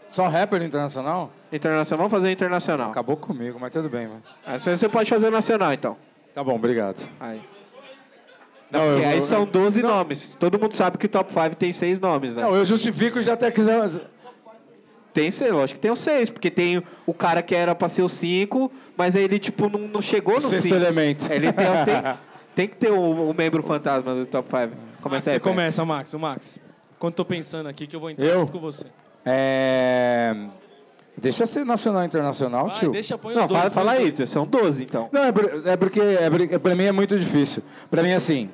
[0.07, 1.31] Só rapper internacional?
[1.51, 2.91] Internacional, vamos fazer internacional.
[2.91, 4.23] Acabou comigo, mas tudo bem, mano.
[4.45, 5.97] Aí você pode fazer nacional, então.
[6.33, 7.07] Tá bom, obrigado.
[7.19, 7.41] Aí.
[8.69, 10.35] Não, Porque eu- aí eu- são 12 nomes.
[10.39, 12.41] Todo mundo sabe que o top 5 tem seis nomes, né?
[12.43, 13.79] Não, eu justifico e já até quiser.
[15.13, 18.01] Tem seis, lógico que tem os seis, porque tem o cara que era pra ser
[18.01, 20.75] o cinco, mas aí ele, tipo, não, não chegou no Sexto cinco.
[20.75, 21.31] elemento.
[21.31, 21.95] Ele tem, os- tem,
[22.53, 24.73] tem que ter o, o membro fantasma do top 5.
[25.01, 26.13] Começa aí, Você começa, Max.
[26.13, 26.59] O Max.
[26.99, 28.39] Quando tô pensando aqui, que eu vou entrar Eu?
[28.41, 28.85] junto com você.
[29.25, 30.35] É...
[31.17, 32.91] Deixa ser nacional e internacional, Vai, tio.
[32.91, 33.59] deixa, põe os Não, dois.
[33.59, 34.29] fala, põe fala os aí, dois.
[34.29, 35.09] são 12, então.
[35.11, 37.63] Não, é, por- é porque é, porque pra mim é muito difícil.
[37.89, 38.49] Pra mim, assim,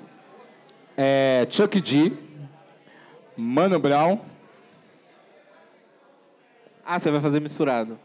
[0.96, 2.14] é Chuck D,
[3.36, 4.20] Mano Brown.
[6.86, 7.98] Ah, você vai fazer misturado.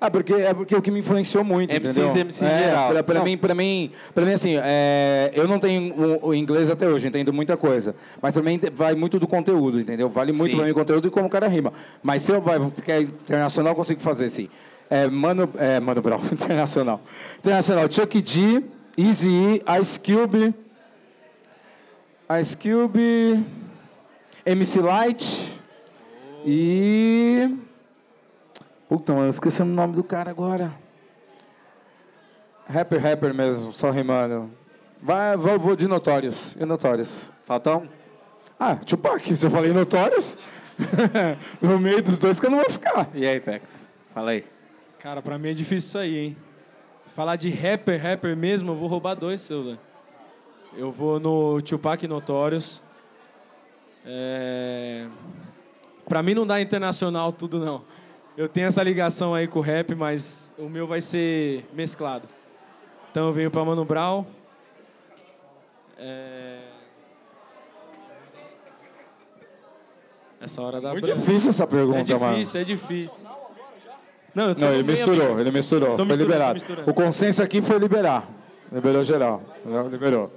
[0.00, 2.20] Ah, porque é porque o que me influenciou muito, MCs entendeu?
[2.22, 2.88] MC em é, geral.
[2.88, 3.24] Pra, pra Não.
[3.24, 7.06] mim, pra mim, pra mim, assim, é, eu não tenho o, o inglês até hoje,
[7.06, 7.94] entendo muita coisa.
[8.22, 10.08] Mas também vai muito do conteúdo, entendeu?
[10.08, 10.56] Vale muito Sim.
[10.56, 11.74] pra mim o conteúdo e como o cara rima.
[12.02, 14.48] Mas se eu vai, que é internacional, eu consigo fazer, sim.
[14.88, 17.02] É, Mano, é, Mano Brown, internacional.
[17.38, 18.62] Internacional, Chuck D,
[18.96, 20.54] Easy E, Ice Cube,
[22.40, 23.44] Ice Cube,
[24.46, 25.60] MC Light
[26.46, 27.50] e...
[28.90, 30.74] Puta, mano, esqueci o nome do cara agora.
[32.66, 34.50] Rapper, rapper mesmo, só rimando.
[35.00, 36.56] Vai, vou, vou de Notórios.
[36.56, 37.32] E Notórios?
[37.44, 37.88] Falta um?
[38.58, 40.36] Ah, Tupac, se eu falei Notórios,
[41.62, 43.08] no meio dos dois que eu não vou ficar.
[43.14, 43.88] E aí, Pex?
[44.12, 44.44] Fala aí.
[44.98, 46.36] Cara, pra mim é difícil isso aí, hein?
[47.06, 49.78] Falar de rapper, rapper mesmo, eu vou roubar dois seus, velho.
[50.76, 52.82] Eu vou no Tupac Notorious.
[54.04, 55.06] É...
[56.08, 57.84] Pra mim não dá internacional tudo, não.
[58.36, 62.28] Eu tenho essa ligação aí com o rap, mas o meu vai ser mesclado.
[63.10, 64.24] Então eu venho pra Mano Brown.
[65.98, 66.60] É...
[70.40, 71.20] Essa hora da Muito branca.
[71.20, 72.34] difícil essa pergunta, É mano.
[72.34, 73.26] difícil, é difícil.
[74.34, 75.96] Não, eu tô Não, no ele misturou, ele misturou.
[75.96, 76.62] Foi liberado.
[76.86, 78.26] O consenso aqui foi liberar.
[78.72, 79.42] Liberou geral.
[79.64, 80.32] Não, Liberou.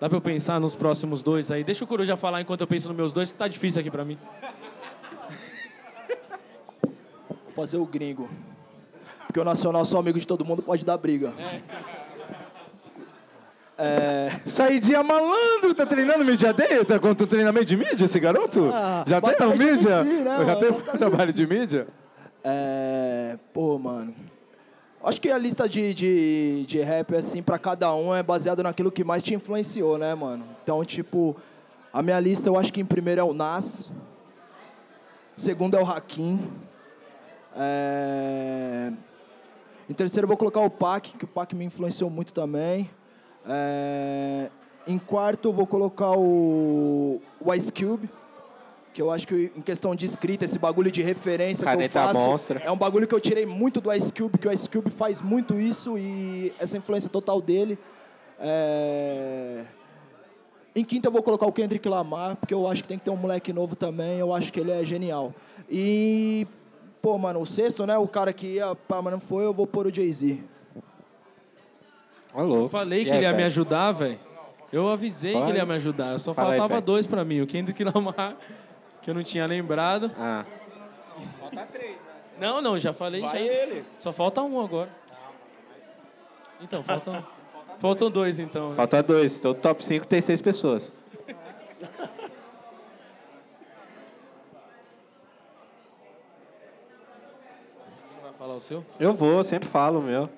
[0.00, 1.62] Dá pra eu pensar nos próximos dois aí?
[1.62, 4.02] Deixa o Coruja falar enquanto eu penso nos meus dois, que tá difícil aqui pra
[4.04, 4.16] mim.
[7.60, 8.26] Fazer o gringo.
[9.26, 11.34] Porque o nacional, só amigo de todo mundo, pode dar briga.
[14.46, 16.82] Saidinha malandro, tá treinando mídia day?
[16.86, 18.70] Tá com treinamento de mídia esse garoto?
[18.72, 20.00] Ah, Já tem batalha um mídia?
[20.00, 21.86] MC, né, Já tem trabalho de mídia?
[22.42, 23.38] É.
[23.52, 24.14] Pô, mano.
[25.04, 28.90] Acho que a lista de, de, de rap, assim, pra cada um é baseado naquilo
[28.90, 30.46] que mais te influenciou, né, mano?
[30.62, 31.36] Então, tipo,
[31.92, 33.92] a minha lista eu acho que em primeiro é o Nas.
[35.36, 36.42] Segundo é o Hakim.
[37.56, 38.92] É...
[39.88, 42.90] Em terceiro eu vou colocar o Pac, que o Pac me influenciou muito também.
[43.46, 44.50] É...
[44.86, 48.08] Em quarto eu vou colocar o, o Ice Cube.
[48.92, 51.92] Que eu acho que em questão de escrita, esse bagulho de referência que eu Caneta
[51.92, 52.60] faço, monstra.
[52.64, 55.22] é um bagulho que eu tirei muito do Ice Cube, que o Ice Cube faz
[55.22, 57.78] muito isso e essa influência total dele.
[58.40, 59.64] É...
[60.74, 63.10] Em quinto eu vou colocar o Kendrick Lamar, porque eu acho que tem que ter
[63.10, 65.34] um moleque novo também, eu acho que ele é genial.
[65.68, 66.46] E,
[67.00, 69.66] pô, mano, o sexto, né, o cara que ia, pá, mas não foi, eu vou
[69.66, 70.38] pôr o Jay-Z.
[72.34, 74.18] Eu falei que aí, ele ia me ajudar, velho.
[74.72, 76.18] Eu avisei que ele ia me ajudar.
[76.18, 77.40] Só Fala aí, faltava dois pra mim.
[77.40, 78.36] O Kendrick Lamar,
[79.02, 80.10] que eu não tinha lembrado.
[80.16, 80.44] Ah.
[82.38, 83.32] Não, não, já falei já.
[83.98, 84.88] Só falta um agora.
[86.60, 87.26] Então, faltam...
[87.78, 88.74] faltam dois, então.
[88.74, 89.38] Falta dois.
[89.38, 90.92] Então, top 5 tem seis pessoas.
[97.90, 98.84] Você não vai falar o seu?
[98.98, 100.28] Eu vou, sempre falo o meu.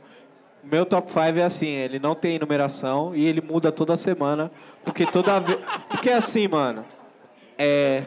[0.63, 4.51] O meu top 5 é assim, ele não tem numeração e ele muda toda semana.
[4.85, 5.59] Porque toda vez.
[5.89, 6.85] Porque é assim, mano.
[7.59, 8.05] É.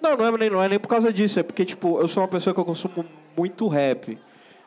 [0.00, 1.40] Não, não é, nem, não é nem por causa disso.
[1.40, 3.04] É porque, tipo, eu sou uma pessoa que eu consumo
[3.36, 4.18] muito rap.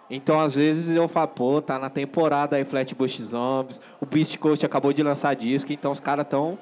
[0.09, 3.81] Então, às vezes, eu falo, pô, tá na temporada aí Flatbush Zombies.
[3.99, 6.57] O Beast Coast acabou de lançar disco, então os caras tão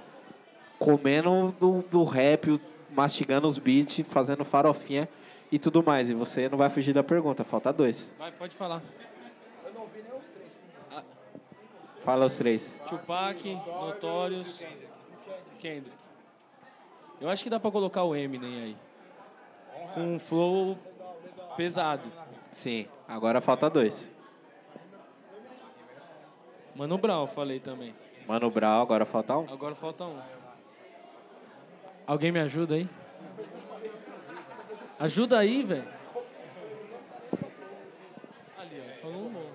[0.79, 2.59] comendo do, do rap,
[2.95, 5.07] mastigando os beats, fazendo farofinha
[5.53, 6.09] e tudo mais.
[6.09, 8.13] E você não vai fugir da pergunta, falta dois.
[8.17, 8.81] Vai, pode falar.
[12.03, 12.77] Fala os três.
[12.88, 14.65] Tupac, Notorious,
[15.59, 15.95] Kendrick.
[17.21, 18.77] Eu acho que dá pra colocar o Eminem aí.
[19.93, 20.75] Com um flow
[21.55, 22.11] pesado.
[22.51, 24.11] Sim, agora falta dois.
[26.75, 27.95] Mano Brown, falei também.
[28.27, 29.53] Mano Brown, agora falta um.
[29.53, 30.19] Agora falta um.
[32.07, 32.89] Alguém me ajuda aí?
[35.03, 35.84] Ajuda aí, velho.
[38.57, 39.51] Ali, ó, falou um bom.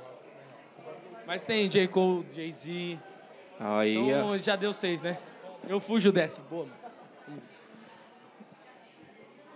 [1.26, 1.88] Mas tem J.
[1.88, 2.98] Cole, Jay-Z.
[3.58, 4.02] Aí, ó.
[4.02, 5.16] Então já deu seis, né?
[5.66, 6.42] Eu fujo dessa.
[6.50, 7.40] Boa, mano.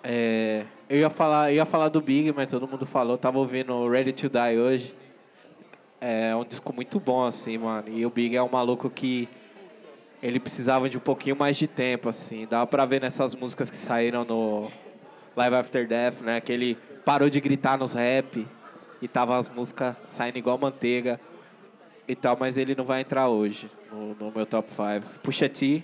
[0.03, 3.19] É, eu ia falar, eu ia falar do Big, mas todo mundo falou.
[3.19, 4.97] Tava ouvindo Ready to Die hoje.
[6.01, 7.91] É um disco muito bom, assim, mano.
[7.91, 9.29] E o Big é um maluco que
[10.23, 12.47] ele precisava de um pouquinho mais de tempo, assim.
[12.47, 14.71] Dava pra ver nessas músicas que saíram no
[15.37, 16.41] Live After Death, né?
[16.41, 18.47] Que ele parou de gritar nos rap
[19.01, 21.21] e tava as músicas saindo igual manteiga
[22.07, 25.21] e tal, mas ele não vai entrar hoje no, no meu top 5.
[25.21, 25.83] Pusha T,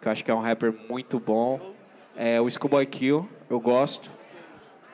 [0.00, 1.74] que eu acho que é um rapper muito bom.
[2.14, 4.10] É, o Schoolboy Kill, eu gosto,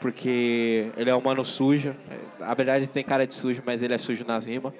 [0.00, 1.94] porque ele é um mano sujo.
[2.10, 4.72] É, Na verdade, ele tem cara de sujo, mas ele é sujo nas rimas.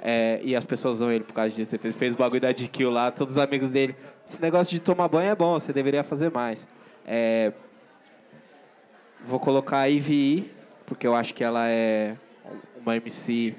[0.00, 1.74] É, e as pessoas usam ele por causa disso.
[1.74, 3.94] Ele fez, fez o bagulho da DQ lá, todos os amigos dele.
[4.26, 6.66] Esse negócio de tomar banho é bom, você deveria fazer mais.
[7.06, 7.52] É,
[9.24, 10.50] vou colocar a Ivy,
[10.86, 12.16] porque eu acho que ela é
[12.76, 13.54] uma MC.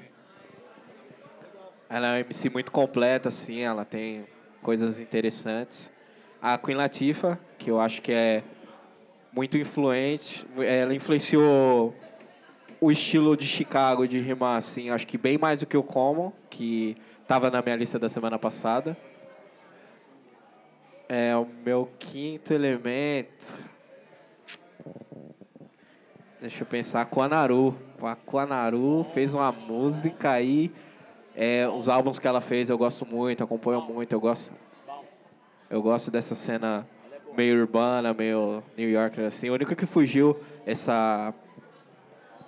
[1.88, 4.26] Ela é uma MC muito completa, assim, ela tem
[4.62, 5.92] coisas interessantes.
[6.40, 8.42] A Queen Latifah, que eu acho que é
[9.32, 11.94] muito influente, ela influenciou
[12.80, 16.32] o estilo de Chicago de rimar, assim, acho que bem mais do que o Common,
[16.48, 18.96] que estava na minha lista da semana passada.
[21.08, 23.75] É o meu quinto elemento.
[26.40, 27.00] Deixa eu pensar.
[27.00, 30.70] A Quanaru fez uma música aí.
[31.34, 34.52] É, os álbuns que ela fez eu gosto muito, acompanho muito, eu gosto.
[35.68, 36.86] Eu gosto dessa cena
[37.36, 39.48] meio urbana, meio New Yorker, assim.
[39.48, 41.32] O único que fugiu essa,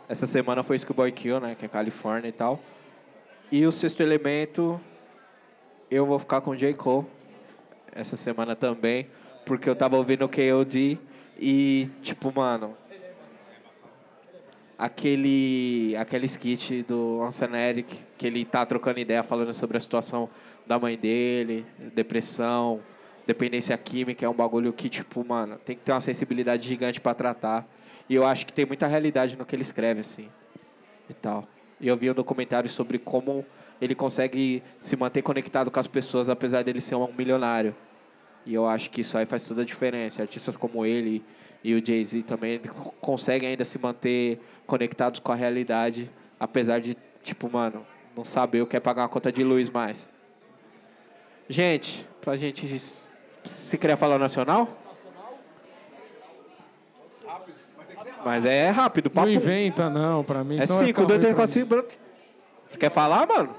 [0.08, 1.54] essa semana foi Schoolboy Kill, né?
[1.58, 2.60] Que é Califórnia e tal.
[3.50, 4.78] E o sexto elemento,
[5.90, 6.74] eu vou ficar com J.
[6.74, 7.06] Cole
[7.92, 9.08] essa semana também,
[9.46, 10.98] porque eu tava ouvindo o KOD
[11.38, 12.76] e, tipo, mano,
[14.78, 20.30] aquele, aquele skit do Anson Eric, que ele tá trocando ideia falando sobre a situação
[20.66, 22.80] da mãe dele, depressão,
[23.26, 27.14] dependência química, é um bagulho que, tipo, mano, tem que ter uma sensibilidade gigante para
[27.14, 27.68] tratar.
[28.08, 30.28] E eu acho que tem muita realidade no que ele escreve, assim,
[31.10, 31.46] e tal.
[31.80, 33.44] E eu vi um documentário sobre como
[33.80, 37.74] ele consegue se manter conectado com as pessoas, apesar dele ser um milionário.
[38.46, 40.22] E eu acho que isso aí faz toda a diferença.
[40.22, 41.22] Artistas como ele
[41.62, 42.60] e o Jay-Z também
[43.00, 47.84] conseguem ainda se manter conectados com a realidade, apesar de, tipo, mano,
[48.16, 50.10] não saber o que é pagar uma conta de luz mais.
[51.48, 52.66] Gente, pra gente.
[53.44, 54.68] Se queria falar nacional?
[58.24, 59.26] Mas é rápido, papo.
[59.26, 60.58] Não inventa, não, pra mim.
[60.58, 61.98] É senão vai 5, ficar 2, ruim 3, pra 4, 5.
[62.70, 63.54] Você quer falar, mano?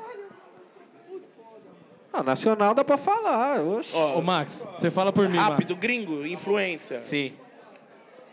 [2.11, 3.61] Ah, nacional dá pra falar.
[3.61, 3.95] Oxi.
[3.95, 5.79] Ô, Max, você fala por mim, Rápido, Max.
[5.79, 7.01] gringo, influência.
[7.01, 7.33] Sim.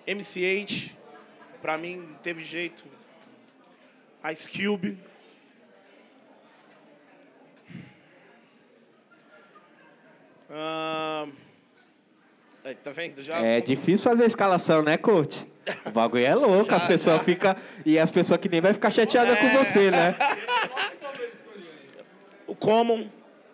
[0.07, 0.93] MCH,
[1.61, 2.85] pra mim, não teve jeito.
[4.33, 4.99] Ice Cube.
[12.65, 13.23] Aí, tá vendo?
[13.23, 15.47] Já É difícil fazer a escalação, né, coach?
[15.85, 17.55] O bagulho é louco, as pessoas ficam.
[17.85, 20.16] E as pessoas que nem vai ficar chateadas com você, né?
[22.47, 23.09] O Common,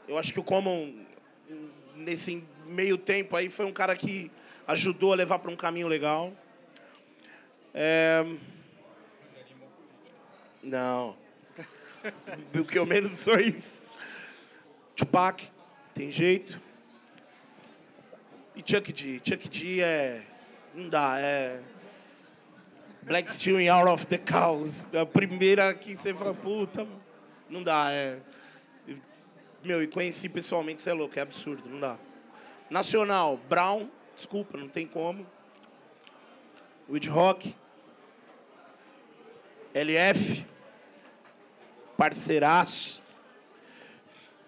[0.07, 0.95] eu acho que o Common,
[1.97, 4.31] nesse meio tempo aí, foi um cara que
[4.67, 6.33] ajudou a levar para um caminho legal.
[7.75, 8.25] É...
[10.63, 11.17] Não.
[12.55, 13.81] O que eu menos sou isso.
[14.97, 15.43] Tupac,
[15.95, 16.61] tem jeito.
[18.55, 19.21] E Chuck D.
[19.25, 20.23] Chuck D é.
[20.75, 21.61] Não dá, é.
[23.03, 24.87] Black Steel Out of the Cows.
[24.95, 26.87] A primeira que você fala, puta,
[27.49, 28.21] não dá, é.
[29.65, 31.97] Meu, e conheci pessoalmente, você é louco, é absurdo, não dá.
[32.69, 35.27] Nacional, Brown, desculpa, não tem como.
[36.89, 37.55] Wood Rock.
[39.75, 40.47] LF.
[41.97, 43.03] Parceiraço.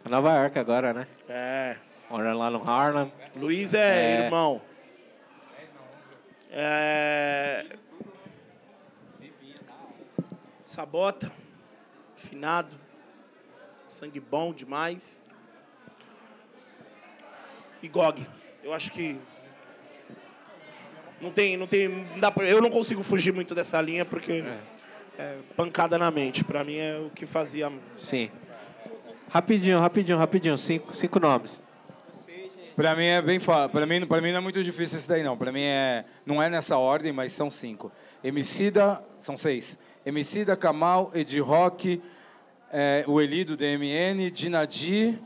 [0.08, 1.06] Nova York agora, né?
[1.28, 1.76] É.
[2.10, 3.12] Mora lá no Harlem.
[3.34, 4.24] Luiz é, É.
[4.24, 4.60] irmão.
[6.50, 7.66] É...
[10.64, 11.32] Sabota.
[12.16, 12.76] Finado.
[13.88, 15.20] Sangue bom demais.
[17.82, 18.26] E Gog.
[18.62, 19.18] Eu acho que.
[21.20, 21.56] Não tem.
[21.56, 24.32] Não tem não dá pra- eu não consigo fugir muito dessa linha porque.
[24.46, 24.73] É
[25.56, 26.44] pancada na mente.
[26.44, 27.70] Pra mim é o que fazia.
[27.96, 28.30] Sim.
[29.30, 30.56] Rapidinho, rapidinho, rapidinho.
[30.58, 31.62] Cinco, cinco nomes.
[32.76, 33.70] Pra mim é bem fácil.
[33.70, 35.36] Pra mim, pra mim não é muito difícil esse daí, não.
[35.36, 36.04] Pra mim é.
[36.26, 37.90] Não é nessa ordem, mas são cinco.
[38.22, 39.78] Emicida, são seis.
[40.04, 42.02] Emicida, Kamal, Ed Rock,
[42.72, 45.18] é, o Eli do DMN, Dinadi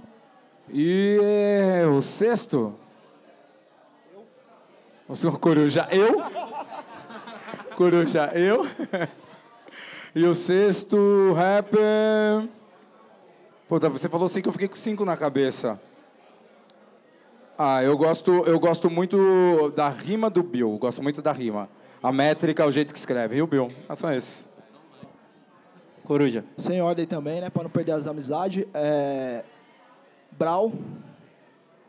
[0.68, 2.78] e é, o sexto.
[5.08, 6.22] O senhor Coruja, eu.
[7.74, 8.66] Coruja, eu.
[10.14, 12.48] e o sexto rapper.
[13.68, 15.78] Puta, você falou cinco, eu fiquei com cinco na cabeça.
[17.56, 20.78] Ah, eu gosto, eu gosto muito da rima do Bill.
[20.78, 21.68] Gosto muito da rima.
[22.02, 23.36] A métrica, o jeito que escreve.
[23.36, 23.68] E o Bill?
[23.88, 24.48] Ah, são esses.
[26.04, 26.44] Coruja.
[26.56, 27.50] Sem ordem também, né?
[27.50, 28.64] Pra não perder as amizades.
[28.72, 29.44] É...
[30.30, 30.72] Brau,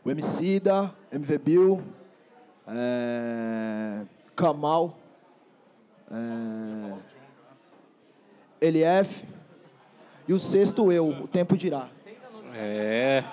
[0.04, 1.82] o Emicida, MV Bill,
[2.66, 4.04] é...
[4.34, 4.98] Kamal,
[6.10, 7.09] é...
[8.60, 9.24] LF
[10.28, 11.88] e o sexto eu, o tempo dirá.
[12.54, 13.24] É.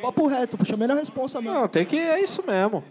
[0.00, 1.58] Papo reto, chamei na responsa mesmo.
[1.58, 1.98] Não, tem que.
[1.98, 2.84] É isso mesmo.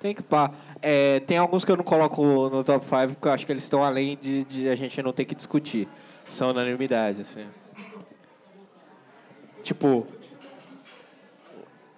[0.00, 0.50] Tem que pá.
[0.80, 3.64] É, tem alguns que eu não coloco no top 5 porque eu acho que eles
[3.64, 5.88] estão além de, de a gente não ter que discutir.
[6.26, 7.46] São unanimidade, assim.
[9.62, 10.06] Tipo.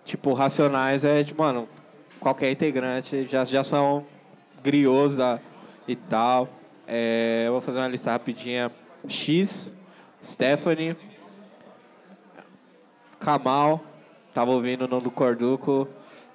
[0.05, 1.69] Tipo, Racionais é, tipo, mano,
[2.19, 4.07] qualquer integrante já, já são
[4.63, 5.39] griots da,
[5.87, 6.49] e tal.
[6.91, 8.73] É, eu vou fazer uma lista rapidinha.
[9.07, 9.77] X,
[10.25, 10.97] Stephanie,
[13.21, 13.85] Kamal,
[14.33, 15.87] tava ouvindo no do Corduco.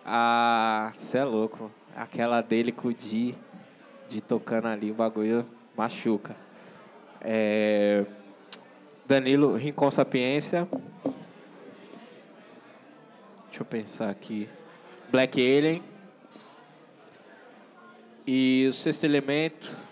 [0.05, 1.71] Ah, cê é louco.
[1.95, 3.35] Aquela dele com o Di,
[4.07, 5.43] de tocando ali, o bagulho
[5.75, 6.35] machuca.
[7.19, 8.05] É,
[9.07, 10.67] Danilo, Rincon Sapiência.
[13.47, 14.47] Deixa eu pensar aqui.
[15.09, 15.81] Black Alien.
[18.27, 19.82] E o sexto elemento.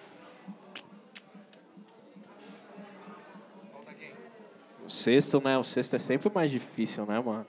[4.92, 5.58] Sexto, né?
[5.58, 7.46] O sexto é sempre o mais difícil, né, mano?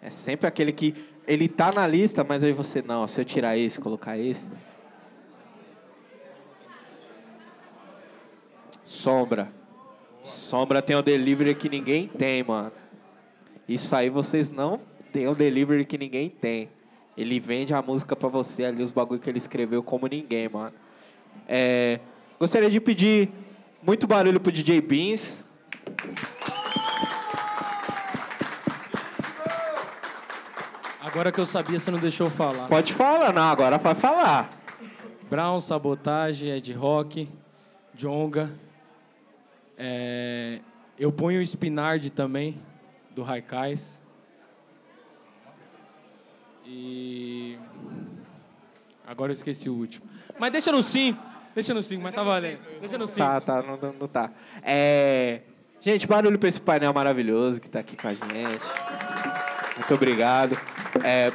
[0.00, 0.94] É sempre aquele que
[1.26, 4.48] ele tá na lista, mas aí você não, se eu tirar esse, colocar esse.
[8.82, 9.52] Sombra.
[10.22, 12.72] Sombra tem o delivery que ninguém tem, mano.
[13.68, 14.80] Isso aí vocês não
[15.12, 16.70] tem o delivery que ninguém tem.
[17.16, 20.74] Ele vende a música pra você ali, os bagulho que ele escreveu como ninguém, mano.
[21.46, 22.00] É,
[22.38, 23.30] gostaria de pedir
[23.82, 25.44] muito barulho pro DJ Beans.
[31.10, 32.68] Agora que eu sabia, você não deixou eu falar.
[32.68, 34.48] Pode falar, não, agora vai falar.
[35.28, 37.28] Brown, Sabotage, Ed Rock,
[37.94, 38.52] Jonga.
[39.76, 40.60] É,
[40.98, 42.60] eu ponho o Spinard também,
[43.10, 44.00] do Raikais.
[46.64, 47.58] E.
[49.06, 50.06] Agora eu esqueci o último.
[50.38, 51.20] Mas deixa no 5.
[51.52, 52.60] Deixa no 5, mas tá valendo.
[52.78, 53.18] Deixa no 5.
[53.18, 54.30] Tá, tá, não, não- não tá.
[54.62, 55.40] É,
[55.80, 58.62] gente, barulho pra esse painel maravilhoso que tá aqui com a gente.
[59.76, 60.56] Muito obrigado.
[61.04, 61.32] É,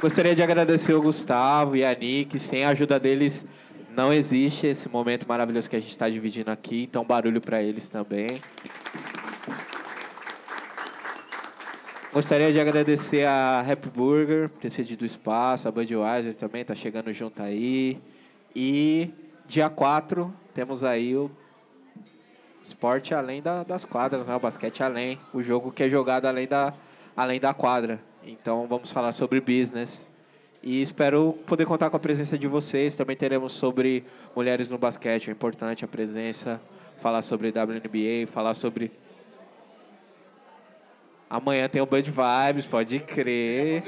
[0.00, 2.38] gostaria de agradecer o Gustavo e a Nick.
[2.38, 3.46] Sem a ajuda deles,
[3.94, 6.82] não existe esse momento maravilhoso que a gente está dividindo aqui.
[6.84, 8.40] Então, barulho para eles também.
[12.12, 16.74] Gostaria de agradecer a Happy Burger por ter cedido o espaço, a Budweiser também está
[16.74, 17.98] chegando junto aí.
[18.54, 19.08] E
[19.46, 21.30] dia 4 temos aí o
[22.62, 24.36] esporte além da- das quadras, né?
[24.36, 26.74] o basquete além, o jogo que é jogado além da,
[27.16, 28.00] além da quadra.
[28.24, 30.06] Então vamos falar sobre business.
[30.62, 32.94] E espero poder contar com a presença de vocês.
[32.94, 36.60] Também teremos sobre mulheres no basquete, é importante a presença.
[37.00, 38.92] Falar sobre WNBA, falar sobre
[41.28, 43.82] Amanhã tem o Bud Vibes, pode crer.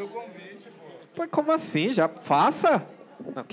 [1.14, 1.90] Pô, como assim?
[1.90, 2.84] Já faça?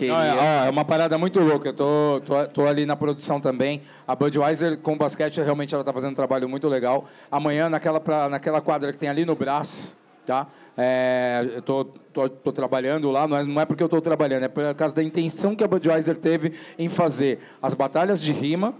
[0.07, 1.69] Não, é, ó, é uma parada muito louca.
[1.69, 3.81] Eu tô, tô, tô ali na produção também.
[4.07, 7.05] A Budweiser com basquete, realmente ela tá fazendo um trabalho muito legal.
[7.29, 10.47] Amanhã, naquela, pra, naquela quadra que tem ali no Brás, tá?
[10.77, 14.43] É, eu tô, tô, tô trabalhando lá, não é, não é porque eu tô trabalhando,
[14.43, 18.73] é por causa da intenção que a Budweiser teve em fazer as batalhas de rima.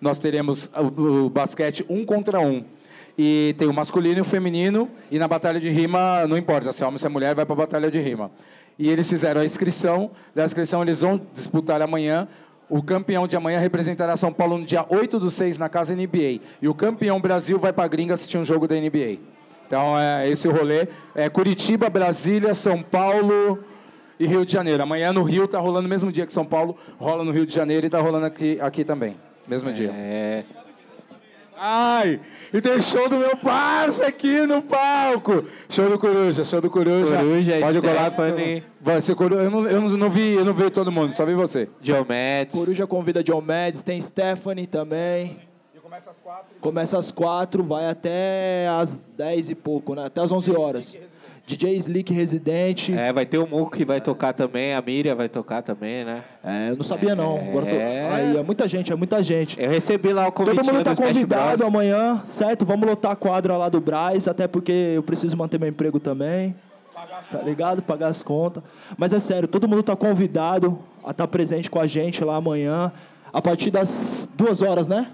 [0.00, 2.64] Nós teremos o, o basquete um contra um.
[3.18, 6.82] E tem o masculino e o feminino, e na batalha de rima, não importa se
[6.82, 8.30] é homem ou se é mulher, vai para a batalha de rima.
[8.80, 12.26] E eles fizeram a inscrição, da inscrição eles vão disputar amanhã.
[12.66, 16.40] O campeão de amanhã representará São Paulo no dia 8 do 6 na casa NBA.
[16.62, 19.18] E o campeão Brasil vai para a gringa assistir um jogo da NBA.
[19.66, 20.88] Então é esse o rolê.
[21.14, 23.62] É Curitiba, Brasília, São Paulo
[24.18, 24.82] e Rio de Janeiro.
[24.82, 27.86] Amanhã no Rio tá rolando mesmo dia que São Paulo, rola no Rio de Janeiro
[27.86, 29.14] e tá rolando aqui, aqui também.
[29.46, 29.92] Mesmo dia.
[31.62, 32.18] Ai,
[32.54, 35.44] e tem show do meu parça aqui no palco.
[35.68, 37.18] Show do Coruja, show do Coruja.
[37.18, 38.10] Coruja, Pode colar.
[38.12, 38.64] Stephanie.
[38.80, 39.42] Vai ser Coruja.
[39.42, 41.68] Eu não, eu não, não vi, eu não vi todo mundo, só vi você.
[41.82, 42.58] Joe Mads.
[42.58, 45.38] Coruja convida John Mads, tem Stephanie também.
[45.82, 46.46] começa às quatro.
[46.62, 50.06] Começa às quatro, vai até às dez e pouco, né?
[50.06, 50.98] Até às onze horas.
[51.50, 52.92] DJ Slick Residente.
[52.96, 56.22] É, vai ter o Muco que vai tocar também, a Miriam vai tocar também, né?
[56.44, 57.38] É, eu não sabia não.
[57.38, 57.74] Agora tô...
[57.74, 58.08] É.
[58.08, 59.60] Aí, é muita gente, é muita gente.
[59.60, 62.64] Eu recebi lá o convite Todo mundo do tá convidado amanhã, certo?
[62.64, 66.54] Vamos lotar a quadra lá do Braz, até porque eu preciso manter meu emprego também.
[67.30, 67.82] Tá ligado?
[67.82, 68.62] Pagar as contas.
[68.96, 72.92] Mas é sério, todo mundo tá convidado a estar presente com a gente lá amanhã,
[73.32, 75.08] a partir das duas horas, né?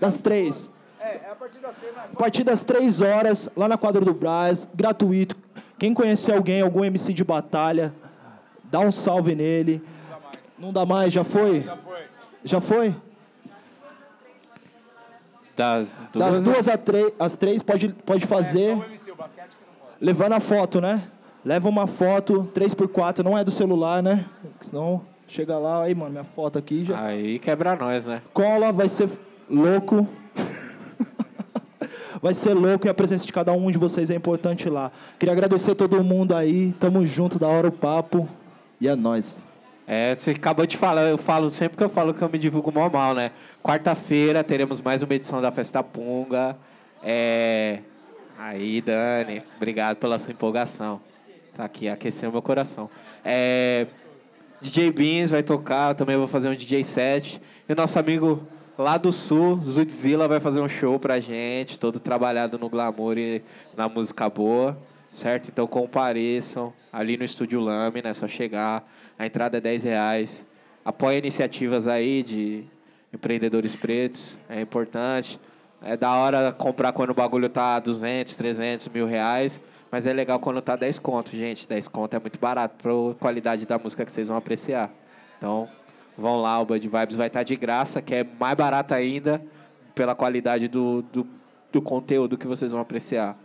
[0.00, 0.70] Das três.
[1.02, 4.14] É, é a partir das três, A partir das três horas, lá na quadra do
[4.14, 5.36] Braz, gratuito.
[5.78, 7.92] Quem conhecer alguém, algum MC de batalha,
[8.64, 9.82] dá um salve nele.
[10.58, 11.62] Não dá mais, já foi?
[11.62, 12.00] Já foi.
[12.44, 12.96] Já foi?
[15.56, 19.32] Das duas, Das duas às três, às três pode, pode fazer, MC, que não pode.
[20.00, 21.02] levando a foto, né?
[21.44, 24.24] Leva uma foto, 3x4, não é do celular, né?
[24.60, 26.98] Senão chega lá, aí, mano, minha foto aqui já.
[27.04, 28.22] Aí quebra nós, né?
[28.32, 29.10] Cola, vai ser
[29.50, 30.06] louco.
[32.22, 34.92] Vai ser louco e a presença de cada um de vocês é importante lá.
[35.18, 38.28] Queria agradecer todo mundo aí, tamo junto, da hora o papo.
[38.80, 39.44] E é nóis.
[39.84, 42.70] É, você acabou de falar, eu falo sempre que eu falo que eu me divulgo
[42.70, 43.32] mal mal, né?
[43.60, 46.56] Quarta-feira teremos mais uma edição da Festa Punga.
[47.02, 47.80] É...
[48.38, 51.00] Aí, Dani, obrigado pela sua empolgação.
[51.54, 52.88] Tá aqui, aqueceu meu coração.
[53.24, 53.88] É...
[54.60, 57.42] DJ Beans vai tocar, eu também vou fazer um DJ set.
[57.68, 58.46] E o nosso amigo
[58.76, 63.42] lá do sul, Zudzilla, vai fazer um show pra gente, todo trabalhado no glamour e
[63.76, 64.78] na música boa,
[65.10, 65.48] certo?
[65.48, 68.12] Então compareçam ali no Estúdio Lame, né?
[68.12, 68.88] Só chegar.
[69.18, 70.46] A entrada é 10 reais.
[70.84, 72.64] Apoie iniciativas aí de
[73.12, 75.38] empreendedores pretos, é importante.
[75.82, 80.38] É da hora comprar quando o bagulho tá 200, 300 mil reais, mas é legal
[80.38, 81.68] quando tá 10 conto, gente.
[81.68, 84.90] 10 conto é muito barato para qualidade da música que vocês vão apreciar.
[85.38, 85.68] Então,
[86.16, 89.42] vão lá, o Bud Vibes vai estar de graça, que é mais barato ainda
[89.94, 91.26] pela qualidade do, do,
[91.70, 93.38] do conteúdo que vocês vão apreciar.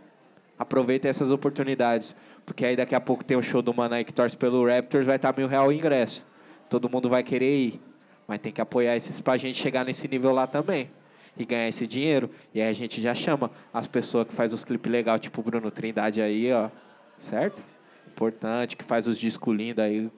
[0.58, 4.12] Aproveitem essas oportunidades, porque aí daqui a pouco tem o show do Mano aí que
[4.12, 6.26] torce pelo Raptors, vai estar mil real o ingresso.
[6.68, 7.80] Todo mundo vai querer ir,
[8.26, 10.90] mas tem que apoiar esses pra gente chegar nesse nível lá também.
[11.36, 12.28] E ganhar esse dinheiro.
[12.52, 15.44] E aí a gente já chama as pessoas que faz os clipes legais, tipo o
[15.44, 16.68] Bruno Trindade aí, ó.
[17.16, 17.62] Certo?
[18.08, 20.10] Importante, que faz os discos lindos aí,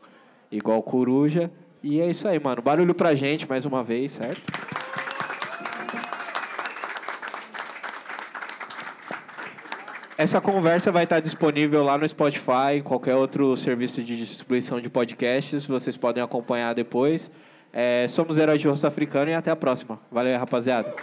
[0.50, 1.50] igual Coruja.
[1.82, 2.60] E é isso aí, mano.
[2.60, 4.42] Barulho pra gente mais uma vez, certo?
[10.20, 14.90] Essa conversa vai estar disponível lá no Spotify, em qualquer outro serviço de distribuição de
[14.90, 15.64] podcasts.
[15.64, 17.30] Vocês podem acompanhar depois.
[17.72, 19.98] É, somos Heróis de Rosto Africano e até a próxima.
[20.12, 20.94] Valeu, rapaziada.